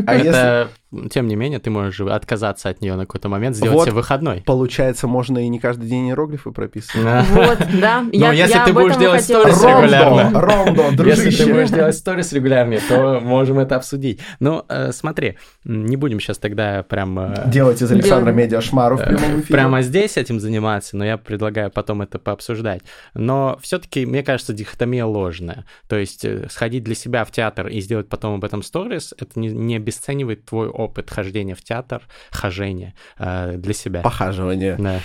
А 0.05 0.15
если 0.15 0.67
тем 1.11 1.27
не 1.27 1.35
менее, 1.35 1.59
ты 1.59 1.69
можешь 1.69 1.99
отказаться 1.99 2.69
от 2.69 2.81
нее 2.81 2.95
на 2.95 3.05
какой-то 3.05 3.27
момент, 3.27 3.57
сделать 3.57 3.75
вот, 3.75 3.85
себе 3.85 3.95
выходной. 3.95 4.41
Получается, 4.45 5.07
можно 5.07 5.37
и 5.39 5.47
не 5.49 5.59
каждый 5.59 5.89
день 5.89 6.07
иероглифы 6.09 6.51
прописывать. 6.51 7.27
Вот, 7.29 7.59
да. 7.81 8.05
Но 8.13 8.31
если 8.31 8.59
ты 8.65 8.73
будешь 8.73 8.95
делать 8.95 9.23
сторис 9.23 9.61
регулярно... 9.61 10.39
Ромдо, 10.39 11.03
Если 11.03 11.31
ты 11.31 11.51
будешь 11.51 11.69
делать 11.69 11.95
сторис 11.95 12.31
регулярно, 12.31 12.77
то 12.87 13.19
можем 13.19 13.59
это 13.59 13.75
обсудить. 13.75 14.21
Ну, 14.39 14.63
э, 14.69 14.91
смотри, 14.91 15.37
не 15.65 15.97
будем 15.97 16.19
сейчас 16.19 16.37
тогда 16.37 16.83
прям... 16.83 17.19
Э, 17.19 17.43
делать 17.47 17.81
из 17.81 17.91
Александра 17.91 18.31
Медиа 18.31 18.61
Шмару 18.61 18.97
в 18.97 19.03
прямом 19.03 19.41
эфире. 19.41 19.53
Прямо 19.53 19.81
здесь 19.81 20.17
этим 20.17 20.39
заниматься, 20.39 20.95
но 20.95 21.05
я 21.05 21.17
предлагаю 21.17 21.69
потом 21.69 22.01
это 22.01 22.19
пообсуждать. 22.19 22.81
Но 23.13 23.59
все-таки, 23.61 24.05
мне 24.05 24.23
кажется, 24.23 24.53
дихотомия 24.53 25.05
ложная. 25.05 25.65
То 25.87 25.97
есть 25.97 26.23
э, 26.23 26.47
сходить 26.49 26.83
для 26.83 26.95
себя 26.95 27.25
в 27.25 27.31
театр 27.31 27.67
и 27.67 27.81
сделать 27.81 28.07
потом 28.07 28.35
об 28.35 28.43
этом 28.43 28.63
сторис, 28.63 29.13
это 29.17 29.39
не 29.39 29.75
обесценивает 29.75 30.45
твой 30.45 30.69
опыт 30.77 31.09
хождения 31.09 31.55
в 31.55 31.63
театр, 31.63 32.01
хожения 32.31 32.93
э, 33.17 33.55
для 33.57 33.73
себя. 33.73 34.01
Похаживание. 34.01 34.75
Да. 34.77 34.99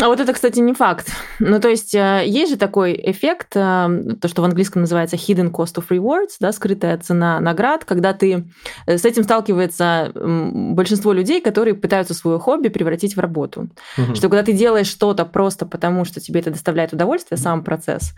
А 0.00 0.08
вот 0.08 0.20
это, 0.20 0.32
кстати, 0.32 0.58
не 0.60 0.74
факт. 0.74 1.10
Ну, 1.38 1.58
то 1.58 1.68
есть 1.68 1.94
э, 1.94 2.24
есть 2.26 2.52
же 2.52 2.58
такой 2.58 2.92
эффект, 2.92 3.56
э, 3.56 3.88
то, 4.20 4.28
что 4.28 4.42
в 4.42 4.44
английском 4.44 4.82
называется 4.82 5.16
hidden 5.16 5.50
cost 5.50 5.76
of 5.76 5.88
rewards, 5.88 6.36
да, 6.40 6.52
скрытая 6.52 6.98
цена 6.98 7.40
наград, 7.40 7.84
когда 7.84 8.12
ты 8.12 8.44
с 8.86 9.04
этим 9.04 9.24
сталкивается 9.24 10.12
большинство 10.14 11.12
людей, 11.12 11.40
которые 11.40 11.74
пытаются 11.74 12.14
свое 12.14 12.38
хобби 12.38 12.68
превратить 12.68 13.16
в 13.16 13.20
работу. 13.20 13.70
Угу. 13.96 14.14
Что 14.14 14.28
когда 14.28 14.42
ты 14.42 14.52
делаешь 14.52 14.88
что-то 14.88 15.24
просто 15.24 15.64
потому, 15.64 16.04
что 16.04 16.20
тебе 16.20 16.40
это 16.40 16.50
доставляет 16.50 16.92
удовольствие, 16.92 17.38
сам 17.38 17.64
процесс, 17.64 18.12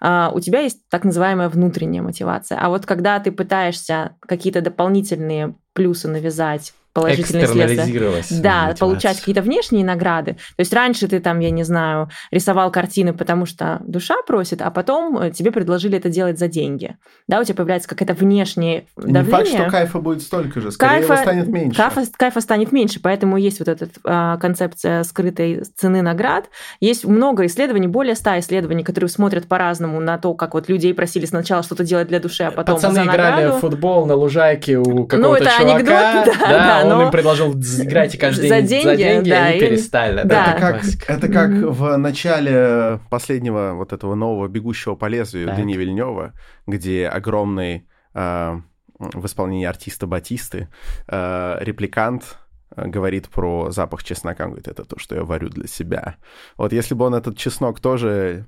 а, 0.00 0.30
у 0.32 0.40
тебя 0.40 0.60
есть 0.60 0.88
так 0.88 1.04
называемая 1.04 1.48
внутренняя 1.48 2.02
мотивация. 2.02 2.58
А 2.58 2.68
вот 2.68 2.86
когда 2.86 3.18
ты 3.20 3.32
пытаешься 3.32 4.16
какие-то 4.20 4.62
дополнительные 4.62 5.54
плюсы 5.72 6.08
навязать 6.08 6.74
положительные 6.92 7.46
следствия. 7.46 8.40
Да, 8.40 8.74
получать 8.78 9.18
какие-то 9.18 9.42
внешние 9.42 9.84
награды. 9.84 10.32
То 10.32 10.60
есть 10.60 10.72
раньше 10.72 11.06
ты 11.06 11.20
там, 11.20 11.40
я 11.40 11.50
не 11.50 11.62
знаю, 11.62 12.10
рисовал 12.30 12.70
картины, 12.70 13.12
потому 13.12 13.46
что 13.46 13.80
душа 13.84 14.16
просит, 14.26 14.62
а 14.62 14.70
потом 14.70 15.18
э, 15.18 15.30
тебе 15.30 15.52
предложили 15.52 15.98
это 15.98 16.08
делать 16.08 16.38
за 16.38 16.48
деньги. 16.48 16.96
Да, 17.28 17.40
у 17.40 17.44
тебя 17.44 17.54
появляется 17.54 17.88
какая-то 17.88 18.14
внешнее 18.14 18.86
давление. 18.96 19.22
Не 19.22 19.30
факт, 19.30 19.48
что 19.48 19.70
кайфа 19.70 19.98
будет 20.00 20.22
столько 20.22 20.60
же, 20.60 20.72
скорее 20.72 20.98
кайфа, 20.98 21.12
его 21.12 21.22
станет 21.22 21.48
меньше. 21.48 21.76
Кайфа, 21.76 22.02
кайфа 22.16 22.40
станет 22.40 22.72
меньше, 22.72 23.00
поэтому 23.00 23.36
есть 23.36 23.60
вот 23.60 23.68
эта 23.68 23.88
а, 24.04 24.36
концепция 24.38 25.04
скрытой 25.04 25.62
цены 25.76 26.02
наград. 26.02 26.50
Есть 26.80 27.04
много 27.04 27.46
исследований, 27.46 27.86
более 27.86 28.14
ста 28.14 28.38
исследований, 28.40 28.82
которые 28.82 29.08
смотрят 29.10 29.46
по-разному 29.46 30.00
на 30.00 30.18
то, 30.18 30.34
как 30.34 30.54
вот 30.54 30.68
людей 30.68 30.92
просили 30.94 31.26
сначала 31.26 31.62
что-то 31.62 31.84
делать 31.84 32.08
для 32.08 32.18
души, 32.18 32.44
а 32.44 32.50
потом 32.50 32.76
Пацаны 32.76 32.94
за 32.94 33.04
играли 33.04 33.50
в 33.50 33.60
футбол 33.60 34.06
на 34.06 34.14
лужайке 34.14 34.78
у 34.78 35.06
какого-то 35.06 35.16
ну, 35.16 35.34
это 35.34 35.50
чувака. 35.58 35.74
Анекдот, 35.74 36.36
да, 36.40 36.48
да, 36.48 36.58
да 36.58 36.79
он 36.82 36.88
но... 36.88 37.02
им 37.04 37.10
предложил 37.10 37.52
играть 37.52 38.18
каждый 38.18 38.48
за 38.48 38.62
день 38.62 38.68
деньги, 38.68 38.84
за 38.84 38.96
деньги 38.96 39.30
да, 39.30 39.48
и 39.48 39.50
они 39.52 39.60
перестали. 39.60 40.22
Да. 40.24 40.52
Это, 40.52 40.60
как, 40.60 40.84
это 41.08 41.28
как 41.32 41.50
в 41.50 41.96
начале 41.96 43.00
последнего 43.10 43.72
вот 43.74 43.92
этого 43.92 44.14
нового 44.14 44.48
«Бегущего 44.48 44.94
по 44.94 45.06
лезвию» 45.06 45.46
так. 45.46 45.56
Дани 45.56 45.76
Вильнева, 45.76 46.32
где 46.66 47.08
огромный... 47.08 47.86
Э, 48.14 48.60
в 49.00 49.26
исполнении 49.26 49.66
артиста 49.66 50.06
Батисты, 50.06 50.68
э, 51.08 51.56
репликант 51.60 52.38
э, 52.76 52.86
говорит 52.86 53.28
про 53.28 53.70
запах 53.70 54.04
чеснока, 54.04 54.44
он 54.44 54.50
говорит, 54.50 54.68
это 54.68 54.84
то, 54.84 54.98
что 54.98 55.16
я 55.16 55.24
варю 55.24 55.48
для 55.48 55.66
себя. 55.66 56.16
Вот 56.56 56.72
если 56.72 56.94
бы 56.94 57.06
он 57.06 57.14
этот 57.14 57.36
чеснок 57.36 57.80
тоже 57.80 58.46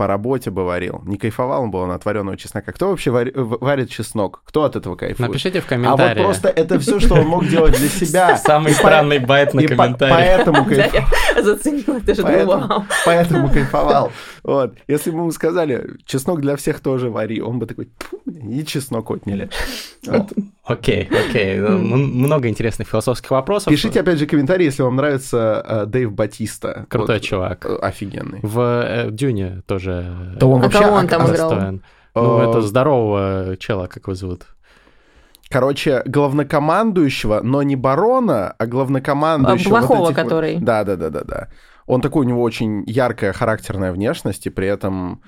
по 0.00 0.06
работе 0.06 0.50
бы 0.50 0.64
варил. 0.64 1.02
Не 1.04 1.18
кайфовал 1.18 1.64
он 1.64 1.70
бы 1.70 1.78
он 1.78 1.90
от 1.90 2.06
вареного 2.06 2.34
чеснока. 2.38 2.72
Кто 2.72 2.88
вообще 2.88 3.10
варит, 3.10 3.34
варит 3.36 3.90
чеснок? 3.90 4.40
Кто 4.46 4.64
от 4.64 4.74
этого 4.74 4.96
кайфует? 4.96 5.28
Напишите 5.28 5.60
в 5.60 5.66
комментариях. 5.66 6.16
А 6.16 6.20
вот 6.20 6.24
просто 6.24 6.48
это 6.48 6.80
все, 6.80 7.00
что 7.00 7.16
он 7.16 7.26
мог 7.26 7.46
делать 7.46 7.76
для 7.76 7.88
себя. 7.90 8.38
Самый 8.42 8.72
странный 8.72 9.18
байт 9.18 9.52
на 9.52 9.62
комментарии. 9.62 10.10
Поэтому 10.10 10.64
кайфовал. 10.64 11.06
Заценил, 11.42 11.96
это 11.98 12.14
же 12.14 12.22
поэтому, 12.22 12.86
поэтому 13.04 13.50
кайфовал. 13.50 14.10
Вот. 14.42 14.74
Если 14.88 15.10
бы 15.10 15.18
ему 15.18 15.32
сказали, 15.32 15.98
чеснок 16.06 16.40
для 16.40 16.56
всех 16.56 16.80
тоже 16.80 17.10
вари, 17.10 17.42
он 17.42 17.58
бы 17.58 17.66
такой, 17.66 17.90
и 18.24 18.64
чеснок 18.64 19.10
отняли. 19.10 19.50
Окей, 20.70 21.08
окей. 21.28 21.58
Много 21.58 22.48
интересных 22.48 22.88
философских 22.88 23.30
вопросов. 23.32 23.70
Пишите, 23.70 24.00
опять 24.00 24.18
же, 24.18 24.26
комментарии, 24.26 24.64
если 24.64 24.82
вам 24.82 24.94
нравится 24.96 25.64
э, 25.66 25.86
Дэйв 25.86 26.12
Батиста. 26.12 26.86
Крутой 26.88 27.18
чувак. 27.18 27.66
Э, 27.66 27.76
офигенный. 27.76 28.38
В 28.42 28.60
э, 28.60 29.10
Дюне 29.10 29.62
тоже 29.66 29.89
тоже... 29.90 30.36
Да 30.36 30.46
он 30.46 30.60
а 30.60 30.62
вообще 30.64 30.78
кого 30.78 30.96
он 30.96 31.08
там 31.08 31.30
играл? 31.30 31.80
Ну, 32.14 32.38
это 32.40 32.60
здорового 32.62 33.56
чела, 33.56 33.86
как 33.86 34.04
его 34.04 34.14
зовут? 34.14 34.46
Короче, 35.48 36.02
главнокомандующего, 36.06 37.40
но 37.42 37.62
не 37.62 37.76
барона, 37.76 38.54
а 38.56 38.66
главнокомандующего... 38.66 39.70
Плохого, 39.70 39.98
вот 39.98 40.14
который. 40.14 40.54
Вот... 40.54 40.64
Да, 40.64 40.84
да, 40.84 40.96
да, 40.96 41.10
да, 41.10 41.24
да. 41.24 41.48
Он 41.86 42.00
такой, 42.00 42.24
у 42.24 42.28
него 42.28 42.42
очень 42.42 42.84
яркая 42.86 43.32
характерная 43.32 43.92
внешность, 43.92 44.46
и 44.46 44.50
при 44.50 44.68
этом... 44.68 45.22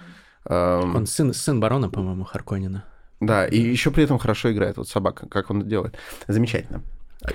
Эм... 0.49 0.95
Он 0.95 1.07
сын, 1.07 1.35
сын 1.35 1.59
барона, 1.59 1.89
по-моему, 1.89 2.25
Харконина. 2.25 2.85
Да, 3.21 3.47
и 3.47 3.59
еще 3.59 3.91
при 3.91 4.05
этом 4.05 4.19
хорошо 4.19 4.53
играет 4.53 4.77
вот 4.77 4.89
собака, 4.89 5.29
как 5.29 5.51
он 5.51 5.61
это 5.61 5.69
делает. 5.69 5.97
Замечательно. 6.29 6.83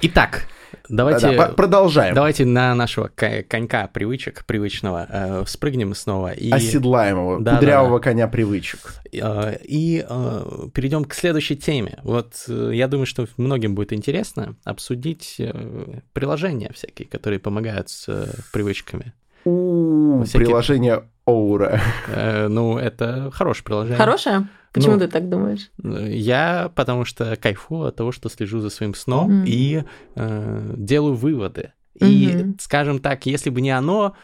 Итак, 0.01 0.43
давайте... 0.89 1.35
Да, 1.35 1.47
продолжаем. 1.49 2.15
Давайте 2.15 2.45
на 2.45 2.75
нашего 2.75 3.07
конька 3.07 3.87
привычек 3.87 4.45
привычного 4.45 5.07
э, 5.09 5.43
спрыгнем 5.47 5.93
снова. 5.95 6.31
И... 6.33 6.51
Оседлаем 6.51 7.17
его, 7.17 7.39
да, 7.39 7.55
кудрявого 7.55 7.99
да, 7.99 8.03
да. 8.03 8.03
коня 8.03 8.27
привычек. 8.27 8.79
Э, 9.13 9.57
и 9.63 10.05
э, 10.07 10.67
перейдем 10.73 11.05
к 11.05 11.13
следующей 11.13 11.55
теме. 11.55 11.99
Вот 12.03 12.45
э, 12.47 12.71
я 12.73 12.87
думаю, 12.87 13.05
что 13.05 13.27
многим 13.37 13.75
будет 13.75 13.93
интересно 13.93 14.55
обсудить 14.63 15.35
э, 15.39 15.99
приложения 16.13 16.71
всякие, 16.73 17.07
которые 17.07 17.39
помогают 17.39 17.89
с 17.89 18.05
э, 18.07 18.27
привычками. 18.51 19.13
У, 19.45 20.23
Всякие... 20.25 20.45
приложение 20.45 21.03
Оура. 21.25 21.79
Э, 22.09 22.47
ну, 22.47 22.77
это 22.77 23.31
хорошее 23.31 23.63
приложение. 23.63 23.97
Хорошее? 23.97 24.47
Почему 24.73 24.93
ну, 24.93 24.99
ты 24.99 25.07
так 25.07 25.29
думаешь? 25.29 25.71
Я 25.83 26.71
потому 26.75 27.05
что 27.05 27.35
кайфую 27.35 27.87
от 27.87 27.95
того, 27.95 28.11
что 28.11 28.29
слежу 28.29 28.59
за 28.59 28.69
своим 28.69 28.93
сном 28.93 29.43
mm. 29.43 29.47
и 29.47 29.83
э, 30.15 30.73
делаю 30.77 31.15
выводы. 31.15 31.73
И, 31.95 32.27
mm-hmm. 32.27 32.57
скажем 32.59 32.99
так, 32.99 33.25
если 33.25 33.49
бы 33.49 33.61
не 33.61 33.71
оно, 33.71 34.15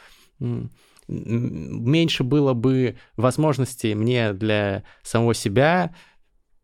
меньше 1.07 2.23
было 2.23 2.53
бы 2.53 2.97
возможностей 3.17 3.95
мне 3.95 4.33
для 4.33 4.83
самого 5.01 5.33
себя 5.33 5.93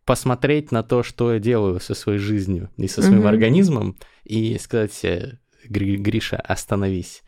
посмотреть 0.06 0.72
на 0.72 0.84
то, 0.84 1.04
что 1.04 1.34
я 1.34 1.40
делаю 1.40 1.80
со 1.80 1.94
своей 1.94 2.20
жизнью 2.20 2.70
и 2.78 2.88
со 2.88 3.02
своим 3.02 3.24
mm-hmm. 3.24 3.30
организмом, 3.30 3.98
и 4.24 4.58
сказать 4.60 4.94
себе, 4.94 5.40
Гриша, 5.68 6.38
остановись 6.38 7.24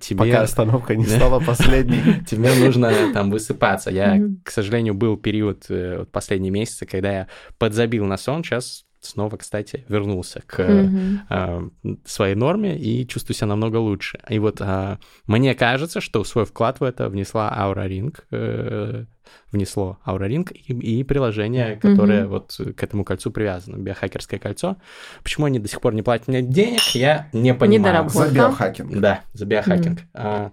тебе... 0.00 0.18
Пока 0.18 0.42
остановка 0.42 0.94
не 0.94 1.04
стала 1.06 1.40
последней. 1.40 2.24
Тебе 2.26 2.54
нужно 2.54 3.12
там 3.12 3.30
высыпаться. 3.30 3.90
Я, 3.90 4.20
к 4.42 4.50
сожалению, 4.50 4.94
был 4.94 5.16
период 5.16 5.66
э, 5.68 6.06
последние 6.10 6.50
месяцы, 6.50 6.86
когда 6.86 7.12
я 7.12 7.28
подзабил 7.58 8.04
на 8.06 8.16
сон. 8.16 8.42
Сейчас 8.44 8.84
снова, 9.06 9.36
кстати, 9.36 9.84
вернулся 9.88 10.42
к 10.46 10.60
mm-hmm. 10.60 11.18
э, 11.30 11.96
своей 12.04 12.34
норме 12.34 12.78
и 12.78 13.06
чувствую 13.06 13.36
себя 13.36 13.48
намного 13.48 13.76
лучше. 13.76 14.20
И 14.28 14.38
вот 14.38 14.60
э, 14.60 14.98
мне 15.26 15.54
кажется, 15.54 16.00
что 16.00 16.24
свой 16.24 16.44
вклад 16.44 16.80
в 16.80 16.84
это 16.84 17.08
внесла 17.08 17.54
Aura 17.56 17.88
Ring, 17.88 18.16
э, 18.30 19.04
внесло 19.50 19.98
Aura 20.06 20.28
Ring 20.28 20.50
и, 20.52 21.00
и 21.00 21.04
приложение, 21.04 21.76
которое 21.76 22.24
mm-hmm. 22.24 22.26
вот 22.26 22.76
к 22.76 22.82
этому 22.82 23.04
кольцу 23.04 23.30
привязано, 23.30 23.76
биохакерское 23.76 24.38
кольцо. 24.38 24.76
Почему 25.22 25.46
они 25.46 25.58
до 25.58 25.68
сих 25.68 25.80
пор 25.80 25.94
не 25.94 26.02
платят 26.02 26.28
мне 26.28 26.42
денег, 26.42 26.82
я 26.94 27.28
не 27.32 27.54
понимаю. 27.54 28.08
За 28.08 28.30
биохакинг. 28.30 28.98
Да, 28.98 29.22
за 29.32 29.46
биохакинг. 29.46 30.00
Mm-hmm. 30.12 30.52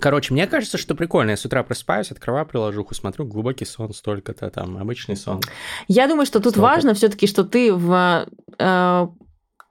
Короче, 0.00 0.32
мне 0.32 0.46
кажется, 0.46 0.78
что 0.78 0.94
прикольно. 0.94 1.30
Я 1.30 1.36
с 1.36 1.44
утра 1.44 1.62
просыпаюсь, 1.62 2.10
открываю 2.10 2.46
приложуху, 2.46 2.94
смотрю, 2.94 3.26
глубокий 3.26 3.64
сон 3.64 3.92
столько-то, 3.92 4.50
там, 4.50 4.78
обычный 4.78 5.16
сон. 5.16 5.40
Я 5.88 6.08
думаю, 6.08 6.26
что 6.26 6.40
тут 6.40 6.52
Столько. 6.52 6.60
важно 6.60 6.94
все-таки, 6.94 7.26
что 7.26 7.44
ты 7.44 7.72
в 7.72 8.26
э, 8.58 9.06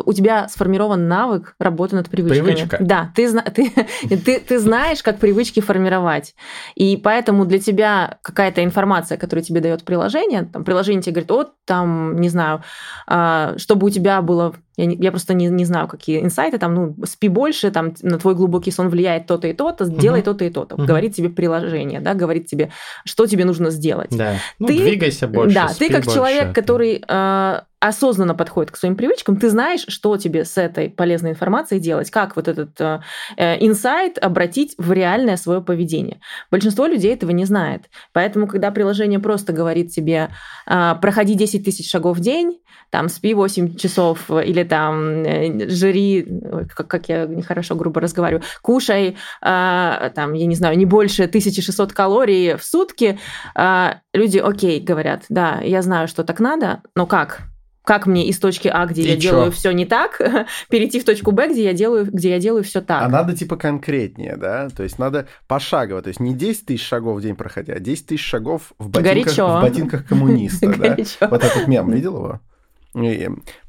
у 0.05 0.13
тебя 0.13 0.47
сформирован 0.47 1.07
навык 1.07 1.55
работы 1.59 1.95
над 1.95 2.09
привычками. 2.09 2.53
Привычка. 2.53 2.77
Да, 2.79 3.11
ты, 3.15 3.31
ты, 3.51 3.71
ты, 4.17 4.39
ты 4.39 4.59
знаешь, 4.59 5.03
как 5.03 5.19
привычки 5.19 5.59
формировать. 5.59 6.35
И 6.75 6.97
поэтому 6.97 7.45
для 7.45 7.59
тебя 7.59 8.19
какая-то 8.21 8.63
информация, 8.63 9.17
которую 9.17 9.43
тебе 9.43 9.61
дает 9.61 9.83
приложение, 9.83 10.43
там 10.51 10.63
приложение 10.63 11.01
тебе 11.01 11.13
говорит, 11.13 11.31
вот 11.31 11.53
там, 11.65 12.19
не 12.19 12.29
знаю, 12.29 12.63
а, 13.07 13.55
чтобы 13.57 13.87
у 13.87 13.89
тебя 13.89 14.21
было 14.21 14.53
я, 14.77 14.85
не, 14.85 14.95
я 14.95 15.11
просто 15.11 15.33
не, 15.33 15.47
не 15.47 15.65
знаю, 15.65 15.87
какие 15.87 16.23
инсайты, 16.23 16.57
там, 16.57 16.73
ну, 16.73 16.95
спи 17.05 17.27
больше, 17.27 17.71
там, 17.71 17.93
на 18.01 18.17
твой 18.17 18.35
глубокий 18.35 18.71
сон 18.71 18.89
влияет 18.89 19.27
то-то 19.27 19.47
и 19.47 19.53
то-то, 19.53 19.85
делай 19.85 20.21
uh-huh. 20.21 20.23
то-то 20.23 20.45
и 20.45 20.49
то-то. 20.49 20.75
Uh-huh. 20.75 20.85
Говорит 20.85 21.13
тебе 21.13 21.29
приложение, 21.29 21.99
да, 21.99 22.13
говорит 22.13 22.47
тебе, 22.47 22.71
что 23.05 23.27
тебе 23.27 23.45
нужно 23.45 23.69
сделать. 23.69 24.09
Да, 24.11 24.35
ну, 24.59 24.67
ты, 24.67 24.77
двигайся 24.77 25.27
больше, 25.27 25.53
Да, 25.53 25.67
ты 25.67 25.89
как 25.89 26.05
больше. 26.05 26.17
человек, 26.17 26.55
который 26.55 27.03
э, 27.05 27.61
осознанно 27.81 28.35
подходит 28.35 28.71
к 28.71 28.77
своим 28.77 28.95
привычкам, 28.95 29.37
ты 29.37 29.49
знаешь, 29.49 29.85
что 29.87 30.15
тебе 30.15 30.45
с 30.45 30.57
этой 30.57 30.89
полезной 30.89 31.31
информацией 31.31 31.81
делать, 31.81 32.11
как 32.11 32.35
вот 32.35 32.47
этот 32.47 32.79
э, 32.79 33.01
э 33.37 33.65
инсайт 33.65 34.19
обратить 34.19 34.75
в 34.77 34.91
реальное 34.91 35.35
свое 35.35 35.61
поведение. 35.61 36.21
Большинство 36.51 36.85
людей 36.85 37.13
этого 37.13 37.31
не 37.31 37.45
знает. 37.45 37.89
Поэтому, 38.13 38.47
когда 38.47 38.69
приложение 38.69 39.19
просто 39.19 39.51
говорит 39.51 39.91
тебе, 39.91 40.29
э, 40.67 40.95
проходи 41.01 41.33
10 41.33 41.65
тысяч 41.65 41.89
шагов 41.89 42.17
в 42.17 42.21
день, 42.21 42.59
там, 42.91 43.09
спи 43.09 43.33
8 43.33 43.75
часов 43.75 44.29
или 44.29 44.63
там 44.63 45.23
э, 45.23 45.67
жри, 45.69 46.27
как, 46.75 46.87
как 46.87 47.09
я 47.09 47.25
нехорошо 47.25 47.73
грубо 47.73 47.99
разговариваю, 47.99 48.43
кушай, 48.61 49.17
э, 49.41 50.11
там, 50.13 50.33
я 50.33 50.45
не 50.45 50.55
знаю, 50.55 50.77
не 50.77 50.85
больше 50.85 51.23
1600 51.23 51.93
калорий 51.93 52.57
в 52.57 52.63
сутки, 52.63 53.17
э, 53.55 53.89
люди, 54.13 54.37
окей, 54.37 54.79
говорят, 54.79 55.23
да, 55.29 55.61
я 55.63 55.81
знаю, 55.81 56.07
что 56.07 56.23
так 56.23 56.39
надо, 56.39 56.81
но 56.95 57.07
как? 57.07 57.50
Как 57.83 58.05
мне 58.05 58.27
из 58.27 58.39
точки 58.39 58.67
А, 58.67 58.85
где 58.85 59.01
И 59.01 59.07
я 59.07 59.15
чё? 59.15 59.21
делаю 59.21 59.51
все 59.51 59.71
не 59.71 59.85
так, 59.85 60.21
перейти 60.69 60.99
в 60.99 61.05
точку 61.05 61.31
Б, 61.31 61.49
где 61.49 61.63
я 61.63 61.73
делаю, 61.73 62.05
где 62.05 62.29
я 62.29 62.39
делаю 62.39 62.63
все 62.63 62.81
так. 62.81 63.03
А 63.03 63.09
надо 63.09 63.35
типа 63.35 63.55
конкретнее, 63.55 64.37
да? 64.37 64.69
То 64.69 64.83
есть 64.83 64.99
надо 64.99 65.27
пошагово, 65.47 66.01
то 66.01 66.09
есть 66.09 66.19
не 66.19 66.33
10 66.33 66.65
тысяч 66.65 66.85
шагов 66.85 67.17
в 67.17 67.21
день 67.21 67.35
проходя, 67.35 67.73
а 67.73 67.79
10 67.79 68.07
тысяч 68.07 68.25
шагов 68.25 68.73
в 68.77 68.89
ботинках, 68.89 69.33
в 69.35 69.61
ботинках 69.61 70.05
коммуниста, 70.05 70.67
да? 71.19 71.27
Вот 71.27 71.43
этот 71.43 71.67
мем, 71.67 71.91
видел 71.91 72.17
его? 72.17 72.39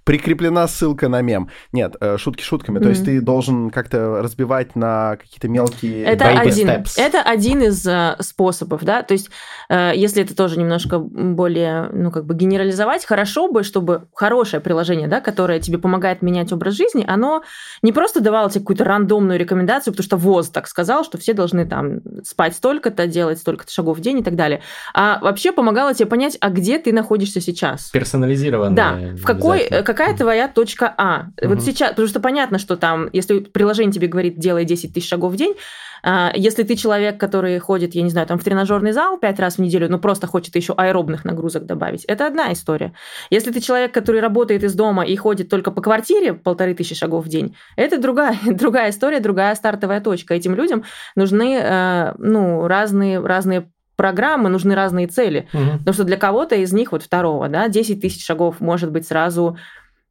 Прикреплена 0.05 0.67
ссылка 0.67 1.09
на 1.09 1.21
мем. 1.23 1.49
Нет, 1.73 1.97
э, 2.01 2.17
шутки 2.19 2.43
шутками. 2.43 2.79
Mm-hmm. 2.79 2.83
То 2.83 2.89
есть 2.89 3.05
ты 3.05 3.21
должен 3.21 3.71
как-то 3.71 4.21
разбивать 4.23 4.75
на 4.75 5.17
какие-то 5.17 5.49
мелкие 5.49 6.05
это 6.05 6.29
один, 6.29 6.69
steps. 6.69 6.93
Это 6.97 7.23
один 7.23 7.63
из 7.63 7.87
э, 7.87 8.17
способов, 8.21 8.85
да. 8.85 9.03
То 9.03 9.13
есть 9.13 9.31
э, 9.69 9.93
если 9.95 10.23
это 10.23 10.35
тоже 10.35 10.59
немножко 10.59 10.99
более, 10.99 11.89
ну 11.93 12.11
как 12.11 12.27
бы 12.27 12.35
генерализовать, 12.35 13.05
хорошо 13.05 13.51
бы, 13.51 13.63
чтобы 13.63 14.09
хорошее 14.15 14.61
приложение, 14.61 15.09
да, 15.09 15.21
которое 15.21 15.61
тебе 15.61 15.79
помогает 15.79 16.23
менять 16.23 16.53
образ 16.53 16.75
жизни, 16.75 17.05
оно 17.07 17.43
не 17.83 17.93
просто 17.93 18.21
давало 18.21 18.51
тебе 18.51 18.61
какую-то 18.61 18.85
рандомную 18.85 19.39
рекомендацию, 19.39 19.93
потому 19.93 20.05
что 20.05 20.17
ВОЗ 20.17 20.49
так 20.51 20.67
сказал, 20.67 21.05
что 21.05 21.19
все 21.19 21.33
должны 21.33 21.67
там 21.67 22.01
спать 22.25 22.57
столько-то, 22.57 23.07
делать 23.07 23.39
столько-то 23.39 23.73
шагов 23.73 23.99
в 23.99 24.01
день 24.01 24.19
и 24.19 24.23
так 24.23 24.35
далее, 24.35 24.63
а 24.95 25.21
вообще 25.21 25.53
помогало 25.53 25.95
тебе 25.95 26.07
понять, 26.07 26.37
а 26.41 26.51
где 26.51 26.79
ты 26.79 26.93
находишься 26.93 27.41
сейчас. 27.41 27.91
Персонализированно. 27.91 28.75
Да, 28.75 28.99
в 29.15 29.23
какой 29.23 29.69
какая 29.93 30.17
твоя 30.17 30.49
точка 30.49 30.93
А? 30.97 31.27
Угу. 31.41 31.55
Вот 31.55 31.63
сейчас, 31.63 31.91
потому 31.91 32.09
что 32.09 32.21
понятно, 32.21 32.59
что 32.59 32.77
там, 32.77 33.09
если 33.13 33.41
приложение 33.41 33.93
тебе 33.93 34.09
говорит, 34.09 34.39
делай 34.39 34.65
10 34.65 34.95
тысяч 34.95 35.09
шагов 35.09 35.33
в 35.33 35.37
день, 35.37 35.55
а, 36.03 36.33
если 36.35 36.65
ты 36.65 36.75
человек, 36.75 37.19
который 37.19 37.59
ходит, 37.59 37.95
я 37.95 38.03
не 38.03 38.11
знаю, 38.11 38.27
там 38.27 38.39
в 38.39 38.45
тренажерный 38.45 38.93
зал 38.93 39.19
пять 39.19 39.39
раз 39.39 39.57
в 39.57 39.59
неделю, 39.61 39.89
но 39.89 39.99
просто 39.99 40.27
хочет 40.27 40.57
еще 40.57 40.75
аэробных 40.77 41.25
нагрузок 41.25 41.65
добавить, 41.65 42.05
это 42.07 42.27
одна 42.27 42.53
история. 42.53 42.93
Если 43.31 43.53
ты 43.53 43.61
человек, 43.61 43.93
который 43.93 44.21
работает 44.21 44.65
из 44.65 44.75
дома 44.75 45.05
и 45.05 45.15
ходит 45.15 45.49
только 45.49 45.71
по 45.71 45.81
квартире 45.81 46.35
полторы 46.35 46.75
тысячи 46.75 46.95
шагов 46.95 47.27
в 47.27 47.29
день, 47.29 47.57
это 47.77 47.99
другая, 47.99 48.37
другая 48.47 48.91
история, 48.91 49.21
другая 49.21 49.55
стартовая 49.55 50.01
точка. 50.01 50.35
Этим 50.35 50.55
людям 50.55 50.85
нужны 51.15 51.59
э, 51.63 52.15
ну, 52.19 52.67
разные, 52.67 53.21
разные 53.21 53.69
программы, 53.97 54.49
нужны 54.49 54.75
разные 54.75 55.07
цели. 55.07 55.49
Угу. 55.53 55.79
Потому 55.79 55.95
что 55.95 56.05
для 56.05 56.17
кого-то 56.17 56.57
из 56.57 56.73
них, 56.73 56.91
вот 56.91 57.03
второго, 57.03 57.49
да, 57.49 57.69
10 57.69 58.01
тысяч 58.01 58.25
шагов 58.25 58.61
может 58.61 58.91
быть 58.91 59.07
сразу 59.07 59.57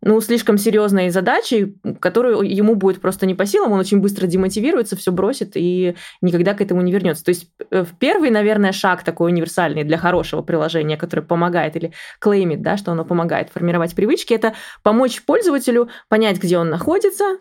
ну, 0.01 0.19
слишком 0.21 0.57
серьезной 0.57 1.09
задачей, 1.09 1.77
которую 1.99 2.41
ему 2.41 2.75
будет 2.75 3.01
просто 3.01 3.25
не 3.25 3.35
по 3.35 3.45
силам, 3.45 3.71
он 3.71 3.79
очень 3.79 3.99
быстро 3.99 4.25
демотивируется, 4.27 4.95
все 4.95 5.11
бросит 5.11 5.51
и 5.55 5.95
никогда 6.21 6.53
к 6.53 6.61
этому 6.61 6.81
не 6.81 6.91
вернется. 6.91 7.23
То 7.23 7.29
есть 7.29 7.51
э, 7.69 7.85
первый, 7.99 8.31
наверное, 8.31 8.71
шаг 8.71 9.03
такой 9.03 9.31
универсальный 9.31 9.83
для 9.83 9.97
хорошего 9.97 10.41
приложения, 10.41 10.97
которое 10.97 11.21
помогает 11.21 11.75
или 11.75 11.93
клеймит, 12.19 12.61
да, 12.61 12.77
что 12.77 12.91
оно 12.91 13.05
помогает 13.05 13.49
формировать 13.49 13.95
привычки, 13.95 14.33
это 14.33 14.55
помочь 14.81 15.21
пользователю 15.23 15.89
понять, 16.09 16.41
где 16.41 16.57
он 16.57 16.69
находится, 16.69 17.37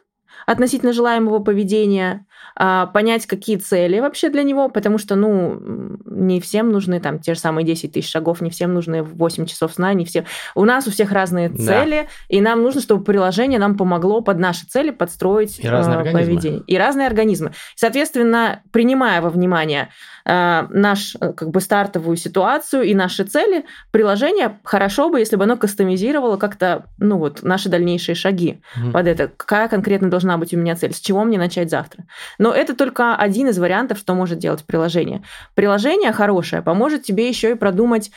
относительно 0.46 0.92
желаемого 0.92 1.38
поведения, 1.40 2.26
понять, 2.56 3.26
какие 3.26 3.56
цели 3.56 4.00
вообще 4.00 4.28
для 4.28 4.42
него, 4.42 4.68
потому 4.68 4.98
что, 4.98 5.14
ну, 5.16 5.58
не 6.04 6.40
всем 6.40 6.70
нужны 6.70 7.00
там 7.00 7.18
те 7.18 7.34
же 7.34 7.40
самые 7.40 7.64
10 7.64 7.92
тысяч 7.92 8.10
шагов, 8.10 8.40
не 8.40 8.50
всем 8.50 8.74
нужны 8.74 9.02
8 9.02 9.46
часов 9.46 9.72
сна, 9.72 9.94
не 9.94 10.04
всем. 10.04 10.24
У 10.54 10.64
нас 10.64 10.86
у 10.86 10.90
всех 10.90 11.12
разные 11.12 11.48
да. 11.48 11.56
цели, 11.56 12.08
и 12.28 12.40
нам 12.40 12.62
нужно, 12.62 12.80
чтобы 12.80 13.04
приложение 13.04 13.58
нам 13.58 13.76
помогло 13.76 14.20
под 14.20 14.38
наши 14.38 14.66
цели 14.66 14.90
подстроить 14.90 15.58
и 15.58 15.66
э, 15.66 16.12
поведение. 16.12 16.62
И 16.66 16.76
разные 16.76 17.06
организмы. 17.06 17.52
Соответственно, 17.76 18.62
принимая 18.72 19.20
во 19.20 19.30
внимание 19.30 19.90
э, 20.24 20.66
наш 20.70 21.16
э, 21.20 21.32
как 21.32 21.50
бы 21.50 21.60
стартовую 21.60 22.16
ситуацию 22.16 22.82
и 22.82 22.94
наши 22.94 23.24
цели, 23.24 23.64
приложение 23.90 24.58
хорошо 24.64 25.08
бы, 25.08 25.18
если 25.18 25.36
бы 25.36 25.44
оно 25.44 25.56
кастомизировало 25.56 26.36
как-то, 26.36 26.86
ну 26.98 27.18
вот, 27.18 27.42
наши 27.42 27.68
дальнейшие 27.68 28.14
шаги 28.14 28.60
mm 28.76 28.90
под 28.90 29.06
это. 29.06 29.28
Какая 29.28 29.68
конкретно 29.68 30.10
должна 30.10 30.36
быть 30.36 30.52
у 30.52 30.56
меня 30.56 30.74
цель, 30.74 30.92
с 30.92 31.00
чего 31.00 31.22
мне 31.24 31.38
начать 31.38 31.70
завтра. 31.70 32.04
Но 32.38 32.52
это 32.52 32.74
только 32.74 33.16
один 33.16 33.48
из 33.48 33.58
вариантов, 33.58 33.98
что 33.98 34.14
может 34.14 34.38
делать 34.38 34.64
приложение. 34.64 35.22
Приложение 35.54 36.12
хорошее 36.12 36.62
поможет 36.62 37.02
тебе 37.02 37.28
еще 37.28 37.52
и 37.52 37.54
продумать 37.54 38.10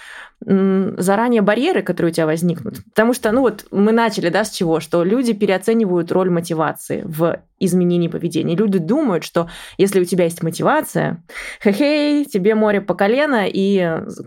заранее 0.45 1.41
барьеры, 1.41 1.81
которые 1.81 2.11
у 2.11 2.13
тебя 2.13 2.25
возникнут. 2.25 2.83
Потому 2.85 3.13
что, 3.13 3.31
ну 3.31 3.41
вот, 3.41 3.65
мы 3.71 3.91
начали, 3.91 4.29
да, 4.29 4.43
с 4.43 4.51
чего? 4.51 4.79
Что 4.79 5.03
люди 5.03 5.33
переоценивают 5.33 6.11
роль 6.11 6.29
мотивации 6.29 7.03
в 7.05 7.39
изменении 7.65 8.07
поведения. 8.07 8.55
Люди 8.55 8.77
думают, 8.77 9.23
что 9.23 9.49
если 9.77 10.01
у 10.01 10.05
тебя 10.05 10.25
есть 10.25 10.43
мотивация, 10.43 11.23
хе-хей, 11.63 12.25
тебе 12.25 12.55
море 12.55 12.81
по 12.81 12.93
колено, 12.93 13.45
и 13.47 13.75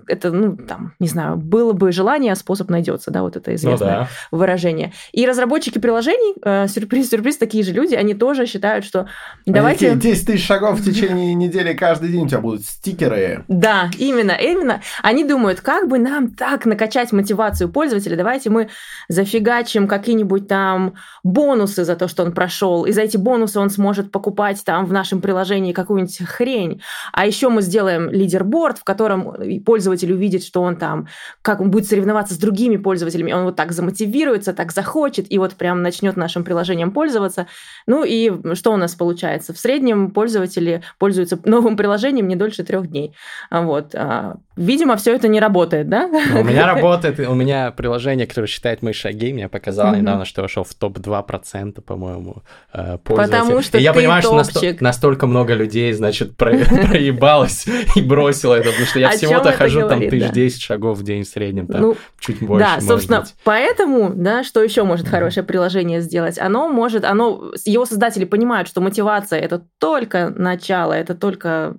это, 0.06 0.30
ну, 0.30 0.56
там, 0.56 0.94
не 0.98 1.08
знаю, 1.08 1.36
было 1.36 1.72
бы 1.72 1.92
желание, 1.92 2.34
способ 2.34 2.70
найдется, 2.70 3.10
да, 3.10 3.22
вот 3.22 3.36
это 3.36 3.54
известное 3.54 3.88
ну, 3.88 3.94
да. 4.00 4.08
выражение. 4.30 4.92
И 5.12 5.26
разработчики 5.26 5.78
приложений, 5.78 6.36
э, 6.42 6.66
сюрприз, 6.68 7.10
сюрприз, 7.10 7.36
такие 7.36 7.64
же 7.64 7.72
люди, 7.72 7.94
они 7.94 8.14
тоже 8.14 8.46
считают, 8.46 8.84
что 8.84 9.08
давайте... 9.44 9.94
10 9.94 10.26
тысяч 10.26 10.46
шагов 10.46 10.80
в 10.80 10.84
течение 10.84 11.34
недели 11.34 11.74
каждый 11.74 12.10
день 12.10 12.24
у 12.24 12.28
тебя 12.28 12.40
будут 12.40 12.64
стикеры. 12.64 13.44
Да, 13.48 13.90
именно, 13.98 14.32
именно. 14.32 14.80
Они 15.02 15.24
думают, 15.24 15.60
как 15.60 15.88
бы 15.88 15.98
нам 16.10 16.30
так 16.30 16.66
накачать 16.66 17.12
мотивацию 17.12 17.68
пользователя, 17.68 18.16
давайте 18.16 18.50
мы 18.50 18.68
зафигачим 19.08 19.88
какие-нибудь 19.88 20.48
там 20.48 20.94
бонусы 21.22 21.84
за 21.84 21.96
то, 21.96 22.08
что 22.08 22.22
он 22.24 22.32
прошел, 22.32 22.84
и 22.84 22.92
за 22.92 23.02
эти 23.02 23.16
бонусы 23.16 23.58
он 23.58 23.70
сможет 23.70 24.10
покупать 24.10 24.62
там 24.64 24.86
в 24.86 24.92
нашем 24.92 25.20
приложении 25.20 25.72
какую-нибудь 25.72 26.18
хрень. 26.26 26.82
А 27.12 27.26
еще 27.26 27.48
мы 27.48 27.62
сделаем 27.62 28.10
лидерборд, 28.10 28.78
в 28.78 28.84
котором 28.84 29.34
пользователь 29.64 30.12
увидит, 30.12 30.44
что 30.44 30.62
он 30.62 30.76
там, 30.76 31.08
как 31.42 31.60
он 31.60 31.70
будет 31.70 31.86
соревноваться 31.86 32.34
с 32.34 32.38
другими 32.38 32.76
пользователями, 32.76 33.32
он 33.32 33.44
вот 33.44 33.56
так 33.56 33.72
замотивируется, 33.72 34.52
так 34.52 34.72
захочет, 34.72 35.26
и 35.30 35.38
вот 35.38 35.54
прям 35.54 35.82
начнет 35.82 36.16
нашим 36.16 36.44
приложением 36.44 36.92
пользоваться. 36.92 37.46
Ну 37.86 38.04
и 38.04 38.54
что 38.54 38.72
у 38.72 38.76
нас 38.76 38.94
получается? 38.94 39.52
В 39.52 39.58
среднем 39.58 40.10
пользователи 40.10 40.82
пользуются 40.98 41.38
новым 41.44 41.76
приложением 41.76 42.28
не 42.28 42.36
дольше 42.36 42.64
трех 42.64 42.88
дней. 42.88 43.14
Вот. 43.50 43.94
А, 43.94 44.36
видимо, 44.56 44.96
все 44.96 45.14
это 45.14 45.28
не 45.28 45.40
работает, 45.40 45.85
да? 45.86 46.08
Ну, 46.08 46.40
у 46.40 46.44
меня 46.44 46.66
работает, 46.74 47.18
у 47.20 47.34
меня 47.34 47.70
приложение, 47.70 48.26
которое 48.26 48.48
считает 48.48 48.82
мои 48.82 48.92
шаги, 48.92 49.32
мне 49.32 49.48
показало 49.48 49.94
недавно, 49.94 50.24
что 50.24 50.40
я 50.40 50.42
вошел 50.44 50.64
в 50.64 50.74
топ-2%, 50.74 51.80
по-моему, 51.80 52.42
э, 52.72 52.98
пользователей. 53.02 53.40
Потому 53.40 53.62
что 53.62 53.78
и 53.78 53.82
я 53.82 53.92
понимаю, 53.92 54.22
топчик. 54.22 54.74
что 54.76 54.84
настолько 54.84 55.26
много 55.26 55.54
людей, 55.54 55.92
значит, 55.92 56.36
проебалось 56.36 57.66
и 57.94 58.02
бросило 58.02 58.54
это, 58.54 58.70
потому 58.70 58.86
что 58.86 58.98
я 58.98 59.10
всего-то 59.10 59.52
хожу 59.52 59.88
там 59.88 60.00
тысяч 60.00 60.30
десять 60.32 60.62
шагов 60.62 60.98
в 60.98 61.02
день 61.02 61.24
в 61.24 61.28
среднем, 61.28 61.66
там 61.66 61.80
ну, 61.80 61.96
чуть 62.18 62.40
больше, 62.40 62.66
Да, 62.66 62.80
собственно, 62.80 63.24
поэтому, 63.44 64.10
да, 64.14 64.44
что 64.44 64.62
еще 64.62 64.84
может 64.84 65.08
хорошее 65.08 65.44
приложение 65.44 66.00
сделать? 66.00 66.38
Оно 66.38 66.68
может, 66.68 67.04
оно, 67.04 67.52
его 67.64 67.86
создатели 67.86 68.24
понимают, 68.24 68.68
что 68.68 68.80
мотивация— 68.80 69.40
это 69.40 69.62
только 69.78 70.30
начало, 70.30 70.92
это 70.92 71.14
только 71.14 71.74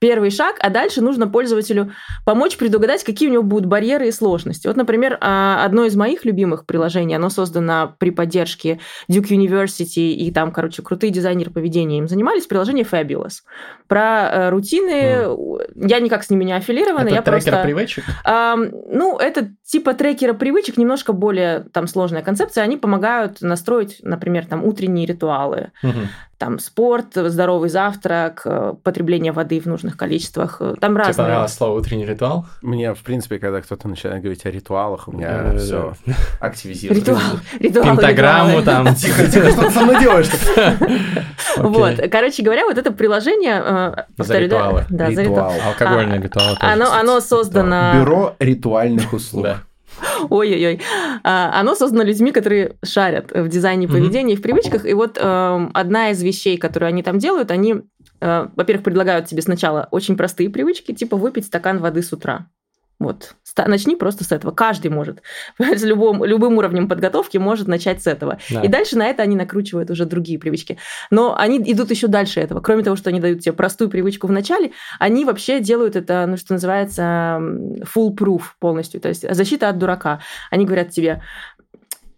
первый 0.00 0.30
шаг, 0.30 0.56
а 0.60 0.70
дальше 0.70 1.02
нужно 1.02 1.28
пользователю 1.28 1.92
помочь 2.24 2.56
предугадать, 2.56 3.04
какие 3.04 3.28
у 3.28 3.32
него 3.32 3.42
будут 3.42 3.66
барьеры 3.66 4.08
и 4.08 4.12
сложности. 4.12 4.66
Вот, 4.66 4.76
например, 4.76 5.18
а, 5.20 5.62
одно 5.64 5.84
из 5.84 5.94
моих 5.94 6.24
любимых 6.24 6.66
приложений, 6.66 7.16
оно 7.16 7.28
создано 7.28 7.94
при 7.98 8.10
поддержке 8.10 8.80
Duke 9.08 9.28
University, 9.28 10.10
и 10.10 10.32
там, 10.32 10.52
короче, 10.52 10.82
крутые 10.82 11.10
дизайнеры 11.10 11.50
поведения 11.50 11.98
им 11.98 12.08
занимались, 12.08 12.46
приложение 12.46 12.84
Fabulous. 12.90 13.42
Про 13.88 14.28
э, 14.30 14.50
рутины, 14.50 15.24
mm. 15.24 15.86
я 15.86 16.00
никак 16.00 16.24
с 16.24 16.30
ними 16.30 16.44
не 16.44 16.54
аффилирована, 16.54 17.06
это 17.06 17.14
я 17.14 17.22
трекер 17.22 17.52
просто... 17.52 17.62
привычек? 17.62 18.04
А, 18.24 18.56
ну, 18.56 19.18
это 19.18 19.50
типа 19.64 19.92
трекера 19.92 20.32
привычек, 20.32 20.78
немножко 20.78 21.12
более 21.12 21.60
там 21.72 21.86
сложная 21.86 22.22
концепция, 22.22 22.64
они 22.64 22.78
помогают 22.78 23.42
настроить, 23.42 23.98
например, 24.02 24.46
там 24.46 24.64
утренние 24.64 25.06
ритуалы, 25.06 25.72
mm-hmm 25.84 26.06
там 26.40 26.58
спорт, 26.58 27.08
здоровый 27.14 27.68
завтрак, 27.68 28.40
э, 28.46 28.72
потребление 28.82 29.30
воды 29.30 29.60
в 29.60 29.66
нужных 29.66 29.98
количествах. 29.98 30.56
Э, 30.60 30.74
там 30.80 30.96
разные. 30.96 31.12
Тебе 31.12 31.24
понравилось 31.24 31.52
слово 31.52 31.78
«утренний 31.78 32.06
ритуал»? 32.06 32.46
Мне, 32.62 32.94
в 32.94 33.02
принципе, 33.02 33.38
когда 33.38 33.60
кто-то 33.60 33.86
начинает 33.88 34.22
говорить 34.22 34.46
о 34.46 34.50
ритуалах, 34.50 35.06
у 35.08 35.12
меня 35.12 35.54
все 35.58 35.92
активизируется. 36.40 37.12
Ритуал, 37.12 37.40
ритуал, 37.58 37.84
Пентаграмму 37.84 38.62
там. 38.62 38.94
Тихо, 38.94 39.30
тихо, 39.30 39.50
что 39.50 39.66
ты 39.66 39.70
со 39.70 39.80
мной 39.82 40.00
делаешь? 40.00 40.28
Вот, 41.56 41.96
короче 42.12 42.42
говоря, 42.44 42.64
вот 42.64 42.78
это 42.78 42.92
приложение... 42.92 43.60
Э, 43.62 44.04
за 44.16 44.38
ритуалы. 44.38 44.86
Да, 44.88 45.10
за 45.10 45.22
ритуалы. 45.22 45.56
Алкогольные 45.66 46.22
ритуалы. 46.22 46.56
Оно 46.60 47.20
создано... 47.20 47.92
Бюро 47.96 48.36
ритуальных 48.38 49.12
услуг. 49.12 49.46
Ой-ой-ой. 50.30 50.80
А, 51.22 51.60
оно 51.60 51.74
создано 51.74 52.02
людьми, 52.02 52.32
которые 52.32 52.76
шарят 52.84 53.32
в 53.32 53.48
дизайне 53.48 53.88
поведения 53.88 54.34
и 54.34 54.36
в 54.36 54.42
привычках. 54.42 54.86
И 54.86 54.94
вот 54.94 55.18
э, 55.20 55.68
одна 55.74 56.10
из 56.10 56.22
вещей, 56.22 56.56
которые 56.56 56.88
они 56.88 57.02
там 57.02 57.18
делают, 57.18 57.50
они, 57.50 57.82
э, 58.20 58.48
во-первых, 58.54 58.84
предлагают 58.84 59.26
тебе 59.26 59.42
сначала 59.42 59.88
очень 59.90 60.16
простые 60.16 60.50
привычки, 60.50 60.92
типа 60.92 61.16
выпить 61.16 61.46
стакан 61.46 61.78
воды 61.78 62.02
с 62.02 62.12
утра. 62.12 62.46
Вот. 63.00 63.34
Начни 63.56 63.96
просто 63.96 64.24
с 64.24 64.30
этого. 64.30 64.52
Каждый 64.52 64.90
может. 64.90 65.22
С 65.58 65.82
любым, 65.82 66.22
любым 66.22 66.58
уровнем 66.58 66.86
подготовки 66.86 67.38
может 67.38 67.66
начать 67.66 68.02
с 68.02 68.06
этого. 68.06 68.38
Да. 68.50 68.60
И 68.60 68.68
дальше 68.68 68.96
на 68.96 69.06
это 69.06 69.22
они 69.22 69.36
накручивают 69.36 69.90
уже 69.90 70.04
другие 70.04 70.38
привычки. 70.38 70.76
Но 71.10 71.34
они 71.36 71.58
идут 71.58 71.90
еще 71.90 72.06
дальше 72.06 72.40
этого. 72.40 72.60
Кроме 72.60 72.84
того, 72.84 72.96
что 72.96 73.08
они 73.08 73.18
дают 73.18 73.40
тебе 73.40 73.54
простую 73.54 73.88
привычку 73.88 74.26
в 74.26 74.32
начале, 74.32 74.72
они 74.98 75.24
вообще 75.24 75.60
делают 75.60 75.96
это, 75.96 76.26
ну, 76.28 76.36
что 76.36 76.52
называется, 76.52 77.38
full 77.82 78.14
proof 78.14 78.42
полностью. 78.58 79.00
То 79.00 79.08
есть 79.08 79.24
защита 79.34 79.70
от 79.70 79.78
дурака. 79.78 80.20
Они 80.50 80.66
говорят 80.66 80.90
тебе, 80.90 81.22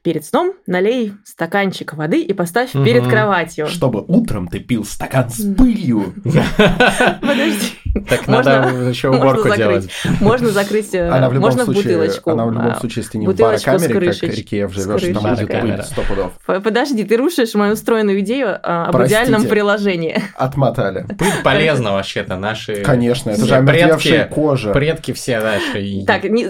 перед 0.02 0.24
сном 0.24 0.54
налей 0.66 1.12
стаканчик 1.24 1.94
воды 1.94 2.22
и 2.22 2.32
поставь 2.32 2.74
угу. 2.74 2.84
перед 2.84 3.06
кроватью. 3.06 3.68
Чтобы 3.68 4.04
утром 4.06 4.48
ты 4.48 4.58
пил 4.58 4.84
стакан 4.84 5.30
с 5.30 5.42
пылью. 5.54 6.14
Подожди. 7.20 7.78
Так 8.08 8.26
надо 8.26 8.88
еще 8.88 9.10
уборку 9.10 9.54
делать. 9.54 9.88
Можно 10.20 10.48
закрыть, 10.48 10.94
э, 10.94 11.30
можно 11.38 11.64
в 11.64 11.68
бутылочку. 11.68 12.30
Она 12.30 12.46
в 12.46 12.52
любом 12.52 12.78
случае, 12.78 13.02
если 13.04 13.18
не 13.18 13.26
в 13.26 13.36
барокамере, 13.36 14.12
как 14.12 14.22
Рикеев 14.22 14.72
живешь, 14.72 15.14
там 15.14 15.34
будет 15.34 15.48
пыль 15.48 15.82
сто 15.82 16.02
пудов. 16.02 16.32
Подожди, 16.62 17.04
ты 17.04 17.16
рушишь 17.16 17.54
мою 17.54 17.74
устроенную 17.74 18.20
идею 18.20 18.58
а, 18.62 18.86
об 18.86 19.02
идеальном 19.04 19.46
приложении. 19.46 20.20
Отмотали. 20.36 21.06
Пыль 21.18 21.32
полезна 21.44 21.92
вообще-то, 21.92 22.36
наши... 22.36 22.76
Конечно, 22.76 23.30
это 23.30 23.46
же 23.46 23.54
омертвевшая 23.54 24.26
кожа. 24.26 24.72
Предки 24.72 25.12
все 25.12 25.40
наши. 25.40 26.04
Так, 26.06 26.24
не 26.24 26.46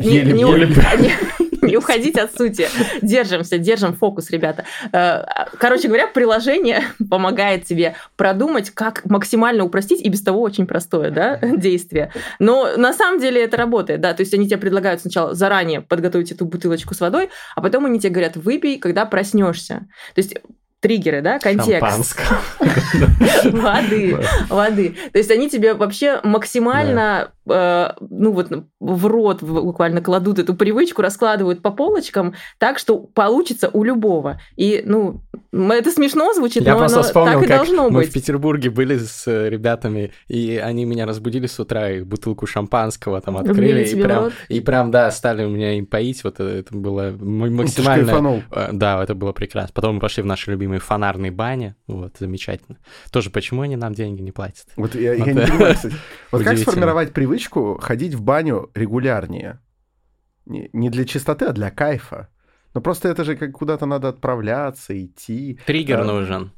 не 1.73 1.79
уходить 1.79 2.19
от 2.19 2.37
сути. 2.37 2.69
Держимся, 3.01 3.57
держим 3.57 3.95
фокус, 3.95 4.31
ребята. 4.31 4.65
Э, 4.93 5.25
короче 5.59 5.89
говоря, 5.89 6.07
приложение 6.07 6.83
помогает 7.11 7.65
тебе 7.65 7.95
продумать, 8.17 8.71
как 8.71 9.05
максимально 9.07 9.65
упростить 9.65 10.03
и 10.03 10.09
без 10.11 10.23
того 10.23 10.43
очень 10.43 10.67
простое 10.67 11.11
да, 11.11 11.39
действие. 11.43 12.13
Но 12.39 12.77
на 12.77 12.93
самом 12.93 13.21
деле 13.21 13.43
это 13.43 13.57
работает, 13.57 14.01
да. 14.01 14.13
То 14.13 14.21
есть 14.21 14.35
они 14.35 14.47
тебе 14.47 14.59
предлагают 14.59 15.01
сначала 15.01 15.35
заранее 15.35 15.81
подготовить 15.81 16.31
эту 16.31 16.45
бутылочку 16.45 16.95
с 16.95 17.01
водой, 17.01 17.31
а 17.57 17.63
потом 17.63 17.87
они 17.87 17.99
тебе 17.99 18.11
говорят, 18.11 18.37
выпей, 18.37 18.79
когда 18.79 19.07
проснешься. 19.07 19.87
То 20.15 20.19
есть 20.19 20.35
триггеры, 20.83 21.23
да, 21.23 21.39
контекст. 21.39 22.19
Воды, 23.45 24.19
воды. 24.49 24.97
То 25.13 25.19
есть 25.19 25.31
они 25.31 25.49
тебе 25.49 25.75
вообще 25.75 26.21
максимально, 26.25 27.31
э, 27.49 27.91
ну 28.01 28.33
вот 28.33 28.49
в 28.81 29.07
рот 29.07 29.43
буквально 29.43 30.01
кладут 30.03 30.41
эту 30.41 30.55
привычку, 30.55 31.01
раскладывают 31.01 31.63
по 31.63 31.71
полочкам 31.71 32.35
так, 32.59 32.79
что 32.79 32.99
получится 32.99 33.71
у 33.73 33.85
любого. 33.85 34.41
И, 34.57 34.83
ну, 34.85 35.21
это 35.53 35.91
смешно 35.93 36.33
звучит, 36.35 36.65
но 36.65 36.79
оно 36.83 37.03
вспомнил, 37.03 37.35
так 37.35 37.45
и 37.45 37.47
как 37.47 37.57
должно 37.59 37.89
мы 37.89 38.01
быть. 38.01 38.11
в 38.11 38.13
Петербурге 38.13 38.71
были 38.71 38.99
с 38.99 39.25
э, 39.29 39.49
ребятами, 39.49 40.13
и 40.27 40.61
они 40.63 40.85
меня 40.85 41.07
разбудили 41.07 41.47
с 41.47 41.61
утра, 41.61 41.91
и 41.91 42.03
бутылку 42.03 42.47
шампанского 42.47 43.21
там 43.21 43.37
открыли, 43.37 43.85
и 43.85 44.03
прям, 44.03 44.33
и 44.49 44.61
прям, 44.61 44.91
да, 44.91 45.11
стали 45.13 45.47
меня 45.47 45.75
им 45.75 45.87
поить, 45.87 46.25
вот 46.25 46.41
это, 46.41 46.77
было 46.77 47.15
максимально... 47.21 48.43
Э, 48.51 48.71
Да, 48.73 49.03
это 49.03 49.15
было 49.15 49.33
прекрасно. 49.33 49.73
Потом 49.75 49.97
мы 49.97 50.01
пошли 50.01 50.23
в 50.23 50.27
наши 50.27 50.51
любимые 50.51 50.72
фонарные 50.81 51.31
бани, 51.31 51.75
вот, 51.87 52.17
замечательно. 52.19 52.79
Тоже 53.11 53.31
почему 53.31 53.63
они 53.63 53.77
нам 53.77 53.95
деньги 53.95 54.21
не 54.23 54.33
платят? 54.33 54.67
Вот 54.77 54.95
я, 54.95 55.15
я 55.15 55.19
Вот 55.19 55.27
не 55.27 55.33
это 55.41 55.53
понимаю, 55.53 55.75
кстати. 55.75 55.95
Вот 56.31 56.43
как 56.45 56.59
сформировать 56.59 57.13
привычку 57.13 57.79
ходить 57.81 58.15
в 58.15 58.23
баню 58.23 58.71
регулярнее? 58.75 59.61
Не, 60.47 60.69
не 60.73 60.91
для 60.91 61.05
чистоты, 61.05 61.47
а 61.47 61.53
для 61.53 61.71
кайфа. 61.71 62.29
Ну 62.75 62.81
просто 62.81 63.09
это 63.09 63.25
же 63.25 63.37
как 63.37 63.53
куда-то 63.53 63.87
надо 63.87 64.09
отправляться, 64.09 64.99
идти. 65.01 65.61
Триггер 65.67 65.99
Да. 65.99 66.05
нужен. 66.05 66.53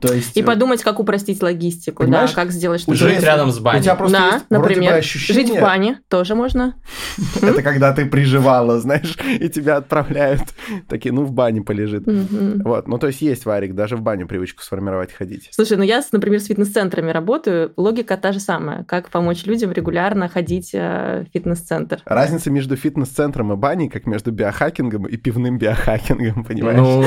То 0.00 0.12
есть... 0.12 0.36
И 0.36 0.40
э, 0.40 0.44
подумать, 0.44 0.82
как 0.82 1.00
упростить 1.00 1.42
логистику, 1.42 2.06
да, 2.06 2.26
как 2.28 2.50
сделать, 2.52 2.80
чтобы... 2.82 2.96
Жить 2.96 3.22
рядом 3.22 3.50
с 3.50 3.58
баней. 3.58 3.80
У 3.80 3.82
тебя 3.82 3.94
просто 3.94 4.18
да, 4.18 4.24
есть 4.24 4.46
вроде 4.48 4.62
бы 4.62 4.68
например, 4.70 4.94
ощущение... 4.94 5.46
жить 5.46 5.56
в 5.56 5.60
бане 5.60 6.00
тоже 6.08 6.34
можно. 6.34 6.74
Это 7.42 7.62
когда 7.62 7.92
ты 7.92 8.06
приживала, 8.06 8.80
знаешь, 8.80 9.16
и 9.26 9.48
тебя 9.48 9.76
отправляют. 9.76 10.42
Такие, 10.88 11.12
ну 11.12 11.24
в 11.24 11.32
бане 11.32 11.62
полежит. 11.62 12.04
Вот, 12.06 12.88
ну 12.88 12.98
то 12.98 13.08
есть 13.08 13.20
есть, 13.20 13.44
Варик, 13.44 13.74
даже 13.74 13.96
в 13.96 14.02
баню 14.02 14.26
привычку 14.26 14.62
сформировать 14.62 15.12
ходить. 15.12 15.48
Слушай, 15.52 15.76
ну 15.76 15.82
я, 15.82 16.02
например, 16.12 16.40
с 16.40 16.46
фитнес-центрами 16.46 17.10
работаю. 17.10 17.72
Логика 17.76 18.16
та 18.16 18.32
же 18.32 18.40
самая. 18.40 18.84
Как 18.84 19.10
помочь 19.10 19.44
людям 19.44 19.72
регулярно 19.72 20.28
ходить 20.28 20.70
э, 20.72 21.24
в 21.28 21.32
фитнес-центр. 21.32 22.02
Разница 22.04 22.50
между 22.50 22.76
фитнес-центром 22.76 23.52
и 23.52 23.56
баней, 23.56 23.88
как 23.88 24.06
между 24.06 24.32
биохакингом 24.32 25.06
и 25.06 25.16
пивным 25.16 25.58
биохакингом, 25.58 26.44
понимаешь? 26.48 26.78
Ну, 26.78 27.04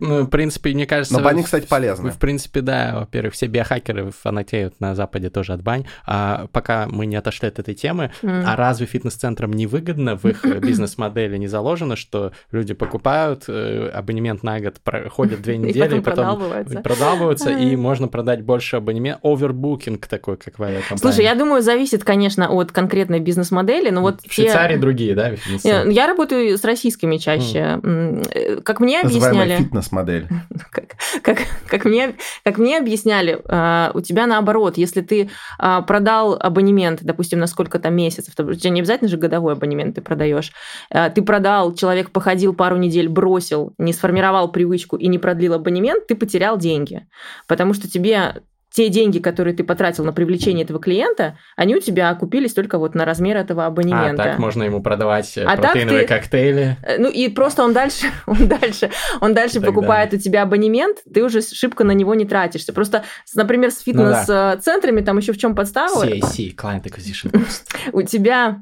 ну, 0.00 0.22
в 0.22 0.28
принципе, 0.28 0.72
мне 0.72 0.86
кажется... 0.86 1.14
Но 1.14 1.20
бани, 1.20 1.42
кстати, 1.42 1.66
полезны. 2.02 2.16
В 2.16 2.20
принципе, 2.20 2.60
да. 2.60 2.92
Во-первых, 3.00 3.34
все 3.34 3.46
биохакеры 3.46 4.10
фанатеют 4.10 4.80
на 4.80 4.94
Западе 4.94 5.30
тоже 5.30 5.52
от 5.52 5.62
бань. 5.62 5.84
А 6.06 6.46
пока 6.52 6.86
мы 6.88 7.06
не 7.06 7.16
отошли 7.16 7.48
от 7.48 7.58
этой 7.58 7.74
темы, 7.74 8.10
М. 8.22 8.44
а 8.46 8.56
разве 8.56 8.86
фитнес-центрам 8.86 9.52
не 9.52 9.66
выгодно, 9.66 10.16
в 10.16 10.24
их 10.24 10.42
бизнес-модели 10.60 11.36
не 11.36 11.46
заложено, 11.48 11.96
что 11.96 12.32
люди 12.52 12.74
покупают 12.74 13.44
э, 13.48 13.90
абонемент 13.94 14.42
на 14.42 14.60
год, 14.60 14.76
проходят 14.82 15.42
две 15.42 15.56
недели, 15.58 16.00
потом 16.00 16.00
и 16.00 16.02
потом 16.02 16.82
продалбываются. 16.82 17.50
и 17.50 17.76
можно 17.76 18.08
продать 18.08 18.42
больше 18.42 18.76
абонемент. 18.76 19.18
Овербукинг 19.22 20.06
такой, 20.06 20.36
как 20.36 20.58
в 20.58 20.62
авиакомпании. 20.62 21.00
Слушай, 21.00 21.24
я 21.24 21.34
думаю, 21.34 21.62
зависит, 21.62 22.04
конечно, 22.04 22.48
от 22.50 22.72
конкретной 22.72 23.20
бизнес-модели, 23.20 23.90
но 23.90 24.00
вот 24.02 24.20
В 24.20 24.24
те- 24.24 24.30
Швейцарии 24.42 24.76
другие, 24.76 25.14
да, 25.14 25.30
Э, 25.30 25.36
фитнес-центры? 25.36 25.92
Я 25.92 26.06
работаю 26.06 26.56
с 26.56 26.64
российскими 26.64 27.16
чаще. 27.16 27.80
Э, 27.82 28.60
Как 28.64 28.80
мне 28.80 29.00
объясняли, 29.00 29.56
фитнес-модель. 29.56 30.26
как, 30.70 30.84
как, 31.22 31.38
как 31.66 31.84
мне, 31.88 32.14
как 32.44 32.58
мне 32.58 32.78
объясняли, 32.78 33.40
а, 33.46 33.90
у 33.94 34.00
тебя 34.00 34.26
наоборот, 34.26 34.76
если 34.76 35.00
ты 35.00 35.30
а, 35.58 35.82
продал 35.82 36.36
абонемент, 36.38 37.02
допустим, 37.02 37.38
на 37.38 37.46
сколько-то 37.46 37.90
месяцев, 37.90 38.34
то 38.34 38.44
у 38.44 38.54
тебя 38.54 38.70
не 38.70 38.80
обязательно 38.80 39.08
же 39.08 39.16
годовой 39.16 39.54
абонемент 39.54 39.96
ты 39.96 40.00
продаешь, 40.00 40.52
а, 40.90 41.10
ты 41.10 41.22
продал, 41.22 41.74
человек 41.74 42.10
походил 42.10 42.54
пару 42.54 42.76
недель, 42.76 43.08
бросил, 43.08 43.74
не 43.78 43.92
сформировал 43.92 44.50
привычку 44.52 44.96
и 44.96 45.08
не 45.08 45.18
продлил 45.18 45.54
абонемент, 45.54 46.06
ты 46.06 46.14
потерял 46.14 46.56
деньги, 46.56 47.06
потому 47.46 47.74
что 47.74 47.88
тебе 47.88 48.42
те 48.70 48.90
деньги, 48.90 49.18
которые 49.18 49.54
ты 49.56 49.64
потратил 49.64 50.04
на 50.04 50.12
привлечение 50.12 50.64
этого 50.64 50.78
клиента, 50.78 51.38
они 51.56 51.74
у 51.74 51.80
тебя 51.80 52.10
окупились 52.10 52.52
только 52.54 52.78
вот 52.78 52.94
на 52.94 53.04
размер 53.04 53.36
этого 53.36 53.64
А, 53.64 53.66
абонемента. 53.68 54.22
так 54.22 54.38
можно 54.38 54.62
ему 54.62 54.82
продавать 54.82 55.36
э, 55.38 55.44
А 55.44 55.56
протеиновые 55.56 56.02
ты- 56.02 56.08
коктейли. 56.14 56.76
Э, 56.82 56.98
Ну 56.98 57.08
и 57.08 57.28
просто 57.28 57.64
он 57.64 57.72
дальше, 57.72 58.06
он 58.26 58.46
дальше, 58.46 58.90
он 59.20 59.34
дальше 59.34 59.60
покупает 59.60 60.12
у 60.12 60.18
тебя 60.18 60.42
абонемент, 60.42 60.98
ты 61.12 61.24
уже 61.24 61.40
шибко 61.42 61.82
на 61.84 61.92
него 61.92 62.14
не 62.14 62.26
тратишься. 62.26 62.72
Просто, 62.72 63.04
например, 63.34 63.70
с 63.70 63.82
Ну 63.86 63.92
фитнес-центрами 63.92 65.00
там 65.00 65.16
еще 65.18 65.32
в 65.32 65.38
чем 65.38 65.54
подстава? 65.54 66.04
CAC, 66.04 66.54
Client 66.54 66.82
Acquisition 66.84 67.30
Cost. 67.32 67.62
У 67.92 68.02
тебя 68.02 68.60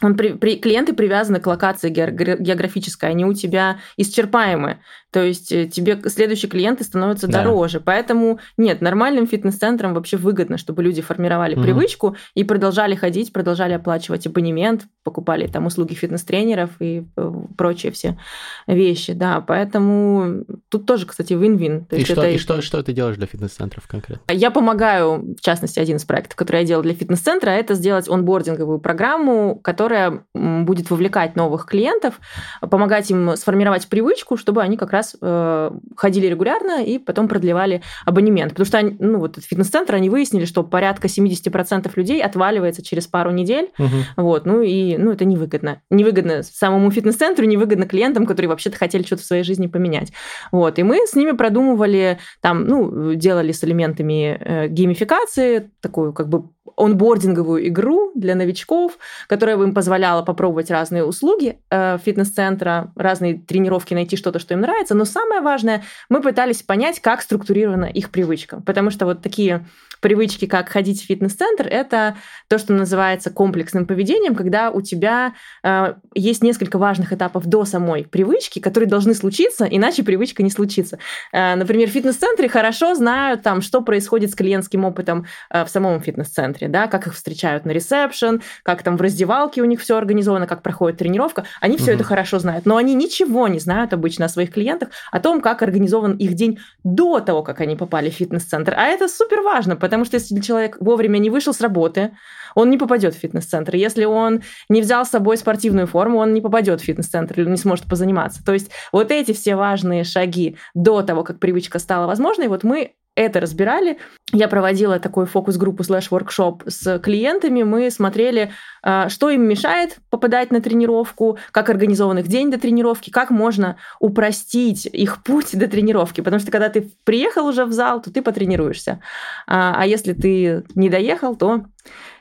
он 0.00 0.16
при- 0.16 0.34
при- 0.34 0.56
клиенты 0.58 0.92
привязаны 0.92 1.40
к 1.40 1.46
локации 1.48 1.90
географической, 1.90 3.10
они 3.10 3.24
у 3.24 3.34
тебя 3.34 3.78
исчерпаемы. 3.96 4.78
То 5.10 5.22
есть 5.24 5.50
э, 5.52 5.66
тебе 5.66 5.98
следующие 6.08 6.50
клиенты 6.50 6.84
становятся 6.84 7.26
Да. 7.28 7.42
дороже. 7.42 7.80
Поэтому 7.80 8.38
нет, 8.56 8.80
нормальным 8.82 9.26
фитнес-центрам 9.26 9.94
вообще 9.94 10.16
выгодно, 10.18 10.58
чтобы 10.58 10.82
люди 10.82 11.00
формировали 11.00 11.54
Мгм. 11.54 11.62
привычку 11.62 12.16
и 12.34 12.44
продолжали 12.44 12.94
ходить, 12.94 13.32
продолжали 13.32 13.72
оплачивать 13.72 14.26
абонемент, 14.26 14.82
покупали 15.04 15.46
там 15.46 15.64
услуги 15.66 15.94
фитнес-тренеров 15.94 16.70
и 16.80 17.04
э, 17.16 17.32
прочие 17.56 17.90
все 17.92 18.18
вещи. 18.66 19.12
Да, 19.14 19.40
поэтому 19.40 20.44
тут 20.68 20.84
тоже, 20.86 21.06
кстати, 21.06 21.32
вин-вин. 21.32 21.86
То 21.86 21.96
И 21.96 22.04
что, 22.04 22.12
это 22.14 22.30
и 22.30 22.38
что, 22.38 22.60
что 22.60 22.82
ты 22.82 22.92
делаешь 22.92 23.16
для 23.16 23.26
фитнес-центров 23.26 23.86
конкретно? 23.86 24.22
я 24.32 24.50
помогаю, 24.50 25.34
в 25.38 25.40
частности, 25.40 25.78
один 25.78 25.96
из 25.96 26.04
проектов, 26.04 26.36
который 26.36 26.60
я 26.60 26.66
делала 26.66 26.82
для 26.82 26.94
фитнес-центра, 26.94 27.50
это 27.50 27.74
сделать 27.74 28.08
онбординговую 28.08 28.78
программу, 28.78 29.56
которая 29.56 30.24
будет 30.34 30.90
вовлекать 30.90 31.34
новых 31.36 31.64
клиентов, 31.66 32.20
помогать 32.60 33.10
им 33.10 33.36
сформировать 33.36 33.88
привычку, 33.88 34.36
чтобы 34.36 34.62
они 34.62 34.76
как 34.76 34.92
раз 34.92 34.97
э, 35.20 35.70
ходили 35.96 36.26
регулярно 36.26 36.84
и 36.84 36.98
потом 36.98 37.28
продлевали 37.28 37.82
абонемент. 38.04 38.52
Потому 38.52 38.66
что 38.66 38.78
они, 38.78 38.96
ну, 38.98 39.18
вот 39.18 39.32
этот 39.32 39.44
фитнес-центр, 39.44 39.94
они 39.94 40.10
выяснили, 40.10 40.44
что 40.44 40.62
порядка 40.62 41.08
70% 41.08 41.90
людей 41.96 42.22
отваливается 42.22 42.82
через 42.82 43.06
пару 43.06 43.30
недель. 43.30 43.70
Вот, 44.16 44.46
ну 44.46 44.62
и 44.62 44.96
ну, 44.96 45.12
это 45.12 45.24
невыгодно. 45.24 45.82
Невыгодно 45.90 46.42
самому 46.42 46.90
фитнес-центру, 46.90 47.44
невыгодно 47.44 47.86
клиентам, 47.86 48.26
которые 48.26 48.48
вообще-то 48.48 48.76
хотели 48.76 49.02
что-то 49.02 49.22
в 49.22 49.26
своей 49.26 49.42
жизни 49.42 49.66
поменять. 49.66 50.12
Вот, 50.52 50.78
и 50.78 50.82
мы 50.82 51.06
с 51.06 51.14
ними 51.14 51.32
продумывали, 51.32 52.18
там, 52.40 52.64
ну, 52.64 53.14
делали 53.14 53.52
с 53.52 53.62
элементами 53.64 54.38
э, 54.40 54.68
геймификации, 54.68 55.70
такую 55.80 56.12
как 56.12 56.28
бы 56.28 56.50
онбординговую 56.76 57.68
игру 57.68 58.12
для 58.14 58.34
новичков, 58.34 58.98
которая 59.26 59.56
бы 59.56 59.64
им 59.64 59.74
позволяла 59.74 60.22
попробовать 60.22 60.70
разные 60.70 61.04
услуги 61.04 61.58
э, 61.70 61.98
фитнес-центра, 62.04 62.92
разные 62.96 63.38
тренировки, 63.38 63.94
найти 63.94 64.16
что-то, 64.16 64.38
что 64.38 64.54
им 64.54 64.60
нравится. 64.60 64.94
Но 64.94 65.04
самое 65.04 65.40
важное, 65.40 65.84
мы 66.08 66.20
пытались 66.20 66.62
понять, 66.62 67.00
как 67.00 67.22
структурирована 67.22 67.86
их 67.86 68.10
привычка. 68.10 68.60
Потому 68.64 68.90
что 68.90 69.06
вот 69.06 69.22
такие 69.22 69.66
привычки, 70.00 70.46
как 70.46 70.68
ходить 70.68 71.02
в 71.02 71.06
фитнес-центр, 71.06 71.66
это 71.66 72.16
то, 72.48 72.58
что 72.58 72.72
называется 72.72 73.30
комплексным 73.30 73.86
поведением, 73.86 74.34
когда 74.34 74.70
у 74.70 74.80
тебя 74.80 75.34
э, 75.62 75.94
есть 76.14 76.42
несколько 76.42 76.78
важных 76.78 77.12
этапов 77.12 77.46
до 77.46 77.64
самой 77.64 78.04
привычки, 78.04 78.58
которые 78.58 78.88
должны 78.88 79.14
случиться, 79.14 79.64
иначе 79.64 80.02
привычка 80.02 80.42
не 80.42 80.50
случится. 80.50 80.98
Э, 81.32 81.54
например, 81.54 81.88
в 81.88 81.92
фитнес-центре 81.92 82.48
хорошо 82.48 82.94
знают, 82.94 83.42
там, 83.42 83.60
что 83.60 83.80
происходит 83.80 84.30
с 84.30 84.34
клиентским 84.34 84.84
опытом 84.84 85.26
э, 85.50 85.64
в 85.64 85.68
самом 85.68 86.00
фитнес-центре, 86.00 86.57
да, 86.66 86.86
как 86.86 87.06
их 87.06 87.14
встречают 87.14 87.64
на 87.64 87.70
ресепшн, 87.70 88.42
как 88.62 88.82
там 88.82 88.96
в 88.96 89.00
раздевалке 89.00 89.62
у 89.62 89.64
них 89.64 89.80
все 89.80 89.96
организовано, 89.96 90.46
как 90.46 90.62
проходит 90.62 90.98
тренировка. 90.98 91.44
Они 91.60 91.76
все 91.76 91.92
Мгм. 91.92 91.94
это 91.94 92.04
хорошо 92.04 92.38
знают, 92.38 92.66
но 92.66 92.76
они 92.76 92.94
ничего 92.94 93.48
не 93.48 93.58
знают 93.58 93.92
обычно 93.92 94.26
о 94.26 94.28
своих 94.28 94.52
клиентах, 94.52 94.88
о 95.12 95.20
том, 95.20 95.40
как 95.40 95.62
организован 95.62 96.12
их 96.16 96.34
день 96.34 96.58
до 96.84 97.20
того, 97.20 97.42
как 97.42 97.60
они 97.60 97.76
попали 97.76 98.10
в 98.10 98.14
фитнес-центр. 98.14 98.74
А 98.76 98.86
это 98.86 99.08
супер 99.08 99.42
важно, 99.42 99.76
потому 99.76 100.04
что 100.04 100.16
если 100.16 100.40
человек 100.40 100.76
вовремя 100.80 101.18
не 101.18 101.30
вышел 101.30 101.52
с 101.54 101.60
работы, 101.60 102.12
он 102.54 102.70
не 102.70 102.78
попадет 102.78 103.14
в 103.14 103.18
фитнес-центр. 103.18 103.76
Если 103.76 104.04
он 104.04 104.42
не 104.68 104.80
взял 104.80 105.04
с 105.04 105.10
собой 105.10 105.36
спортивную 105.36 105.86
форму, 105.86 106.18
он 106.18 106.34
не 106.34 106.40
попадет 106.40 106.80
в 106.80 106.84
фитнес-центр 106.84 107.40
или 107.40 107.48
не 107.48 107.56
сможет 107.56 107.86
позаниматься. 107.86 108.44
То 108.44 108.52
есть 108.52 108.70
вот 108.92 109.10
эти 109.10 109.32
все 109.32 109.54
важные 109.54 110.04
шаги 110.04 110.56
до 110.74 111.02
того, 111.02 111.22
как 111.24 111.38
привычка 111.38 111.78
стала 111.78 112.06
возможной, 112.06 112.48
вот 112.48 112.64
мы 112.64 112.94
это 113.18 113.40
разбирали. 113.40 113.98
Я 114.32 114.48
проводила 114.48 114.98
такой 114.98 115.26
фокус-группу 115.26 115.82
слэш-воркшоп 115.82 116.62
с 116.66 116.98
клиентами. 116.98 117.62
Мы 117.62 117.90
смотрели, 117.90 118.52
а, 118.82 119.08
что 119.08 119.30
им 119.30 119.42
мешает 119.48 119.98
попадать 120.10 120.50
на 120.50 120.60
тренировку, 120.60 121.38
как 121.50 121.70
организован 121.70 122.18
их 122.18 122.28
день 122.28 122.50
до 122.50 122.58
тренировки, 122.58 123.10
как 123.10 123.30
можно 123.30 123.76
упростить 124.00 124.86
их 124.86 125.22
путь 125.22 125.58
до 125.58 125.66
тренировки. 125.66 126.20
Потому 126.20 126.40
что 126.40 126.50
когда 126.50 126.68
ты 126.68 126.90
приехал 127.04 127.46
уже 127.46 127.64
в 127.64 127.72
зал, 127.72 128.02
то 128.02 128.12
ты 128.12 128.22
потренируешься. 128.22 129.00
А 129.46 129.74
а 129.78 129.86
если 129.86 130.12
ты 130.12 130.64
не 130.74 130.90
доехал, 130.90 131.36
то 131.36 131.64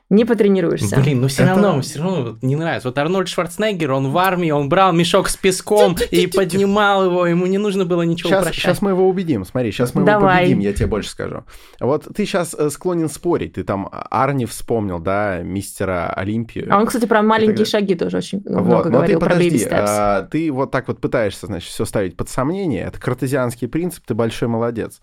не 0.09 0.23
потренируешься. 0.23 0.99
Блин, 1.01 1.21
ну 1.21 1.27
все 1.27 1.43
Это- 1.43 1.51
равно, 1.61 1.81
все 1.81 1.99
равно 2.01 2.37
не 2.41 2.55
нравится. 2.55 2.87
Вот 2.87 2.97
Арнольд 2.97 3.27
Шварценеггер, 3.27 3.91
он 3.91 4.09
в 4.11 4.17
армии, 4.17 4.51
он 4.51 4.69
брал 4.69 4.93
мешок 4.93 5.27
с 5.27 5.35
песком 5.35 5.97
и 6.11 6.27
поднимал 6.27 7.05
его, 7.05 7.25
ему 7.27 7.45
не 7.45 7.57
нужно 7.57 7.83
было 7.85 8.03
ничего 8.03 8.29
Сейчас, 8.29 8.43
прощать. 8.45 8.63
сейчас 8.63 8.81
мы 8.81 8.91
его 8.91 9.07
убедим. 9.07 9.43
Смотри, 9.43 9.71
сейчас 9.71 9.93
мы 9.93 10.01
его 10.03 10.11
Давай. 10.11 10.39
победим, 10.43 10.59
я 10.59 10.71
тебе 10.73 10.87
больше 10.87 11.09
скажу. 11.09 11.43
Вот 11.81 12.07
ты 12.15 12.25
сейчас 12.25 12.55
склонен 12.69 13.09
спорить. 13.09 13.53
Ты 13.53 13.63
там 13.63 13.89
Арни 13.91 14.45
вспомнил, 14.45 14.99
да, 14.99 15.39
мистера 15.39 16.13
Олимпию. 16.15 16.67
А 16.71 16.77
он, 16.79 16.85
кстати, 16.87 17.05
про 17.05 17.21
маленькие 17.21 17.65
шаги 17.65 17.95
тоже 17.95 18.17
очень 18.17 18.41
Вот, 18.45 18.63
много 18.63 18.89
но 18.89 18.97
говорил 18.99 19.19
ты 19.19 19.25
про 19.25 19.33
подожди, 19.35 19.57
steps. 19.57 19.85
а, 19.87 20.21
ты 20.23 20.51
вот 20.51 20.71
так 20.71 20.87
вот 20.87 21.01
пытаешься, 21.01 21.47
значит, 21.47 21.69
все 21.69 21.83
ставить 21.85 22.15
под 22.15 22.29
сомнение. 22.29 22.83
Это 22.85 22.99
картезианский 22.99 23.67
принцип, 23.67 24.05
ты 24.05 24.13
большой 24.13 24.47
молодец. 24.47 25.01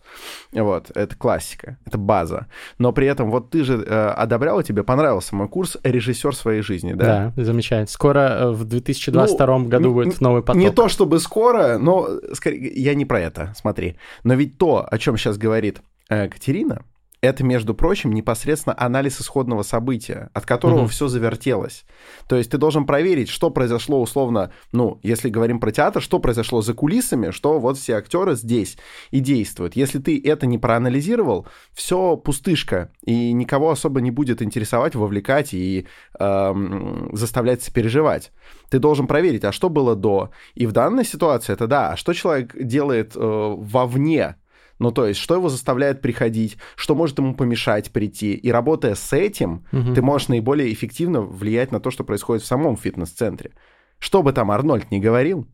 Вот, 0.53 0.91
это 0.95 1.15
классика, 1.17 1.77
это 1.85 1.99
база. 1.99 2.47
Но 2.79 2.93
при 2.93 3.07
этом 3.07 3.31
вот 3.31 3.51
ты 3.51 3.65
же 3.65 3.85
э, 3.87 4.09
одобрял, 4.17 4.63
тебе 4.63 4.83
понравился 4.97 5.35
мой 5.35 5.49
курс 5.49 5.77
«Режиссер 5.83 6.35
своей 6.35 6.63
жизни», 6.63 6.93
да? 6.95 7.33
Да, 7.37 7.43
замечательно. 7.45 7.87
Скоро 7.87 8.19
э, 8.21 8.51
в 8.51 8.65
2022 8.65 9.59
Ну, 9.59 9.69
году 9.69 9.89
н- 9.89 9.95
будет 9.95 10.21
новый 10.21 10.43
поток. 10.43 10.61
Не 10.61 10.71
то 10.71 10.89
чтобы 10.89 11.19
скоро, 11.21 11.79
но 11.79 12.09
скорее, 12.33 12.73
я 12.75 12.95
не 12.95 13.05
про 13.05 13.21
это, 13.21 13.53
смотри. 13.57 13.97
Но 14.23 14.35
ведь 14.35 14.59
то, 14.59 14.87
о 14.91 14.99
чем 14.99 15.17
сейчас 15.17 15.37
говорит 15.39 15.81
э, 16.09 16.29
Катерина, 16.29 16.83
это, 17.25 17.45
между 17.45 17.75
прочим, 17.75 18.13
непосредственно 18.13 18.75
анализ 18.79 19.21
исходного 19.21 19.63
события, 19.63 20.31
от 20.33 20.47
которого 20.47 20.81
Мгм. 20.81 20.89
все 20.89 21.09
завертелось. 21.09 21.85
То 22.29 22.37
есть 22.37 22.51
ты 22.51 22.59
должен 22.59 22.87
проверить, 22.87 23.29
что 23.29 23.51
произошло 23.51 24.01
условно, 24.01 24.53
ну, 24.73 24.99
если 25.03 25.29
говорим 25.29 25.61
про 25.61 25.73
театр, 25.73 26.03
что 26.03 26.19
произошло 26.19 26.63
за 26.63 26.75
кулисами, 26.75 27.31
что 27.31 27.59
вот 27.59 27.79
все 27.79 27.95
актеры 27.95 28.35
здесь 28.37 28.77
и 29.11 29.21
действуют. 29.21 29.77
Если 29.77 29.99
ты 29.99 30.21
это 30.25 30.47
не 30.47 30.59
проанализировал, 30.59 31.47
все 31.73 32.17
пустышка, 32.17 32.91
и 33.05 33.33
никого 33.33 33.71
особо 33.71 34.01
не 34.01 34.11
будет 34.11 34.43
интересовать, 34.43 34.95
вовлекать 34.95 35.55
и 35.55 35.87
эм, 36.19 37.11
заставлять 37.13 37.63
сопереживать. 37.63 38.33
Ты 38.71 38.79
должен 38.79 39.07
проверить, 39.07 39.45
а 39.45 39.53
что 39.53 39.69
было 39.69 39.97
до. 39.97 40.31
И 40.55 40.67
в 40.67 40.73
данной 40.73 41.05
ситуации 41.05 41.53
это 41.53 41.67
да, 41.67 41.93
а 41.93 41.97
что 41.97 42.13
человек 42.13 42.55
делает 42.59 43.13
э, 43.17 43.19
вовне 43.21 44.37
ну, 44.85 44.93
то 44.93 45.07
есть, 45.07 45.19
что 45.19 45.35
его 45.35 45.49
заставляет 45.49 46.03
приходить, 46.03 46.59
что 46.77 46.95
может 46.95 47.19
ему 47.19 47.35
помешать 47.35 47.91
прийти. 47.91 48.35
И 48.35 48.51
работая 48.51 48.95
с 48.95 49.15
этим, 49.15 49.65
Мгм. 49.73 49.95
ты 49.95 50.03
можешь 50.03 50.29
наиболее 50.29 50.71
эффективно 50.71 51.23
влиять 51.23 51.73
на 51.73 51.81
то, 51.81 51.91
что 51.91 52.05
происходит 52.05 52.43
в 52.43 52.47
самом 52.47 52.77
фитнес-центре. 52.77 53.53
Что 53.99 54.23
бы 54.23 54.35
там 54.35 54.51
Арнольд 54.51 54.91
не 54.91 55.01
говорил, 55.01 55.47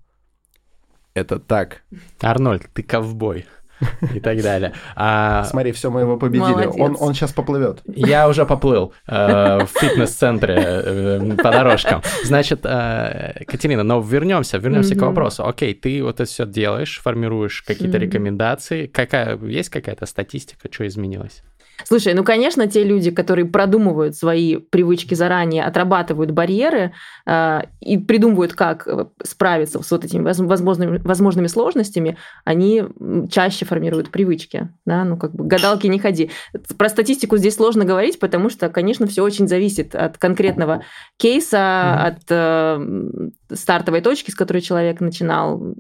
это 1.15 1.39
так. 1.39 1.85
Арнольд, 2.21 2.69
ты 2.75 2.83
ковбой. 2.83 3.47
И 4.15 4.21
так 4.21 4.43
далее. 4.43 4.73
А, 4.97 5.45
Смотри, 5.45 5.73
все, 5.73 5.91
мы 5.91 6.01
его 6.01 6.17
победили. 6.17 6.51
Молодец. 6.51 6.75
Он, 6.79 6.97
он 6.99 7.15
сейчас 7.15 7.33
поплывет. 7.33 7.83
Я 7.87 8.29
уже 8.29 8.45
поплыл 8.47 8.93
э, 9.07 9.65
в 9.65 9.69
фитнес-центре 9.79 10.55
э, 10.59 11.37
по 11.37 11.51
дорожкам. 11.51 12.03
Значит, 12.25 12.61
э, 12.65 13.45
Катерина, 13.47 13.83
но 13.83 14.01
вернемся, 14.01 14.59
вернемся 14.59 14.95
к 14.95 15.03
вопросу. 15.03 15.47
Окей, 15.47 15.75
ты 15.75 16.03
вот 16.03 16.21
это 16.21 16.25
все 16.31 16.47
делаешь, 16.47 17.01
формируешь 17.03 17.63
какие-то 17.63 17.99
рекомендации. 17.99 18.87
Какая 18.87 19.37
есть 19.39 19.71
какая-то 19.71 20.07
статистика, 20.07 20.69
что 20.71 20.87
изменилось? 20.87 21.43
Слушай, 21.85 22.15
ну, 22.15 22.25
конечно, 22.25 22.67
те 22.67 22.85
люди, 22.85 23.11
которые 23.11 23.47
продумывают 23.47 24.15
свои 24.15 24.57
привычки 24.57 25.15
заранее, 25.15 25.65
отрабатывают 25.65 26.31
барьеры 26.31 26.93
э, 27.27 27.61
и 27.81 27.97
придумывают, 27.97 28.53
как 28.53 28.87
справиться 29.25 29.83
с 29.83 29.91
вот 29.91 30.05
этими 30.05 30.23
воз- 30.23 30.39
возможными, 30.41 30.99
возможными 30.99 31.47
сложностями, 31.47 32.19
они 32.45 32.85
чаще 33.31 33.65
формируют 33.71 34.11
привычки. 34.11 34.69
Да? 34.85 35.05
Ну, 35.05 35.17
как 35.17 35.33
бы 35.33 35.45
гадалки 35.47 35.87
не 35.87 35.99
ходи. 35.99 36.31
Про 36.77 36.89
статистику 36.89 37.37
здесь 37.39 37.55
сложно 37.55 37.85
говорить, 37.85 38.19
потому 38.19 38.51
что, 38.51 38.69
конечно, 38.69 39.07
все 39.07 39.23
очень 39.23 39.49
зависит 39.49 39.95
от 39.95 40.19
конкретного 40.19 40.83
кейса, 41.17 41.95
Мгм. 41.97 42.07
от 42.07 42.23
э, 42.29 43.55
стартовой 43.55 44.01
точки, 44.01 44.31
с 44.31 44.35
которой 44.35 44.61
человек 44.61 45.01
начинал. 45.01 45.75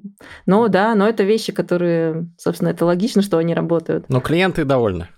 Но 0.46 0.68
да, 0.68 0.94
но 0.94 1.08
это 1.08 1.24
вещи, 1.24 1.52
которые, 1.52 2.28
собственно, 2.38 2.68
это 2.70 2.86
логично, 2.86 3.20
что 3.22 3.38
они 3.38 3.52
работают. 3.54 4.06
Но 4.08 4.20
клиенты 4.20 4.64
довольны. 4.64 5.08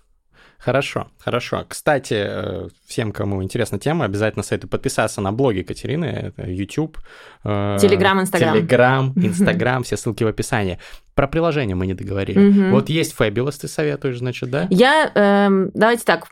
Хорошо, 0.65 1.09
хорошо. 1.19 1.65
Кстати, 1.67 2.15
э, 2.17 2.69
всем, 2.87 3.11
кому 3.11 3.43
интересна 3.43 3.81
тема, 3.81 4.05
обязательно 4.05 4.45
советую 4.45 4.71
подписаться 4.71 5.21
на 5.21 5.33
блоги 5.33 5.63
Катерины, 5.63 6.05
это 6.05 6.49
YouTube, 6.49 6.99
э, 7.43 7.79
Телеграм, 7.81 8.21
Инстаграм. 8.21 8.55
Телеграм, 8.55 9.13
Инстаграм, 9.17 9.83
все 9.83 9.97
ссылки 9.97 10.23
в 10.23 10.29
описании. 10.29 10.79
Про 11.15 11.27
приложение 11.27 11.75
мы 11.75 11.87
не 11.89 11.95
договорили. 11.95 12.71
Вот 12.71 12.89
есть 12.89 13.15
Fabulous, 13.19 13.59
ты 13.61 13.67
советуешь, 13.67 14.19
значит, 14.19 14.51
да? 14.51 14.69
Я, 14.71 15.11
эм, 15.15 15.73
давайте 15.75 16.05
так, 16.05 16.29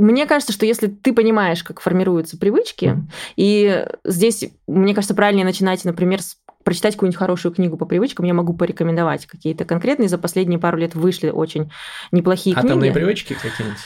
мне 0.00 0.24
кажется, 0.24 0.54
что 0.54 0.64
если 0.64 0.86
ты 0.86 1.12
понимаешь, 1.12 1.62
как 1.62 1.80
формируются 1.80 2.38
привычки, 2.38 2.96
и 3.36 3.86
здесь, 4.04 4.44
мне 4.66 4.94
кажется, 4.94 5.14
правильнее 5.14 5.44
начинать, 5.44 5.84
например, 5.84 6.22
с 6.22 6.38
прочитать 6.64 6.94
какую-нибудь 6.94 7.18
хорошую 7.18 7.52
книгу 7.52 7.76
по 7.76 7.86
привычкам, 7.86 8.26
я 8.26 8.34
могу 8.34 8.52
порекомендовать 8.54 9.26
какие-то 9.26 9.64
конкретные. 9.64 10.08
За 10.08 10.18
последние 10.18 10.58
пару 10.58 10.76
лет 10.78 10.94
вышли 10.94 11.30
очень 11.30 11.70
неплохие 12.12 12.54
Атомные 12.56 12.90
книги. 12.90 12.92
привычки 12.94 13.34
какие-нибудь? 13.34 13.80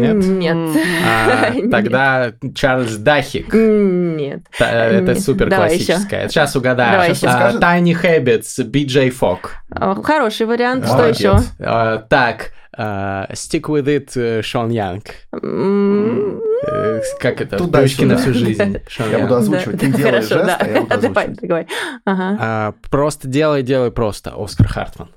Нет? 0.00 0.16
Нет. 0.16 0.80
А, 1.06 1.50
Нет. 1.54 1.70
тогда 1.70 2.32
Чарльз 2.54 2.96
Дахик. 2.96 3.52
Нет. 3.52 4.42
Та- 4.58 4.70
Это 4.70 5.12
Нет. 5.12 5.20
супер 5.20 5.48
Давай 5.50 5.68
классическая. 5.70 6.28
Сейчас 6.28 6.54
угадаю. 6.56 6.92
Давай 6.92 7.10
еще. 7.10 7.26
А? 7.26 7.52
Tiny 7.58 7.94
Habits, 8.00 8.64
BJ 8.64 9.10
Fogg. 9.10 9.50
А, 9.70 9.94
Хороший 10.02 10.46
вариант. 10.46 10.84
Что 10.86 10.94
Молодец. 10.96 11.18
еще? 11.18 11.36
А, 11.60 11.98
Так, 11.98 12.52
а, 12.76 13.26
Stick 13.32 13.62
with 13.62 13.86
it, 13.86 14.10
э, 14.14 14.42
Шон 14.42 14.70
Янг. 14.70 15.04
Э, 15.32 16.38
Как 17.20 17.40
это? 17.40 17.56
Туда 17.56 17.78
Привычки 17.78 18.04
на 18.04 18.16
всю 18.18 18.32
жизнь. 18.34 18.78
Я 19.10 19.18
буду 19.20 19.36
озвучивать. 19.36 19.76
да, 19.76 19.86
Ты 19.86 19.92
делаешь 19.92 20.28
хорошо, 20.28 20.34
жест, 20.34 20.46
да. 20.46 20.56
а 20.60 20.66
я 20.68 20.80
буду 20.82 21.00
Давай, 21.00 21.24
озвучивать. 21.24 21.48
давай. 21.48 21.66
Ага. 22.04 22.36
А, 22.40 22.74
Просто 22.90 23.28
делай, 23.28 23.62
делай 23.62 23.90
просто. 23.90 24.32
Оскар 24.36 24.66
Хартман. 24.68 25.08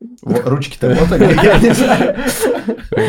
Ручки-то 0.22 0.96
вот 0.98 1.12
они, 1.12 1.32
я 1.42 1.58
не 1.58 1.70
знаю. 1.74 2.16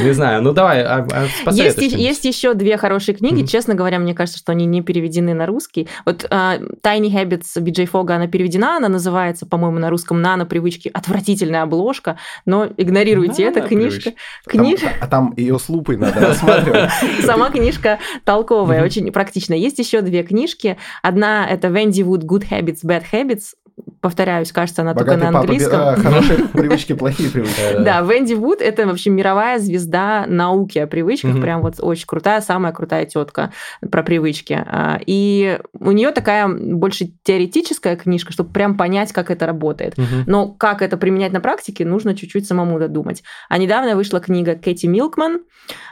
Не 0.03 0.13
знаю, 0.13 0.41
ну 0.41 0.51
давай, 0.53 0.83
а- 0.83 1.07
а 1.45 1.51
Есть, 1.51 2.25
еще 2.25 2.53
две 2.53 2.77
хорошие 2.77 3.15
книги. 3.15 3.45
Честно 3.45 3.75
говоря, 3.75 3.99
мне 3.99 4.13
кажется, 4.13 4.39
что 4.39 4.51
они 4.51 4.65
не 4.65 4.81
переведены 4.81 5.33
на 5.33 5.45
русский. 5.45 5.87
Вот 6.05 6.25
а, 6.29 6.57
Tiny 6.83 7.11
Habits 7.11 7.57
BJ 7.57 7.85
Фога, 7.87 8.15
она 8.15 8.27
переведена, 8.27 8.77
она 8.77 8.89
называется, 8.89 9.45
по-моему, 9.45 9.79
на 9.79 9.89
русском 9.89 10.21
«Нано-привычки». 10.21 10.89
Отвратительная 10.93 11.63
обложка, 11.63 12.17
но 12.45 12.67
игнорируйте 12.77 13.43
это. 13.43 13.61
Книжка, 13.61 14.13
книжка, 14.45 14.85
Там- 14.87 14.95
А 15.01 15.07
там 15.07 15.33
ее 15.37 15.57
с 15.57 15.69
лупой 15.69 15.97
надо 15.97 16.19
рассматривать. 16.19 16.91
сама 17.25 17.49
книжка 17.49 17.99
толковая, 18.25 18.83
очень 18.83 19.11
практичная. 19.11 19.57
Есть 19.57 19.79
еще 19.79 20.01
две 20.01 20.23
книжки. 20.23 20.77
Одна 21.01 21.47
это 21.49 21.67
Wendy 21.69 22.03
Wood 22.03 22.21
«Good 22.23 22.49
Habits, 22.49 22.79
Bad 22.85 23.03
Habits». 23.11 23.53
Повторяюсь, 24.01 24.51
кажется, 24.51 24.81
она 24.81 24.93
только 24.93 25.11
Богатый 25.11 25.25
на 25.25 25.31
папа, 25.33 25.45
бе- 25.45 25.51
английском. 25.53 25.79
а, 25.81 25.95
хорошие 25.95 26.47
привычки, 26.53 26.93
плохие 26.93 27.29
привычки. 27.29 27.59
Да, 27.83 28.01
Венди 28.01 28.33
Вуд 28.33 28.61
это 28.61 28.85
вообще 28.87 29.09
мировая 29.11 29.59
звезда 29.59 30.25
науки 30.27 30.79
о 30.79 30.87
привычках, 30.87 31.39
прям 31.39 31.61
вот 31.61 31.75
очень 31.79 32.05
крутая, 32.07 32.41
самая 32.41 32.73
крутая 32.73 33.05
тетка 33.05 33.51
про 33.91 34.03
привычки. 34.03 34.53
А, 34.53 34.99
И 35.05 35.59
у 35.79 35.91
нее 35.91 36.11
такая 36.11 36.47
больше 36.47 37.11
теоретическая 37.23 37.95
книжка, 37.95 38.31
чтобы 38.33 38.51
прям 38.51 38.75
понять, 38.77 39.11
как 39.13 39.29
это 39.31 39.45
работает. 39.45 39.95
Но 40.25 40.47
как 40.47 40.81
это 40.81 40.97
применять 40.97 41.31
на 41.33 41.39
практике, 41.39 41.85
нужно 41.85 42.15
чуть-чуть 42.15 42.47
самому 42.47 42.79
додумать. 42.79 43.23
А 43.49 43.57
недавно 43.57 43.95
вышла 43.95 44.19
книга 44.19 44.55
Кэти 44.55 44.87
Милкман, 44.87 45.41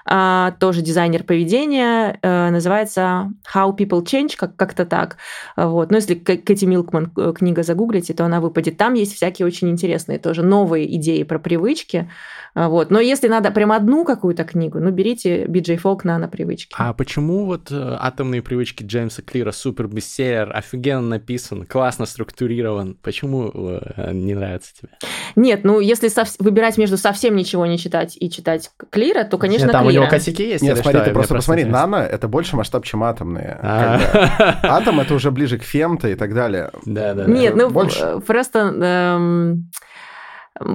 а, 0.06 0.52
тоже 0.60 0.82
дизайнер 0.82 1.24
поведения, 1.24 2.18
э, 2.22 2.50
называется 2.50 3.32
How 3.54 3.76
People 3.78 4.04
Change, 4.04 4.36
как- 4.38 4.56
как-то 4.56 4.86
так. 4.86 5.18
Вот. 5.56 5.92
Но 5.92 5.98
если 5.98 6.16
Кэ- 6.16 6.38
Кэти 6.38 6.66
Милкман 6.66 7.12
э, 7.18 7.34
книга 7.38 7.64
загуглите, 7.80 8.14
то 8.14 8.26
она 8.26 8.42
выпадет. 8.42 8.78
Там 8.78 8.94
есть 8.94 9.16
всякие 9.16 9.46
очень 9.46 9.70
интересные 9.70 10.20
тоже 10.20 10.44
новые 10.44 10.94
идеи 10.98 11.24
про 11.24 11.40
привычки. 11.40 12.10
А, 12.56 12.68
Вот. 12.68 12.92
Но 12.92 13.00
если 13.00 13.28
надо 13.28 13.52
прям 13.52 13.72
одну 13.72 14.04
какую-то 14.04 14.44
книгу, 14.44 14.80
ну, 14.80 14.92
берите 14.92 15.46
BJ 15.46 15.78
Фолк 15.78 16.04
на 16.04 16.28
привычки. 16.28 16.76
А 16.78 16.94
почему 16.94 17.46
вот 17.46 17.72
э, 17.72 17.98
атомные 18.00 18.42
привычки 18.42 18.84
Джеймса 18.84 19.22
Клира 19.22 19.52
супер 19.52 19.88
бестселлер, 19.88 20.52
офигенно 20.54 21.02
написан, 21.02 21.66
классно 21.66 22.06
структурирован? 22.06 22.98
Почему 23.02 23.52
э, 23.54 24.12
не 24.14 24.34
нравится 24.36 24.74
тебе? 24.76 24.90
Нет, 25.36 25.64
ну, 25.64 25.80
если 25.80 26.10
сов- 26.10 26.36
выбирать 26.40 26.78
между 26.78 26.98
совсем 26.98 27.36
ничего 27.36 27.66
не 27.66 27.78
читать 27.78 28.18
и 28.20 28.30
читать 28.30 28.72
Клира, 28.90 29.24
то, 29.24 29.38
конечно, 29.38 29.66
Нет, 29.66 29.72
там 29.72 29.86
у 29.86 29.90
Клира. 29.90 30.02
него 30.02 30.10
косяки 30.10 30.44
есть? 30.44 30.64
Нет, 30.64 30.78
смотри, 30.78 30.92
что? 30.92 31.00
ты 31.06 31.06
Мне 31.12 31.14
просто 31.14 31.36
посмотри, 31.36 31.64
интересно. 31.64 31.88
нано— 31.88 32.04
это 32.12 32.28
больше 32.28 32.56
масштаб, 32.56 32.84
чем 32.84 33.04
атомные. 33.04 33.58
А. 33.62 34.00
Атом— 34.64 35.00
это 35.02 35.14
уже 35.14 35.32
ближе 35.32 35.58
к 35.60 35.64
фемто 35.64 36.10
и 36.10 36.16
так 36.16 36.34
далее. 36.34 36.72
Да, 36.86 37.14
да, 37.14 37.26
да. 37.26 37.32
Нет, 37.32 37.56
ну 37.60 37.70
Больше. 37.70 38.00
э, 38.02 38.20
просто 38.26 38.60
эм, 38.60 39.72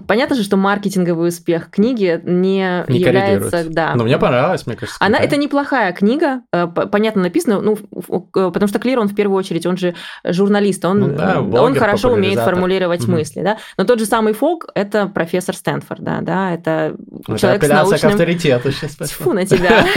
Понятно 0.06 0.34
же, 0.36 0.42
что 0.44 0.56
маркетинговый 0.56 1.28
успех 1.28 1.70
книги 1.70 2.20
не, 2.24 2.84
Не 2.88 2.98
является... 2.98 3.64
Да. 3.68 3.94
Но 3.94 4.04
мне 4.04 4.18
понравилось, 4.18 4.66
мне 4.66 4.76
кажется. 4.76 4.96
Она 5.04 5.18
это 5.18 5.36
неплохая 5.36 5.92
книга, 5.92 6.40
э, 6.52 6.66
понятно 6.66 7.22
написано, 7.22 7.60
ну, 7.60 7.76
потому 7.76 8.66
что 8.66 8.78
Клир, 8.78 8.98
он 8.98 9.08
в 9.08 9.14
первую 9.14 9.36
очередь, 9.38 9.66
он 9.66 9.76
же 9.76 9.94
журналист, 10.24 10.84
он, 10.84 11.00
Ну 11.00 11.08
да, 11.08 11.34
э, 11.34 11.38
он 11.38 11.50
блогер, 11.50 11.80
хорошо 11.80 12.12
умеет 12.12 12.40
формулировать 12.40 13.02
Мгм. 13.02 13.12
мысли, 13.12 13.42
да. 13.42 13.58
Но 13.76 13.84
тот 13.84 13.98
же 13.98 14.06
самый 14.06 14.32
Фок– 14.32 14.68
это 14.74 15.06
профессор 15.06 15.54
Стэнфорда, 15.54 16.20
да, 16.22 16.52
это 16.52 16.96
Это 17.28 17.38
человек 17.38 17.62
с 17.62 17.64
апелляция 17.64 17.68
к 17.68 17.90
научным... 17.90 18.12
авторитету 18.12 18.72
сейчас 18.72 18.96
Тьфу 19.10 19.32
на 19.32 19.44
тебя. 19.44 19.84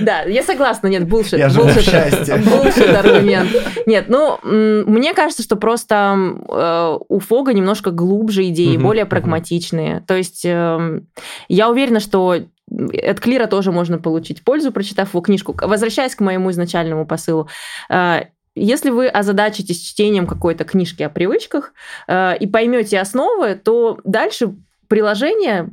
Да, 0.00 0.22
я 0.22 0.42
согласна, 0.42 0.88
нет, 0.88 1.06
булшит. 1.08 1.40
Булшит, 1.54 2.96
аргумент. 3.04 3.50
Нет, 3.86 4.06
ну, 4.08 4.38
мне 4.42 5.14
кажется, 5.14 5.42
что 5.42 5.56
просто 5.56 6.16
э, 6.48 6.98
у 7.08 7.18
Фога 7.20 7.52
немножко 7.52 7.90
глубже 7.90 8.39
идеи, 8.48 8.76
Мгм, 8.76 8.84
более 8.84 9.06
прагматичные. 9.06 10.02
То 10.06 10.16
есть 10.16 10.42
эм, 10.44 11.08
я 11.48 11.68
уверена, 11.68 12.00
что 12.00 12.36
от 12.36 13.20
Клира 13.20 13.46
тоже 13.46 13.72
можно 13.72 13.98
получить 13.98 14.44
пользу, 14.44 14.72
прочитав 14.72 15.10
его 15.10 15.20
книжку. 15.20 15.56
Возвращаясь 15.60 16.14
к 16.14 16.20
моему 16.20 16.50
изначальному 16.50 17.06
посылу, 17.06 17.48
э, 17.88 18.22
если 18.54 18.90
вы 18.90 19.08
озадачитесь 19.08 19.80
чтением 19.80 20.26
какой-то 20.26 20.64
книжки 20.64 21.02
о 21.02 21.10
привычках 21.10 21.72
э, 22.08 22.36
и 22.38 22.46
поймете 22.46 23.00
основы, 23.00 23.54
то 23.54 23.98
дальше 24.04 24.54
приложение 24.90 25.70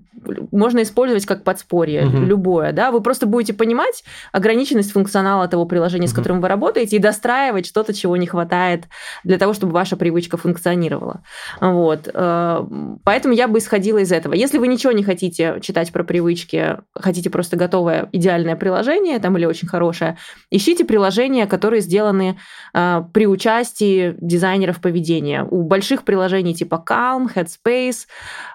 можно 0.52 0.84
использовать 0.84 1.26
как 1.26 1.44
подспорье, 1.44 2.06
Мгм. 2.06 2.26
любое, 2.26 2.72
да, 2.72 2.92
вы 2.92 3.02
просто 3.02 3.26
будете 3.26 3.54
понимать 3.54 4.04
ограниченность 4.32 4.92
функционала 4.92 5.48
того 5.48 5.66
приложения, 5.66 6.08
с 6.08 6.12
Мгм. 6.12 6.18
которым 6.18 6.42
вы 6.42 6.48
работаете, 6.48 6.98
и 6.98 7.00
достраивать 7.00 7.66
что-то, 7.66 7.94
чего 7.94 8.16
не 8.18 8.28
хватает 8.28 8.86
для 9.24 9.38
того, 9.38 9.54
чтобы 9.54 9.74
ваша 9.74 9.98
привычка 9.98 10.38
функционировала. 10.38 11.22
Вот. 11.60 12.10
Э, 12.14 12.66
Поэтому 13.04 13.34
я 13.34 13.48
бы 13.48 13.58
исходила 13.58 13.98
из 14.00 14.12
этого. 14.12 14.34
Если 14.34 14.58
вы 14.60 14.68
ничего 14.68 14.92
не 14.92 15.04
хотите 15.04 15.60
читать 15.62 15.92
про 15.92 16.04
привычки, 16.04 16.78
хотите 16.94 17.30
просто 17.30 17.58
готовое 17.58 18.10
идеальное 18.12 18.56
приложение, 18.56 19.20
там 19.20 19.38
или 19.38 19.46
очень 19.46 19.68
хорошее, 19.68 20.18
ищите 20.52 20.86
приложения, 20.86 21.48
которые 21.48 21.82
сделаны 21.82 22.38
э, 22.74 23.02
при 23.14 23.26
участии 23.28 24.16
дизайнеров 24.20 24.80
поведения. 24.82 25.44
У 25.50 25.64
больших 25.64 26.04
приложений 26.04 26.56
типа 26.56 26.84
Calm, 26.88 27.28
Headspace, 27.34 28.06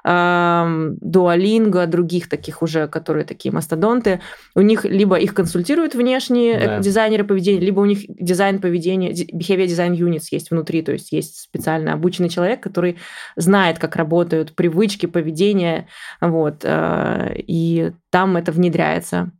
эм, 0.04 0.51
Duolingo, 1.00 1.86
других 1.86 2.28
таких 2.28 2.62
уже, 2.62 2.88
которые 2.88 3.24
такие 3.24 3.52
мастодонты, 3.52 4.20
у 4.54 4.60
них 4.60 4.84
либо 4.84 5.16
их 5.16 5.34
консультируют 5.34 5.94
внешние 5.94 6.54
э, 6.54 6.66
Да. 6.66 6.78
дизайнеры 6.80 7.24
поведения, 7.24 7.60
либо 7.60 7.80
у 7.80 7.84
них 7.84 8.00
дизайн 8.08 8.60
поведения, 8.60 9.12
behavior 9.12 9.66
design 9.66 9.92
units 9.96 10.26
есть 10.30 10.50
внутри, 10.50 10.82
то 10.82 10.92
есть 10.92 11.12
есть 11.12 11.38
специально 11.40 11.92
обученный 11.92 12.28
человек, 12.28 12.60
который 12.62 12.96
знает, 13.36 13.78
как 13.78 13.96
работают 13.96 14.54
привычки, 14.54 15.06
поведение, 15.06 15.86
вот, 16.20 16.60
э, 16.64 17.34
и 17.36 17.92
там 18.10 18.36
это 18.36 18.52
внедряется. 18.52 19.32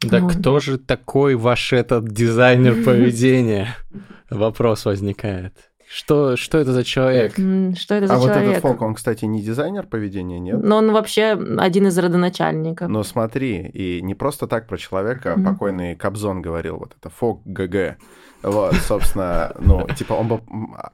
Да 0.00 0.20
Вот. 0.20 0.32
кто 0.36 0.60
же 0.60 0.78
такой 0.78 1.34
ваш 1.34 1.72
этот 1.72 2.08
дизайнер 2.08 2.74
поведения? 2.84 3.74
Вопрос 4.30 4.84
возникает. 4.84 5.54
Что, 5.90 6.36
что 6.36 6.58
это 6.58 6.72
за 6.72 6.84
человек? 6.84 7.32
Что 7.32 7.94
это 7.94 8.08
за 8.08 8.14
А 8.14 8.18
вот 8.18 8.26
человек? 8.28 8.50
этот 8.50 8.62
Фолк, 8.62 8.82
он, 8.82 8.94
кстати, 8.94 9.24
не 9.24 9.40
дизайнер 9.42 9.86
поведения, 9.86 10.38
нет? 10.38 10.62
Но 10.62 10.76
он 10.76 10.92
вообще 10.92 11.32
один 11.58 11.86
из 11.86 11.96
родоначальников. 11.98 12.88
Но 12.90 13.02
смотри, 13.02 13.66
и 13.68 14.02
не 14.02 14.14
просто 14.14 14.46
так 14.46 14.66
про 14.66 14.76
человека 14.76 15.34
Мгм. 15.36 15.44
покойный 15.44 15.96
Кобзон 15.96 16.42
говорил, 16.42 16.76
вот 16.76 16.94
это 16.98 17.08
Фок 17.08 17.42
ГГ. 17.46 17.96
Вот, 18.42 18.74
собственно, 18.74 19.54
ну, 19.60 19.86
типа, 19.96 20.12
он 20.12 20.28
бы 20.28 20.40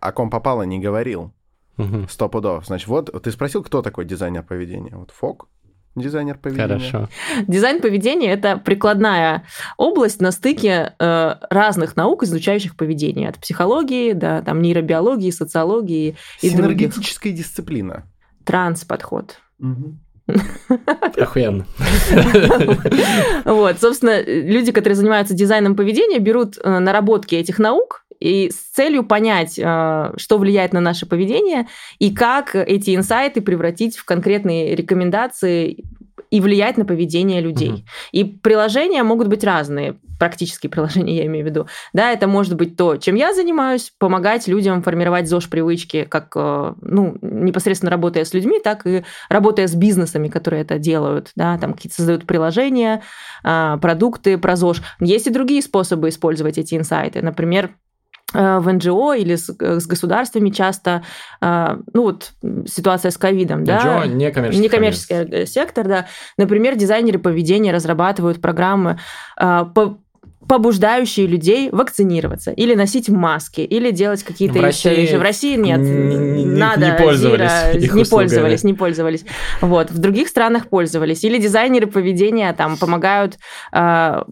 о 0.01 0.13
ком 0.13 0.31
попало 0.31 0.63
не 0.63 0.79
говорил. 0.79 1.33
Сто 2.09 2.29
пудов. 2.29 2.65
Значит, 2.67 2.87
вот 2.87 3.11
ты 3.23 3.33
спросил, 3.33 3.65
кто 3.65 3.83
такой 3.83 4.05
дизайнер 4.05 4.45
поведения? 4.45 4.95
Вот 4.95 5.11
Фок, 5.11 5.49
дизайнер 5.95 6.39
поведения. 6.39 6.67
Хорошо. 6.67 7.09
Дизайн 7.47 7.81
поведения 7.81 8.33
это 8.33 8.57
прикладная 8.57 9.45
область 9.77 10.21
на 10.21 10.33
стыке 10.33 10.95
э, 10.99 11.35
разных 11.51 11.97
наук, 11.97 12.23
изучающих 12.25 12.77
поведение. 12.77 13.29
От 13.29 13.39
психологии 13.39 14.13
до 14.13 14.43
там, 14.45 14.61
нейробиологии, 14.63 15.31
социологии 15.31 16.17
и 16.43 16.51
других. 16.51 16.93
Синергетическая 16.93 17.33
дисциплина. 17.33 18.05
Транс-подход. 18.45 19.39
Охуенно. 21.19 21.67
Вот, 23.45 23.79
собственно, 23.81 24.23
люди, 24.23 24.73
которые 24.73 24.97
занимаются 24.97 25.35
дизайном 25.35 25.77
поведения, 25.77 26.19
берут 26.19 26.57
э, 26.63 26.79
наработки 26.79 27.35
этих 27.35 27.59
наук 27.59 28.04
и 28.21 28.51
с 28.51 28.75
целью 28.75 29.05
понять, 29.05 29.59
э, 29.59 30.13
что 30.17 30.39
влияет 30.39 30.73
на 30.73 30.81
наше 30.81 31.07
поведение 31.07 31.67
и 31.99 32.15
как 32.15 32.55
эти 32.55 32.95
инсайты 32.95 33.41
превратить 33.41 33.97
в 33.97 34.05
конкретные 34.05 34.75
рекомендации 34.75 35.85
и 36.31 36.41
влиять 36.41 36.77
на 36.77 36.85
поведение 36.85 37.41
людей. 37.41 37.71
Мгм. 37.71 37.85
И 38.11 38.25
приложения 38.25 39.05
могут 39.05 39.29
быть 39.29 39.45
разные, 39.45 39.97
практические 40.19 40.69
приложения 40.71 41.17
я 41.17 41.27
имею 41.27 41.45
в 41.45 41.49
виду. 41.49 41.67
Да, 41.93 42.11
это 42.11 42.27
может 42.27 42.57
быть 42.57 42.77
то, 42.77 42.97
чем 42.97 43.15
я 43.15 43.33
занимаюсь, 43.33 43.93
помогать 43.99 44.49
людям 44.49 44.83
формировать 44.83 45.29
ЗОЖ-привычки, 45.29 46.05
как, 46.05 46.33
э, 46.35 46.75
ну, 46.81 47.17
непосредственно 47.21 47.91
работая 47.91 48.25
с 48.25 48.35
людьми, 48.35 48.59
так 48.59 48.85
и 48.85 49.05
работая 49.29 49.69
с 49.69 49.75
бизнесами, 49.77 50.29
которые 50.29 50.63
это 50.63 50.79
делают, 50.79 51.31
да, 51.37 51.57
там 51.59 51.75
какие-то 51.75 51.97
создают 51.97 52.27
приложения, 52.27 53.03
а, 53.45 53.77
продукты 53.79 54.37
про 54.37 54.57
ЗОЖ. 54.57 54.83
Есть 55.01 55.29
и 55.29 55.31
другие 55.31 55.63
способы 55.63 56.09
использовать 56.09 56.59
эти 56.59 56.75
инсайты. 56.75 57.23
Например, 57.23 57.71
в 58.59 58.73
НГО 58.73 59.15
или 59.15 59.37
с, 59.37 59.49
э, 59.59 59.81
с 59.81 59.87
государствами 59.87 60.51
часто, 60.51 61.03
э, 61.41 61.77
ну 61.93 62.03
вот 62.03 62.33
ситуация 62.67 63.11
с 63.11 63.17
ковидом, 63.17 63.65
да, 63.65 64.05
некоммерческий. 64.07 64.63
некоммерческий 64.65 65.17
э, 65.17 65.47
сектор, 65.47 65.87
да. 65.89 66.07
Например, 66.37 66.77
дизайнеры 66.77 67.19
поведения 67.19 67.73
разрабатывают 67.73 68.41
программы 68.41 68.99
э, 69.41 69.65
по- 69.75 69.99
побуждающие 70.47 71.27
людей 71.27 71.71
вакцинироваться 71.71 72.51
или 72.51 72.75
носить 72.75 73.09
маски 73.09 73.63
или 73.63 73.91
делать 73.91 74.23
какие-то 74.23 74.59
еще 74.59 74.95
вещи. 74.95 75.15
В 75.15 75.23
России 75.23 75.57
нет, 75.57 75.79
не- 75.79 76.17
не- 76.17 76.45
не 76.45 76.61
надо 76.61 76.97
пользовались 77.01 77.51
Зира, 77.51 77.79
не 77.81 78.03
услугами. 78.03 78.05
пользовались, 78.11 78.63
не 78.65 78.75
пользовались. 78.75 79.25
Вот 79.63 79.91
в 79.91 79.97
других 79.97 80.29
странах 80.29 80.69
пользовались. 80.69 81.25
Или 81.25 81.39
дизайнеры 81.39 81.87
поведения 81.87 82.53
там 82.53 82.77
помогают 82.77 83.39
э, 83.73 84.23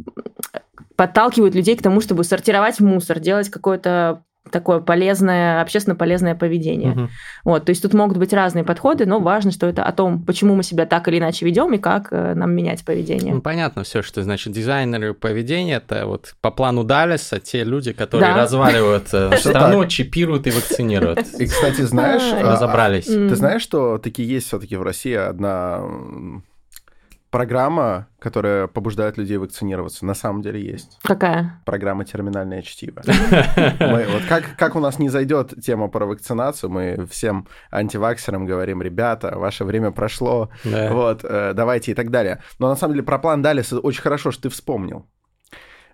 подталкивают 0.97 1.55
людей 1.55 1.77
к 1.77 1.83
тому, 1.83 2.01
чтобы 2.01 2.25
сортировать 2.25 2.81
мусор, 2.81 3.21
делать 3.21 3.49
какое-то 3.49 4.23
такое 4.51 4.81
полезное, 4.81 5.63
общественно 5.63 5.95
полезное 5.95 6.35
поведение. 6.35 6.91
Мгм. 6.91 7.11
Вот, 7.45 7.65
то 7.65 7.71
есть 7.71 7.81
тут 7.81 7.95
могут 7.95 8.19
быть 8.19 8.33
разные 8.33 8.65
подходы, 8.65 9.07
но 9.07 9.21
важно, 9.21 9.53
что 9.53 9.69
это 9.69 9.85
о 9.85 9.93
том, 9.93 10.23
почему 10.25 10.57
мы 10.57 10.65
себя 10.65 10.85
так 10.85 11.07
или 11.09 11.19
иначе 11.19 11.47
ведем 11.47 11.73
и 11.75 11.79
как 11.79 12.09
э, 12.11 12.35
нам 12.35 12.53
менять 12.53 12.85
поведение. 12.85 13.35
Ну, 13.35 13.41
понятно 13.41 13.85
все, 13.85 14.03
что 14.03 14.23
значит 14.23 14.53
дизайнеры 14.53 15.15
поведения, 15.15 15.77
это 15.77 16.07
вот 16.07 16.35
по 16.41 16.51
плану 16.51 16.83
Даллеса 16.83 17.39
те 17.39 17.63
люди, 17.63 17.93
которые 17.93 18.35
Да. 18.35 18.37
разваливают 18.43 19.09
э, 19.13 19.37
страну, 19.39 19.87
чипируют 19.87 20.47
и 20.49 20.51
вакцинируют. 20.51 21.21
И, 21.39 21.47
кстати, 21.47 21.83
знаешь... 21.83 22.23
Ай. 22.23 22.43
а, 22.43 22.53
Разобрались. 22.53 23.07
Ты 23.07 23.35
знаешь, 23.37 23.63
что 23.63 23.99
таки 23.99 24.25
есть 24.25 24.49
все-таки 24.49 24.77
в 24.77 24.83
России 24.83 25.15
одна 25.15 25.83
программа, 27.33 28.07
которая 28.21 28.69
побуждает 28.69 29.17
людей 29.19 29.39
вакцинироваться? 29.39 30.07
На 30.07 30.15
самом 30.15 30.43
деле 30.43 30.63
есть. 30.65 30.99
Какая? 31.03 31.61
Программа 31.67 32.05
«Терминальное 32.05 32.63
чтиво». 32.63 33.03
Мы- 33.81 34.07
вот 34.07 34.23
как, 34.29 34.55
как 34.57 34.77
у 34.77 34.81
нас 34.81 35.01
не 35.01 35.09
зайдет 35.09 35.55
тема 35.61 35.89
про 35.89 36.07
вакцинацию, 36.07 36.71
мы 36.71 37.07
всем 37.11 37.49
антиваксерам 37.73 38.45
говорим, 38.47 38.81
ребята, 38.83 39.37
ваше 39.39 39.65
время 39.65 39.91
прошло, 39.91 40.51
Да. 40.65 40.93
вот, 40.93 41.25
э, 41.25 41.53
давайте 41.55 41.91
и 41.91 41.95
так 41.95 42.11
далее. 42.11 42.41
Но 42.61 42.69
на 42.69 42.77
самом 42.77 42.95
деле 42.95 43.05
про 43.05 43.19
план 43.19 43.43
Далиса 43.43 43.81
очень 43.81 44.03
хорошо, 44.03 44.31
что 44.31 44.43
ты 44.45 44.49
вспомнил. 44.51 45.07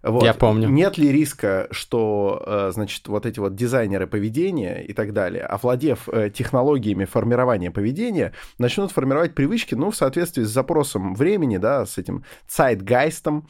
Вот. 0.03 0.22
Я 0.22 0.34
помню. 0.34 0.68
Нет 0.68 0.99
ли 0.99 1.11
риска, 1.11 1.68
что, 1.70 2.42
э, 2.46 2.70
значит, 2.72 3.07
вот 3.09 3.26
эти 3.26 3.40
вот 3.40 3.55
дизайнеры 3.55 4.07
поведения 4.07 4.84
и 4.84 4.92
так 4.92 5.12
далее, 5.12 5.42
овладев 5.42 6.09
э, 6.09 6.30
технологиями 6.30 7.05
формирования 7.05 7.70
поведения, 7.70 8.32
начнут 8.59 8.92
формировать 8.92 9.34
привычки, 9.34 9.74
ну, 9.74 9.90
в 9.90 9.96
соответствии 9.96 10.42
с 10.42 10.51
запросом 10.51 11.14
времени, 11.14 11.57
да, 11.57 11.84
с 11.84 11.99
этим 11.99 12.24
цайтгайстом, 12.46 13.49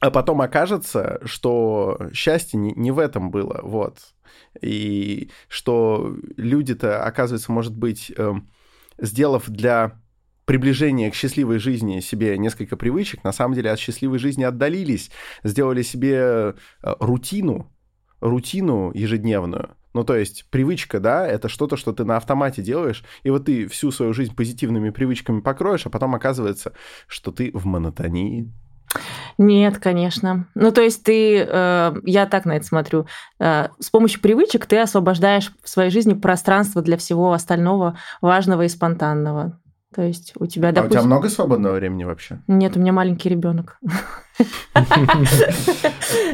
а 0.00 0.10
потом 0.10 0.40
окажется, 0.40 1.20
что 1.24 1.98
счастье 2.12 2.58
не, 2.58 2.72
не 2.72 2.90
в 2.90 2.98
этом 2.98 3.30
было, 3.30 3.60
вот. 3.62 3.98
И 4.60 5.30
что 5.48 6.16
люди-то, 6.36 7.04
оказывается, 7.04 7.52
может 7.52 7.76
быть, 7.76 8.12
эм, 8.16 8.48
сделав 8.98 9.48
для 9.48 9.92
приближения 10.50 11.12
к 11.12 11.14
счастливой 11.14 11.60
жизни 11.60 12.00
себе 12.00 12.36
несколько 12.36 12.76
привычек, 12.76 13.22
на 13.22 13.30
самом 13.30 13.54
деле 13.54 13.70
от 13.70 13.78
счастливой 13.78 14.18
жизни 14.18 14.42
отдалились, 14.42 15.12
сделали 15.44 15.82
себе 15.82 16.16
э, 16.16 16.54
рутину, 16.98 17.70
рутину 18.20 18.90
ежедневную. 18.92 19.76
Ну, 19.94 20.02
то 20.02 20.16
есть 20.16 20.46
привычка, 20.50 20.98
да, 20.98 21.24
это 21.24 21.48
что-то, 21.48 21.76
что 21.76 21.92
ты 21.92 22.04
на 22.04 22.16
автомате 22.16 22.62
делаешь, 22.62 23.04
и 23.22 23.30
вот 23.30 23.44
ты 23.44 23.68
всю 23.68 23.92
свою 23.92 24.12
жизнь 24.12 24.34
позитивными 24.34 24.90
привычками 24.90 25.40
покроешь, 25.40 25.86
а 25.86 25.88
потом 25.88 26.16
оказывается, 26.16 26.72
что 27.06 27.30
ты 27.30 27.52
в 27.54 27.64
монотонии. 27.64 28.52
Нет, 29.38 29.78
конечно. 29.78 30.48
Ну, 30.56 30.72
то 30.72 30.80
есть 30.80 31.04
ты, 31.04 31.46
э, 31.48 31.94
я 32.02 32.26
так 32.26 32.44
на 32.44 32.56
это 32.56 32.66
смотрю, 32.66 33.06
э, 33.38 33.68
с 33.78 33.88
помощью 33.88 34.20
привычек 34.20 34.66
ты 34.66 34.80
освобождаешь 34.80 35.52
в 35.62 35.68
своей 35.68 35.92
жизни 35.92 36.14
пространство 36.14 36.82
для 36.82 36.96
всего 36.96 37.34
остального 37.34 37.96
важного 38.20 38.62
и 38.62 38.68
спонтанного. 38.68 39.60
То 39.94 40.02
есть 40.02 40.34
у 40.38 40.46
тебя, 40.46 40.70
допустим... 40.70 40.98
А 40.98 41.00
у 41.00 41.02
тебя 41.02 41.02
много 41.02 41.28
свободного 41.28 41.74
времени 41.74 42.04
вообще? 42.04 42.40
Нет, 42.46 42.76
у 42.76 42.80
меня 42.80 42.92
маленький 42.92 43.28
ребенок. 43.28 43.78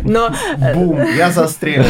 Но... 0.03 0.31
Бум, 0.75 1.01
я 1.17 1.31
застрелен. 1.31 1.87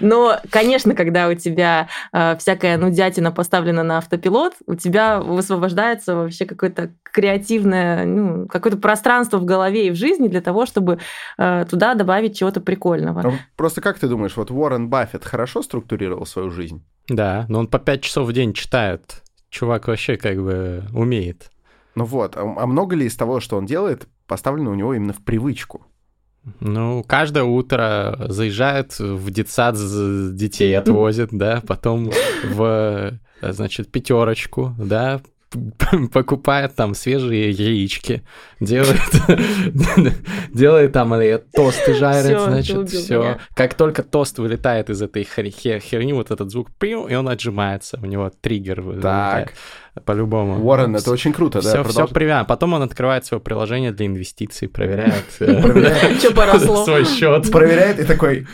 Но, 0.00 0.38
конечно, 0.48 0.94
когда 0.94 1.28
у 1.28 1.34
тебя 1.34 1.88
э, 2.12 2.36
всякая 2.36 2.78
нудятина 2.78 3.32
поставлена 3.32 3.82
на 3.82 3.98
автопилот, 3.98 4.54
у 4.66 4.76
тебя 4.76 5.20
высвобождается 5.20 6.14
вообще 6.14 6.46
какое-то 6.46 6.92
креативное, 7.02 8.04
ну, 8.04 8.46
какое-то 8.46 8.78
пространство 8.78 9.38
в 9.38 9.44
голове 9.44 9.88
и 9.88 9.90
в 9.90 9.96
жизни 9.96 10.28
для 10.28 10.40
того, 10.40 10.66
чтобы 10.66 11.00
э, 11.36 11.64
туда 11.68 11.94
добавить 11.94 12.38
чего-то 12.38 12.60
прикольного. 12.60 13.22
Ну, 13.22 13.32
просто 13.56 13.80
как 13.80 13.98
ты 13.98 14.06
думаешь, 14.06 14.36
вот 14.36 14.52
Уоррен 14.52 14.88
Баффет 14.88 15.24
хорошо 15.24 15.62
структурировал 15.62 16.26
свою 16.26 16.50
жизнь? 16.50 16.84
Да, 17.08 17.46
но 17.48 17.58
он 17.58 17.66
по 17.66 17.80
пять 17.80 18.02
часов 18.02 18.28
в 18.28 18.32
день 18.32 18.52
читает 18.52 19.21
чувак 19.52 19.86
вообще 19.86 20.16
как 20.16 20.42
бы 20.42 20.82
умеет. 20.92 21.52
Ну 21.94 22.04
вот, 22.04 22.36
а, 22.36 22.40
а 22.40 22.66
много 22.66 22.96
ли 22.96 23.06
из 23.06 23.14
того, 23.14 23.38
что 23.38 23.56
он 23.56 23.66
делает, 23.66 24.08
поставлено 24.26 24.70
у 24.70 24.74
него 24.74 24.94
именно 24.94 25.12
в 25.12 25.22
привычку? 25.22 25.86
Ну, 26.58 27.04
каждое 27.06 27.44
утро 27.44 28.16
заезжает 28.28 28.98
в 28.98 29.30
детсад, 29.30 29.76
детей 30.34 30.76
отвозит, 30.76 31.28
да, 31.30 31.62
потом 31.64 32.10
в, 32.44 33.20
значит, 33.40 33.92
пятерочку, 33.92 34.74
да, 34.76 35.20
покупает 36.12 36.74
там 36.74 36.94
свежие 36.94 37.50
яички, 37.50 38.22
делает, 38.60 39.00
делает 40.52 40.92
там 40.92 41.12
тосты 41.52 41.94
жарит, 41.94 42.40
значит, 42.40 42.90
все. 42.90 43.38
Как 43.54 43.74
только 43.74 44.02
тост 44.02 44.38
вылетает 44.38 44.90
из 44.90 45.02
этой 45.02 45.24
херни, 45.24 46.12
вот 46.12 46.30
этот 46.30 46.50
звук, 46.50 46.70
и 46.80 46.94
он 46.94 47.28
отжимается, 47.28 47.98
у 48.02 48.06
него 48.06 48.30
триггер. 48.40 49.00
Так. 49.00 49.52
По-любому. 50.06 50.64
Уоррен, 50.64 50.96
это 50.96 51.10
очень 51.10 51.34
круто, 51.34 51.60
все, 51.60 51.82
да? 51.82 51.84
Все 51.84 52.06
привязано. 52.06 52.46
Потом 52.46 52.72
он 52.72 52.82
открывает 52.82 53.26
свое 53.26 53.42
приложение 53.42 53.92
для 53.92 54.06
инвестиций, 54.06 54.66
проверяет 54.66 55.24
свой 56.84 57.04
счет. 57.04 57.50
Проверяет 57.52 57.98
и 57.98 58.04
такой, 58.04 58.46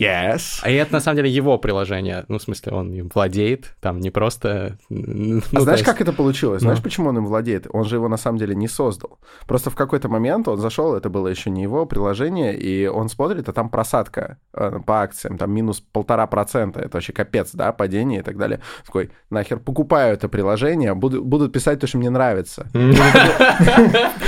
Yes. 0.00 0.60
А 0.62 0.70
это 0.70 0.94
на 0.94 1.00
самом 1.00 1.16
деле 1.16 1.30
его 1.30 1.58
приложение. 1.58 2.24
Ну, 2.28 2.38
в 2.38 2.42
смысле, 2.42 2.72
он 2.72 2.90
им 2.90 3.10
владеет, 3.14 3.74
там 3.80 4.00
не 4.00 4.10
просто. 4.10 4.78
Ну, 4.88 5.42
а 5.52 5.60
знаешь, 5.60 5.80
есть... 5.80 5.90
как 5.90 6.00
это 6.00 6.14
получилось? 6.14 6.62
Ну. 6.62 6.68
Знаешь, 6.68 6.82
почему 6.82 7.10
он 7.10 7.18
им 7.18 7.26
владеет? 7.26 7.66
Он 7.70 7.84
же 7.84 7.96
его 7.96 8.08
на 8.08 8.16
самом 8.16 8.38
деле 8.38 8.54
не 8.54 8.66
создал. 8.66 9.18
Просто 9.46 9.68
в 9.68 9.74
какой-то 9.74 10.08
момент 10.08 10.48
он 10.48 10.58
зашел, 10.58 10.94
это 10.94 11.10
было 11.10 11.28
еще 11.28 11.50
не 11.50 11.62
его 11.62 11.84
приложение, 11.84 12.56
и 12.56 12.86
он 12.86 13.10
смотрит, 13.10 13.48
а 13.50 13.52
там 13.52 13.68
просадка 13.68 14.38
э, 14.54 14.80
по 14.86 15.02
акциям, 15.02 15.36
там 15.36 15.52
минус 15.52 15.80
полтора 15.80 16.26
процента. 16.26 16.80
Это 16.80 16.96
вообще 16.96 17.12
капец, 17.12 17.50
да, 17.52 17.70
падение 17.72 18.20
и 18.20 18.22
так 18.22 18.38
далее. 18.38 18.60
Такой, 18.86 19.10
нахер 19.28 19.58
покупаю 19.58 20.14
это 20.14 20.30
приложение, 20.30 20.94
буду, 20.94 21.22
буду 21.22 21.50
писать 21.50 21.78
то, 21.78 21.86
что 21.86 21.98
мне 21.98 22.10
нравится. 22.10 22.66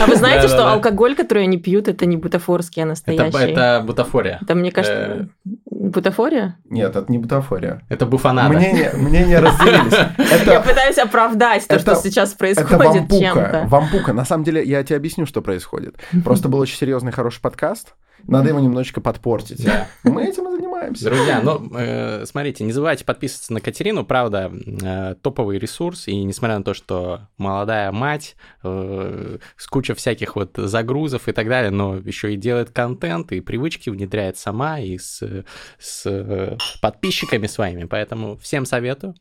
А 0.03 0.07
вы 0.07 0.17
знаете, 0.17 0.49
что 0.49 0.73
алкоголь, 0.73 1.15
который 1.15 1.45
они 1.45 1.59
пьют, 1.59 1.87
это 1.87 2.07
не 2.07 2.17
бутафорский, 2.17 2.83
а 2.83 2.87
настоящий? 2.87 3.53
Это 3.53 3.83
бутафория. 3.87 4.39
Это, 4.43 4.55
мне 4.55 4.73
кажется, 4.73 5.29
э, 5.45 5.51
Бутафория? 5.65 6.57
Нет, 6.69 6.95
это 6.95 7.11
не 7.11 7.19
бутафория. 7.19 7.83
Это 7.89 8.07
буфанада. 8.07 8.55
Мнения, 8.55 8.93
мнения 8.95 9.39
разделились. 9.39 9.93
Это, 10.19 10.53
я 10.53 10.61
пытаюсь 10.61 10.99
оправдать 10.99 11.67
то, 11.67 11.77
это, 11.77 11.95
что 11.95 12.03
сейчас 12.03 12.35
происходит 12.35 12.73
это 12.73 12.79
вампука, 12.85 13.21
чем-то. 13.21 13.65
Вампука. 13.69 14.13
На 14.13 14.25
самом 14.25 14.45
деле, 14.45 14.63
я 14.65 14.83
тебе 14.85 14.97
объясню, 14.97 15.27
что 15.27 15.41
происходит. 15.43 15.97
Просто 16.25 16.49
был 16.49 16.59
очень 16.59 16.77
серьезный, 16.77 17.13
хороший 17.13 17.41
подкаст. 17.41 17.95
Надо 18.27 18.49
его 18.49 18.61
немножечко 18.61 19.01
подпортить. 19.01 19.65
Да. 19.65 19.89
Мы 20.05 20.25
этим 20.25 20.49
и 20.49 20.57
занимаемся. 20.57 21.05
Друзья, 21.05 21.41
ну, 21.43 21.71
э, 21.77 22.25
смотрите, 22.27 22.65
не 22.65 22.73
забывайте 22.73 23.05
подписываться 23.05 23.53
на 23.53 23.61
Катерину. 23.61 24.05
Правда, 24.05 24.51
э, 24.53 25.15
топовый 25.21 25.59
ресурс. 25.59 26.09
И 26.09 26.23
несмотря 26.25 26.59
на 26.59 26.65
то, 26.65 26.75
что 26.75 27.29
молодая 27.39 27.93
мать, 27.93 28.37
э, 28.63 29.39
с 29.57 29.67
кучей 29.67 29.95
всяких 29.95 30.37
вот 30.37 30.53
загрузов 30.57 31.29
и 31.29 31.33
так 31.33 31.49
далее, 31.49 31.71
но 31.71 31.97
еще 31.97 32.33
и 32.35 32.37
делает 32.37 32.71
контент, 32.71 33.33
и 33.33 33.41
привычки 33.41 33.91
внедряет 33.91 34.37
сама, 34.37 34.81
и 34.81 34.99
с, 34.99 35.23
с 35.79 36.03
э, 36.07 36.57
подписчиками 36.81 37.47
своими. 37.47 37.85
Поэтому 37.85 38.37
всем 38.37 38.67
советую. 38.67 39.15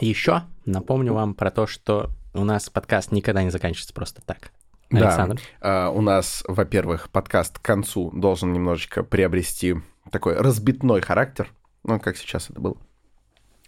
Еще 0.00 0.42
напомню 0.64 1.14
вам 1.14 1.34
про 1.34 1.50
то, 1.50 1.66
что 1.66 2.10
у 2.34 2.44
нас 2.44 2.68
подкаст 2.68 3.12
никогда 3.12 3.42
не 3.42 3.50
заканчивается 3.50 3.94
просто 3.94 4.20
так. 4.22 4.50
Александр. 4.90 5.40
Да, 5.60 5.90
у 5.90 6.00
нас, 6.00 6.44
во-первых, 6.46 7.10
подкаст 7.10 7.58
к 7.58 7.62
концу 7.62 8.10
должен 8.12 8.52
немножечко 8.52 9.02
приобрести 9.02 9.76
такой 10.10 10.36
разбитной 10.36 11.00
характер, 11.00 11.50
ну, 11.84 11.98
как 12.00 12.16
сейчас 12.16 12.50
это 12.50 12.60
было. 12.60 12.76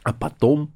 А 0.05 0.13
потом, 0.13 0.75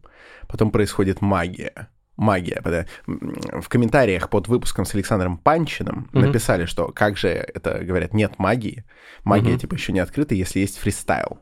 потом 0.48 0.70
происходит 0.70 1.20
магия. 1.20 1.88
Магия. 2.16 2.86
В 3.06 3.68
комментариях 3.68 4.28
под 4.28 4.46
выпуском 4.48 4.84
с 4.84 4.94
Александром 4.94 5.38
Панчиным 5.38 6.08
mm-hmm. 6.12 6.26
написали, 6.26 6.66
что 6.66 6.88
как 6.88 7.16
же 7.16 7.28
это 7.28 7.82
говорят, 7.84 8.12
нет 8.12 8.38
магии. 8.38 8.84
Магия, 9.24 9.54
mm-hmm. 9.54 9.58
типа, 9.58 9.74
еще 9.74 9.92
не 9.92 10.00
открыта, 10.00 10.34
если 10.34 10.60
есть 10.60 10.78
фристайл. 10.78 11.38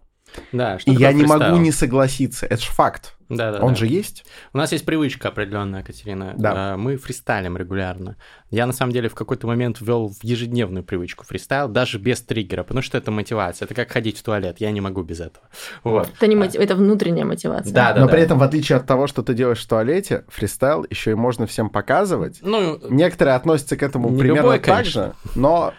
Да, 0.53 0.79
что 0.79 0.91
И 0.91 0.95
я 0.95 1.13
не 1.13 1.25
могу 1.25 1.57
не 1.57 1.73
согласиться. 1.73 2.47
Это 2.47 2.63
же 2.63 2.71
факт. 2.71 3.17
Да, 3.31 3.53
да. 3.53 3.61
Он 3.61 3.71
да. 3.71 3.75
же 3.77 3.87
есть. 3.87 4.25
У 4.53 4.59
нас 4.59 4.73
есть 4.73 4.85
привычка 4.85 5.29
определенная, 5.29 5.85
Катерина. 5.85 6.35
Да. 6.37 6.53
А, 6.73 6.77
мы 6.77 6.97
фристайлим 6.97 7.57
регулярно. 7.57 8.17
Я 8.51 8.67
на 8.67 8.73
самом 8.73 8.93
деле 8.93 9.09
в 9.09 9.15
какой-то 9.15 9.47
момент 9.47 9.81
ввел 9.81 10.09
в 10.09 10.25
ежедневную 10.25 10.83
привычку 10.83 11.25
фристайл, 11.25 11.69
даже 11.69 11.99
без 11.99 12.21
триггера, 12.23 12.65
потому 12.65 12.83
что 12.83 12.99
это 12.99 13.13
мотивация. 13.13 13.67
Это 13.67 13.75
как 13.75 13.93
ходить 13.93 14.19
в 14.19 14.23
туалет. 14.25 14.57
Я 14.59 14.73
не 14.73 14.81
могу 14.81 15.03
без 15.03 15.21
этого. 15.21 15.47
Вот. 15.85 16.11
Это, 16.17 16.27
не 16.27 16.35
мотив... 16.35 16.61
это 16.61 16.75
внутренняя 16.75 17.25
мотивация. 17.25 17.73
Да, 17.73 17.93
да. 17.93 18.01
Но 18.01 18.07
да. 18.07 18.13
при 18.13 18.23
этом, 18.23 18.39
в 18.39 18.43
отличие 18.43 18.77
от 18.77 18.87
того, 18.87 19.07
что 19.07 19.23
ты 19.23 19.33
делаешь 19.33 19.63
в 19.63 19.69
туалете, 19.69 20.25
фристайл 20.29 20.85
еще 20.91 21.13
и 21.13 21.15
можно 21.15 21.47
всем 21.47 21.71
показывать. 21.71 22.41
Ну, 22.43 22.81
Некоторые 22.91 23.37
относятся 23.37 23.77
к 23.77 23.83
этому 23.85 24.09
примерно 24.17 24.55
любой, 24.55 24.59
так 24.59 24.85
же, 24.85 25.13
но 25.37 25.73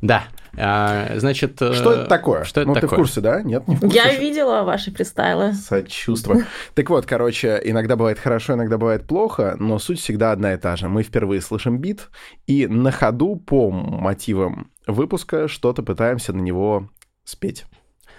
да. 0.00 0.24
А, 0.58 1.18
значит... 1.18 1.56
Что 1.56 1.92
это 1.92 2.06
такое? 2.06 2.44
Что 2.44 2.60
это 2.60 2.68
ну, 2.68 2.74
такое? 2.74 2.88
ты 2.88 2.94
в 2.94 2.98
курсе, 2.98 3.20
да? 3.20 3.42
Нет, 3.42 3.66
не 3.68 3.76
в 3.76 3.80
курсе. 3.80 3.96
Я 3.96 4.14
видела 4.16 4.62
ваши 4.62 4.90
фристайлы. 4.90 5.52
Сочувство. 5.54 6.42
Так 6.74 6.90
вот, 6.90 7.06
короче, 7.06 7.60
иногда 7.62 7.96
бывает 7.96 8.18
хорошо, 8.18 8.54
иногда 8.54 8.78
бывает 8.78 9.06
плохо, 9.06 9.56
но 9.58 9.78
суть 9.78 10.00
всегда 10.00 10.32
одна 10.32 10.54
и 10.54 10.56
та 10.56 10.76
же. 10.76 10.88
Мы 10.88 11.02
впервые 11.02 11.40
слышим 11.40 11.78
бит, 11.78 12.08
и 12.46 12.66
на 12.66 12.90
ходу 12.90 13.36
по 13.36 13.70
мотивам 13.70 14.70
выпуска 14.86 15.48
что-то 15.48 15.82
пытаемся 15.82 16.32
на 16.32 16.40
него 16.40 16.88
спеть. 17.24 17.64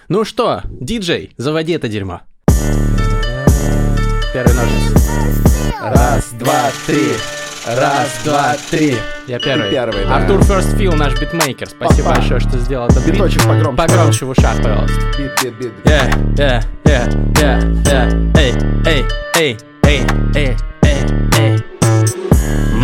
Ну 0.07 0.23
что, 0.23 0.61
диджей, 0.69 1.33
заводи 1.37 1.73
это 1.73 1.87
дерьмо. 1.87 2.21
Первый 4.33 4.53
ножницы. 4.53 5.73
Раз, 5.81 6.33
два, 6.33 6.69
три. 6.85 7.34
Раз, 7.67 8.19
два, 8.23 8.55
три. 8.69 8.95
Я 9.25 9.39
первый. 9.39 9.69
Ты 9.69 9.71
первый, 9.71 10.05
да. 10.05 10.17
Артур 10.17 10.41
First 10.41 10.77
Feel, 10.77 10.95
наш 10.95 11.19
битмейкер. 11.19 11.67
Спасибо 11.67 12.09
Папа. 12.09 12.19
большое, 12.19 12.39
что 12.39 12.59
сделал 12.59 12.87
это. 12.87 12.99
Биточек 12.99 13.39
бит. 13.39 13.47
погромче. 13.47 13.87
Погромче 13.87 14.25
в 14.25 14.29
ушах, 14.29 14.57
пожалуйста. 14.57 14.99
Бит, 15.17 15.31
бит, 15.41 15.57
бит. 15.57 15.73
Yeah, 15.83 16.35
yeah, 16.35 16.63
yeah, 16.83 17.33
yeah, 17.33 17.83
yeah. 17.83 18.33
Эй, 18.37 18.53
эй, 18.85 19.05
эй, 19.35 19.57
эй, 19.57 19.57
эй, 19.83 20.01
эй, 20.35 20.47
эй. 20.51 20.57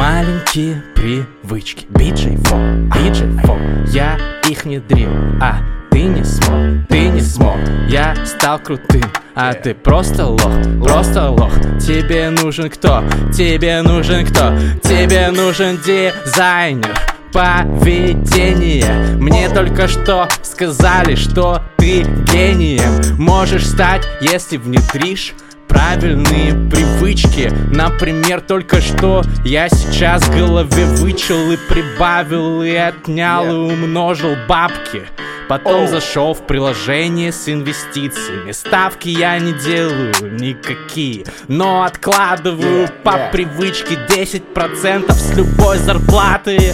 Маленькие 0.02 0.82
привычки. 0.96 1.86
BJ 1.90 2.36
Fogg, 2.36 2.56
BJ 2.56 3.38
Fogg. 3.44 3.56
Я 3.86 4.18
их 4.50 4.66
внедрил, 4.66 5.12
а 5.40 5.60
ты 5.92 6.02
не 6.02 6.24
смог, 6.24 6.88
ты 6.90 7.10
не 7.10 7.22
смог. 7.22 7.58
Я 7.88 8.16
стал 8.26 8.58
крутым, 8.58 9.04
а 9.36 9.54
ты 9.54 9.76
просто 9.76 10.26
лох, 10.26 10.56
просто 10.84 11.30
лох. 11.30 11.54
Тебе 11.80 12.32
нужен 12.32 12.72
кто? 12.72 13.04
Тебе 13.32 13.84
нужен 13.84 14.26
кто? 14.26 14.58
Тебе 14.82 15.30
нужен 15.30 15.78
дизайнер 15.86 16.98
поведения 17.32 19.16
Мне 19.18 19.50
только 19.50 19.88
что 19.88 20.28
сказали, 20.42 21.16
что 21.16 21.62
ты 21.78 22.02
гением 22.02 23.18
Можешь 23.18 23.68
стать, 23.68 24.06
если 24.20 24.58
внедришь 24.58 25.36
правильные 25.72 26.54
привычки 26.70 27.52
Например, 27.74 28.42
только 28.42 28.82
что 28.82 29.24
я 29.46 29.70
сейчас 29.70 30.24
в 30.24 30.38
голове 30.38 30.86
вычел 30.86 31.52
и 31.52 31.58
прибавил 31.70 32.62
И 32.62 32.76
отнял 32.76 33.46
и 33.46 33.74
умножил 33.74 34.36
бабки 34.48 35.04
Потом 35.48 35.84
oh. 35.84 35.88
зашел 35.88 36.34
в 36.34 36.48
приложение 36.48 37.34
с 37.34 37.50
инвестициями. 37.50 38.54
Ставки 38.54 39.10
я 39.10 39.38
не 39.38 39.52
делаю 39.52 40.14
никакие, 40.40 41.26
но 41.50 41.84
откладываю 41.84 42.86
yeah, 42.86 43.02
по 43.04 43.10
yeah. 43.10 43.32
привычке 43.34 43.96
10% 43.96 45.12
с 45.12 45.36
любой 45.36 45.78
зарплаты. 45.80 46.74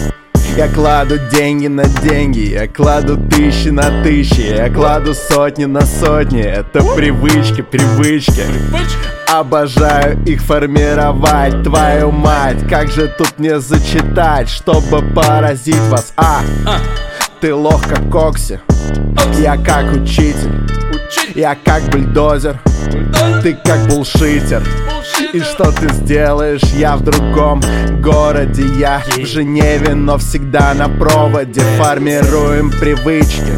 Я 0.56 0.68
кладу 0.68 1.18
деньги 1.30 1.66
на 1.68 1.84
деньги 1.84 2.50
Я 2.52 2.66
кладу 2.66 3.16
тысячи 3.28 3.68
на 3.68 4.02
тысячи 4.02 4.40
Я 4.40 4.68
кладу 4.68 5.14
сотни 5.14 5.64
на 5.64 5.82
сотни. 5.82 6.42
Это 6.42 6.82
привычки, 6.94 7.62
привычки 7.62 8.42
Обожаю 9.28 10.22
их 10.24 10.42
формировать, 10.42 11.62
твою 11.62 12.10
мать 12.10 12.68
Как 12.68 12.90
же 12.90 13.06
тут 13.06 13.38
не 13.38 13.60
зачитать, 13.60 14.48
чтобы 14.48 15.02
поразить 15.14 15.80
вас? 15.90 16.12
А, 16.16 16.40
ты 17.40 17.54
лох 17.54 17.86
как 17.86 18.10
Кокси. 18.10 18.60
Я 19.38 19.56
как 19.56 19.92
учитель. 19.92 20.50
Я 21.36 21.56
как 21.64 21.82
бульдозер. 21.84 22.60
Ты 23.42 23.56
как 23.64 23.86
булшитер 23.88 24.62
и 25.32 25.40
что 25.40 25.72
ты 25.72 25.92
сделаешь? 25.92 26.62
Я 26.74 26.96
в 26.96 27.02
другом 27.02 27.60
городе 28.00 28.62
Я 28.78 29.00
в 29.00 29.26
Женеве, 29.26 29.94
но 29.94 30.18
всегда 30.18 30.74
на 30.74 30.88
проводе. 30.88 31.60
Формируем 31.78 32.70
привычки 32.70 33.52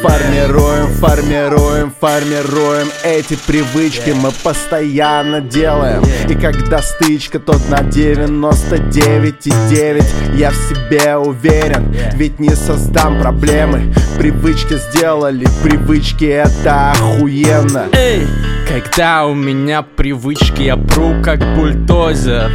Формируем, 0.00 0.88
формируем, 0.88 1.92
формируем 1.98 2.88
эти 3.02 3.34
привычки 3.34 4.10
Мы 4.10 4.30
постоянно 4.44 5.40
делаем. 5.40 6.04
И 6.28 6.34
когда 6.34 6.82
стычка, 6.82 7.40
тот 7.40 7.66
на 7.70 7.80
99,9 7.80 10.36
Я 10.36 10.50
в 10.50 10.54
себе 10.54 11.16
уверен, 11.16 11.96
ведь 12.14 12.38
не 12.38 12.54
создам 12.54 13.18
проблемы. 13.20 13.94
Привычки 14.18 14.74
сделали, 14.74 15.46
привычки 15.62 16.26
это 16.26 16.92
охуенно. 16.92 17.86
Эй, 17.92 18.26
когда 18.66 19.26
у 19.26 19.34
меня 19.34 19.82
привычки, 19.82 20.62
я 20.62 20.76
пру 20.76 21.22
как 21.22 21.40
бульдозер 21.56 22.50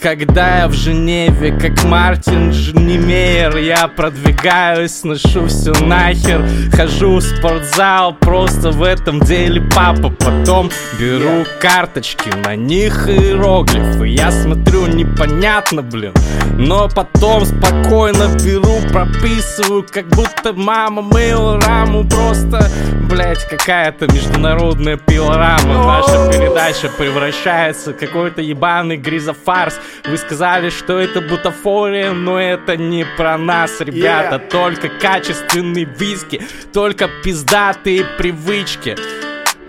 когда 0.00 0.58
я 0.58 0.68
в 0.68 0.72
Женеве, 0.72 1.52
как 1.52 1.84
Мартин 1.84 2.52
Жнемейер 2.52 3.56
Я 3.56 3.88
продвигаюсь, 3.88 5.00
сношу 5.00 5.46
все 5.46 5.72
нахер. 5.84 6.46
Хожу 6.72 7.16
в 7.16 7.20
спортзал, 7.22 8.14
просто 8.14 8.70
в 8.70 8.82
этом 8.82 9.20
деле 9.20 9.60
папа. 9.74 10.10
Потом 10.10 10.70
беру 10.98 11.44
карточки, 11.60 12.30
на 12.44 12.54
них 12.56 13.08
иероглифы. 13.08 14.08
Я 14.08 14.30
смотрю, 14.30 14.86
непонятно, 14.86 15.82
блин. 15.82 16.12
Но 16.58 16.88
потом 16.88 17.44
спокойно 17.44 18.28
беру, 18.44 18.80
прописываю 18.92 19.84
Как 19.90 20.08
будто 20.08 20.52
мама 20.52 21.02
мыла 21.02 21.60
раму. 21.60 22.06
Просто, 22.08 22.68
блять, 23.08 23.46
какая-то 23.48 24.06
международная 24.12 24.96
пилорама. 24.96 25.84
Наша 25.86 26.30
передача 26.30 26.88
превращается 26.88 27.92
в 27.92 27.96
какой-то 27.96 28.40
ебаный 28.42 28.96
гризофарс 28.96 29.78
вы 30.04 30.16
сказали, 30.16 30.70
что 30.70 30.98
это 30.98 31.20
бутафория, 31.20 32.12
но 32.12 32.40
это 32.40 32.76
не 32.76 33.04
про 33.16 33.36
нас, 33.36 33.80
ребята. 33.80 34.36
Yeah. 34.36 34.50
Только 34.50 34.88
качественный 34.88 35.84
виски, 35.84 36.42
только 36.72 37.08
пиздатые 37.24 38.04
привычки. 38.18 38.96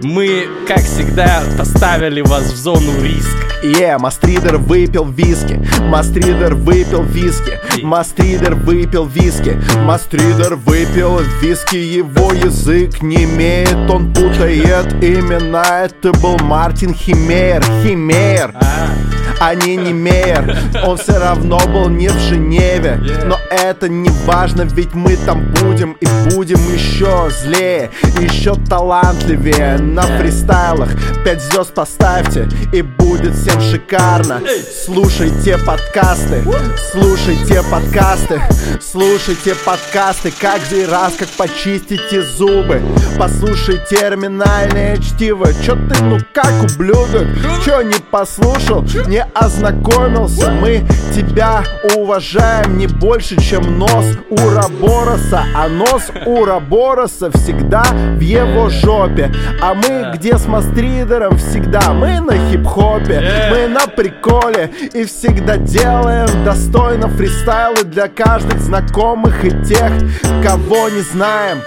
Мы, 0.01 0.47
как 0.67 0.79
всегда, 0.79 1.41
поставили 1.57 2.21
вас 2.21 2.51
в 2.51 2.55
зону 2.55 3.01
риска. 3.01 3.47
Yeah, 3.63 3.97
Мастридер 3.97 4.57
выпил 4.57 5.05
виски, 5.05 5.59
Мастридер 5.81 6.53
выпил 6.53 7.01
виски, 7.01 7.59
Мастридер 7.81 8.53
выпил 8.53 9.07
виски, 9.07 9.59
Мастридер 9.79 10.55
выпил 10.55 11.19
виски, 11.41 11.77
его 11.77 12.31
язык 12.33 13.01
не 13.01 13.23
имеет, 13.23 13.89
он 13.89 14.13
путает 14.13 14.93
имена, 15.03 15.85
это 15.85 16.11
был 16.19 16.37
Мартин 16.37 16.93
Химейер, 16.93 17.63
Химейер. 17.83 18.51
А 18.53 18.89
а 19.26 19.26
не 19.55 19.75
Немеер 19.75 20.57
Он 20.85 20.97
все 20.97 21.17
равно 21.19 21.59
был 21.67 21.89
не 21.89 22.09
в 22.09 22.19
Женеве. 22.19 22.99
Но 23.25 23.37
это 23.49 23.87
не 23.87 24.09
важно, 24.25 24.63
ведь 24.63 24.93
мы 24.93 25.15
там 25.15 25.53
будем 25.61 25.93
И 26.01 26.07
будем 26.33 26.59
еще 26.73 27.29
злее, 27.29 27.91
еще 28.19 28.55
талантливее. 28.55 29.77
На 29.77 30.03
фристайлах 30.17 30.89
пять 31.23 31.41
звезд 31.41 31.73
поставьте 31.73 32.47
И 32.73 32.81
будет 32.81 33.35
всем 33.35 33.61
шикарно. 33.61 34.41
Слушайте 34.85 35.57
подкасты, 35.57 36.43
слушайте 36.91 37.61
подкасты 37.69 38.41
Слушайте 38.81 39.55
подкасты, 39.65 40.31
как 40.39 40.61
раз, 40.89 41.13
как 41.17 41.29
почистите 41.29 42.21
зубы 42.21 42.81
Послушай 43.17 43.79
терминальное 43.89 44.97
чтиво. 44.97 45.47
Чё 45.63 45.75
ты, 45.75 46.03
ну 46.03 46.17
как 46.33 46.51
ублюдок? 46.63 47.27
Чё 47.63 47.81
не 47.81 47.99
послушал? 48.11 48.83
Не 49.07 49.26
ознакомился. 49.33 50.51
Мы 50.51 50.83
тебя 51.15 51.63
уважаем 51.95 52.77
не 52.77 52.87
больше, 52.87 53.39
чем 53.41 53.79
нос 53.79 54.05
Урабороса. 54.29 55.43
А 55.55 55.67
нос 55.67 56.11
Урабороса 56.25 57.31
всегда 57.31 57.83
в 58.15 58.19
его 58.19 58.69
жопе. 58.69 59.31
А 59.61 59.73
мы 59.73 60.11
где 60.15 60.37
с 60.37 60.45
мастридером 60.45 61.37
всегда? 61.37 61.93
Мы 61.93 62.19
на 62.19 62.33
хип-хопе, 62.49 63.49
мы 63.49 63.67
на 63.67 63.87
приколе 63.87 64.71
И 64.93 65.05
всегда 65.05 65.57
делаем 65.57 66.27
достойно 66.43 67.07
фристайлы 67.07 67.83
Для 67.83 68.07
каждых 68.07 68.59
знакомых 68.59 69.43
и 69.43 69.51
тех, 69.65 69.91
кого 70.43 70.89
не 70.89 71.01
знаем 71.01 71.59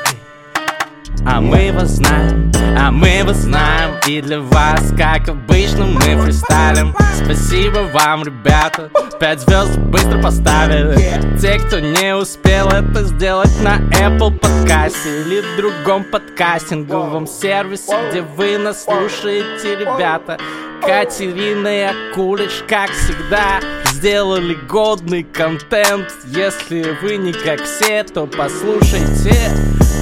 а 1.26 1.40
мы 1.40 1.72
вас 1.72 1.96
знаем, 1.96 2.50
а 2.76 2.90
мы 2.90 3.22
вас 3.24 3.38
знаем 3.38 3.90
И 4.06 4.20
для 4.20 4.40
вас, 4.40 4.92
как 4.96 5.28
обычно, 5.28 5.86
мы 5.86 6.00
фристайлим 6.00 6.94
Спасибо 7.24 7.88
вам, 7.92 8.24
ребята 8.24 8.90
Пять 9.18 9.40
звезд 9.40 9.78
быстро 9.78 10.22
поставили 10.22 10.96
Те, 11.38 11.58
кто 11.58 11.78
не 11.78 12.14
успел 12.16 12.68
это 12.68 13.04
сделать 13.04 13.52
на 13.62 13.78
Apple 13.78 14.38
подкасте 14.38 15.22
Или 15.22 15.42
другом 15.56 16.04
подкастинговом 16.04 17.26
сервисе 17.26 17.92
Где 18.10 18.22
вы 18.22 18.58
нас 18.58 18.84
слушаете, 18.84 19.76
ребята 19.76 20.38
Катерина 20.80 21.68
и 21.68 21.82
Акулич, 21.82 22.64
как 22.66 22.90
всегда, 22.90 23.60
сделали 23.84 24.54
годный 24.54 25.24
контент. 25.24 26.08
Если 26.24 26.96
вы 27.02 27.18
не 27.18 27.34
как 27.34 27.62
все, 27.62 28.02
то 28.02 28.26
послушайте. 28.26 29.34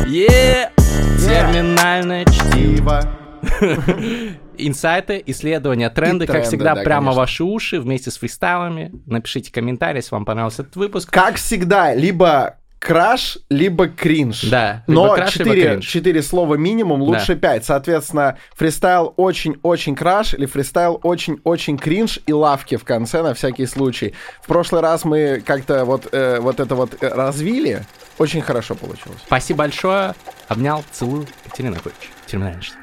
Yeah! 0.07 0.71
Терминальное 1.19 2.25
чтиво. 2.25 3.03
Инсайты, 4.59 5.23
исследования, 5.27 5.91
тренды, 5.91 6.27
как 6.27 6.45
всегда, 6.45 6.75
прямо 6.75 7.13
ваши 7.13 7.45
уши 7.45 7.81
вместе 7.81 8.11
с 8.11 8.19
фристайлами. 8.19 8.93
Напишите 9.07 9.53
комментарий, 9.53 9.99
если 9.99 10.15
вам 10.15 10.25
понравился 10.25 10.63
этот 10.63 10.77
выпуск. 10.77 11.11
Как 11.11 11.37
всегда, 11.37 11.95
либо 11.95 12.57
краш, 12.79 13.39
либо 13.51 13.89
кринж. 13.89 14.43
Да. 14.51 14.85
Но 14.87 15.15
краш, 15.15 15.33
4, 15.33 15.55
либо 15.55 15.69
кринж. 15.71 15.87
4 15.87 16.23
слова 16.23 16.55
минимум, 16.55 17.03
лучше 17.03 17.35
да. 17.35 17.53
5. 17.55 17.65
Соответственно, 17.65 18.39
фристайл 18.55 19.15
очень-очень 19.17 19.95
краш 19.95 20.35
или 20.35 20.47
фристайл 20.47 21.01
очень-очень 21.03 21.79
кринж 21.79 22.21
и 22.27 22.33
лавки 22.33 22.77
в 22.77 22.85
конце 22.85 23.23
на 23.23 23.35
всякий 23.35 23.67
случай. 23.67 24.15
В 24.43 24.47
прошлый 24.47 24.81
раз 24.81 25.05
мы 25.05 25.43
как-то 25.45 25.85
вот, 25.85 26.09
э, 26.13 26.39
вот 26.41 26.61
это 26.61 26.75
вот 26.75 26.97
э, 27.01 27.09
развили. 27.09 27.85
Очень 28.19 28.43
хорошо 28.43 28.75
получилось. 28.75 29.21
Спасибо 29.27 29.59
большое. 29.59 30.15
Обнял, 30.49 30.85
целую. 30.93 31.27
Екатерина 31.45 31.77
Яковлевич. 31.77 32.11
Терминальничество. 32.27 32.81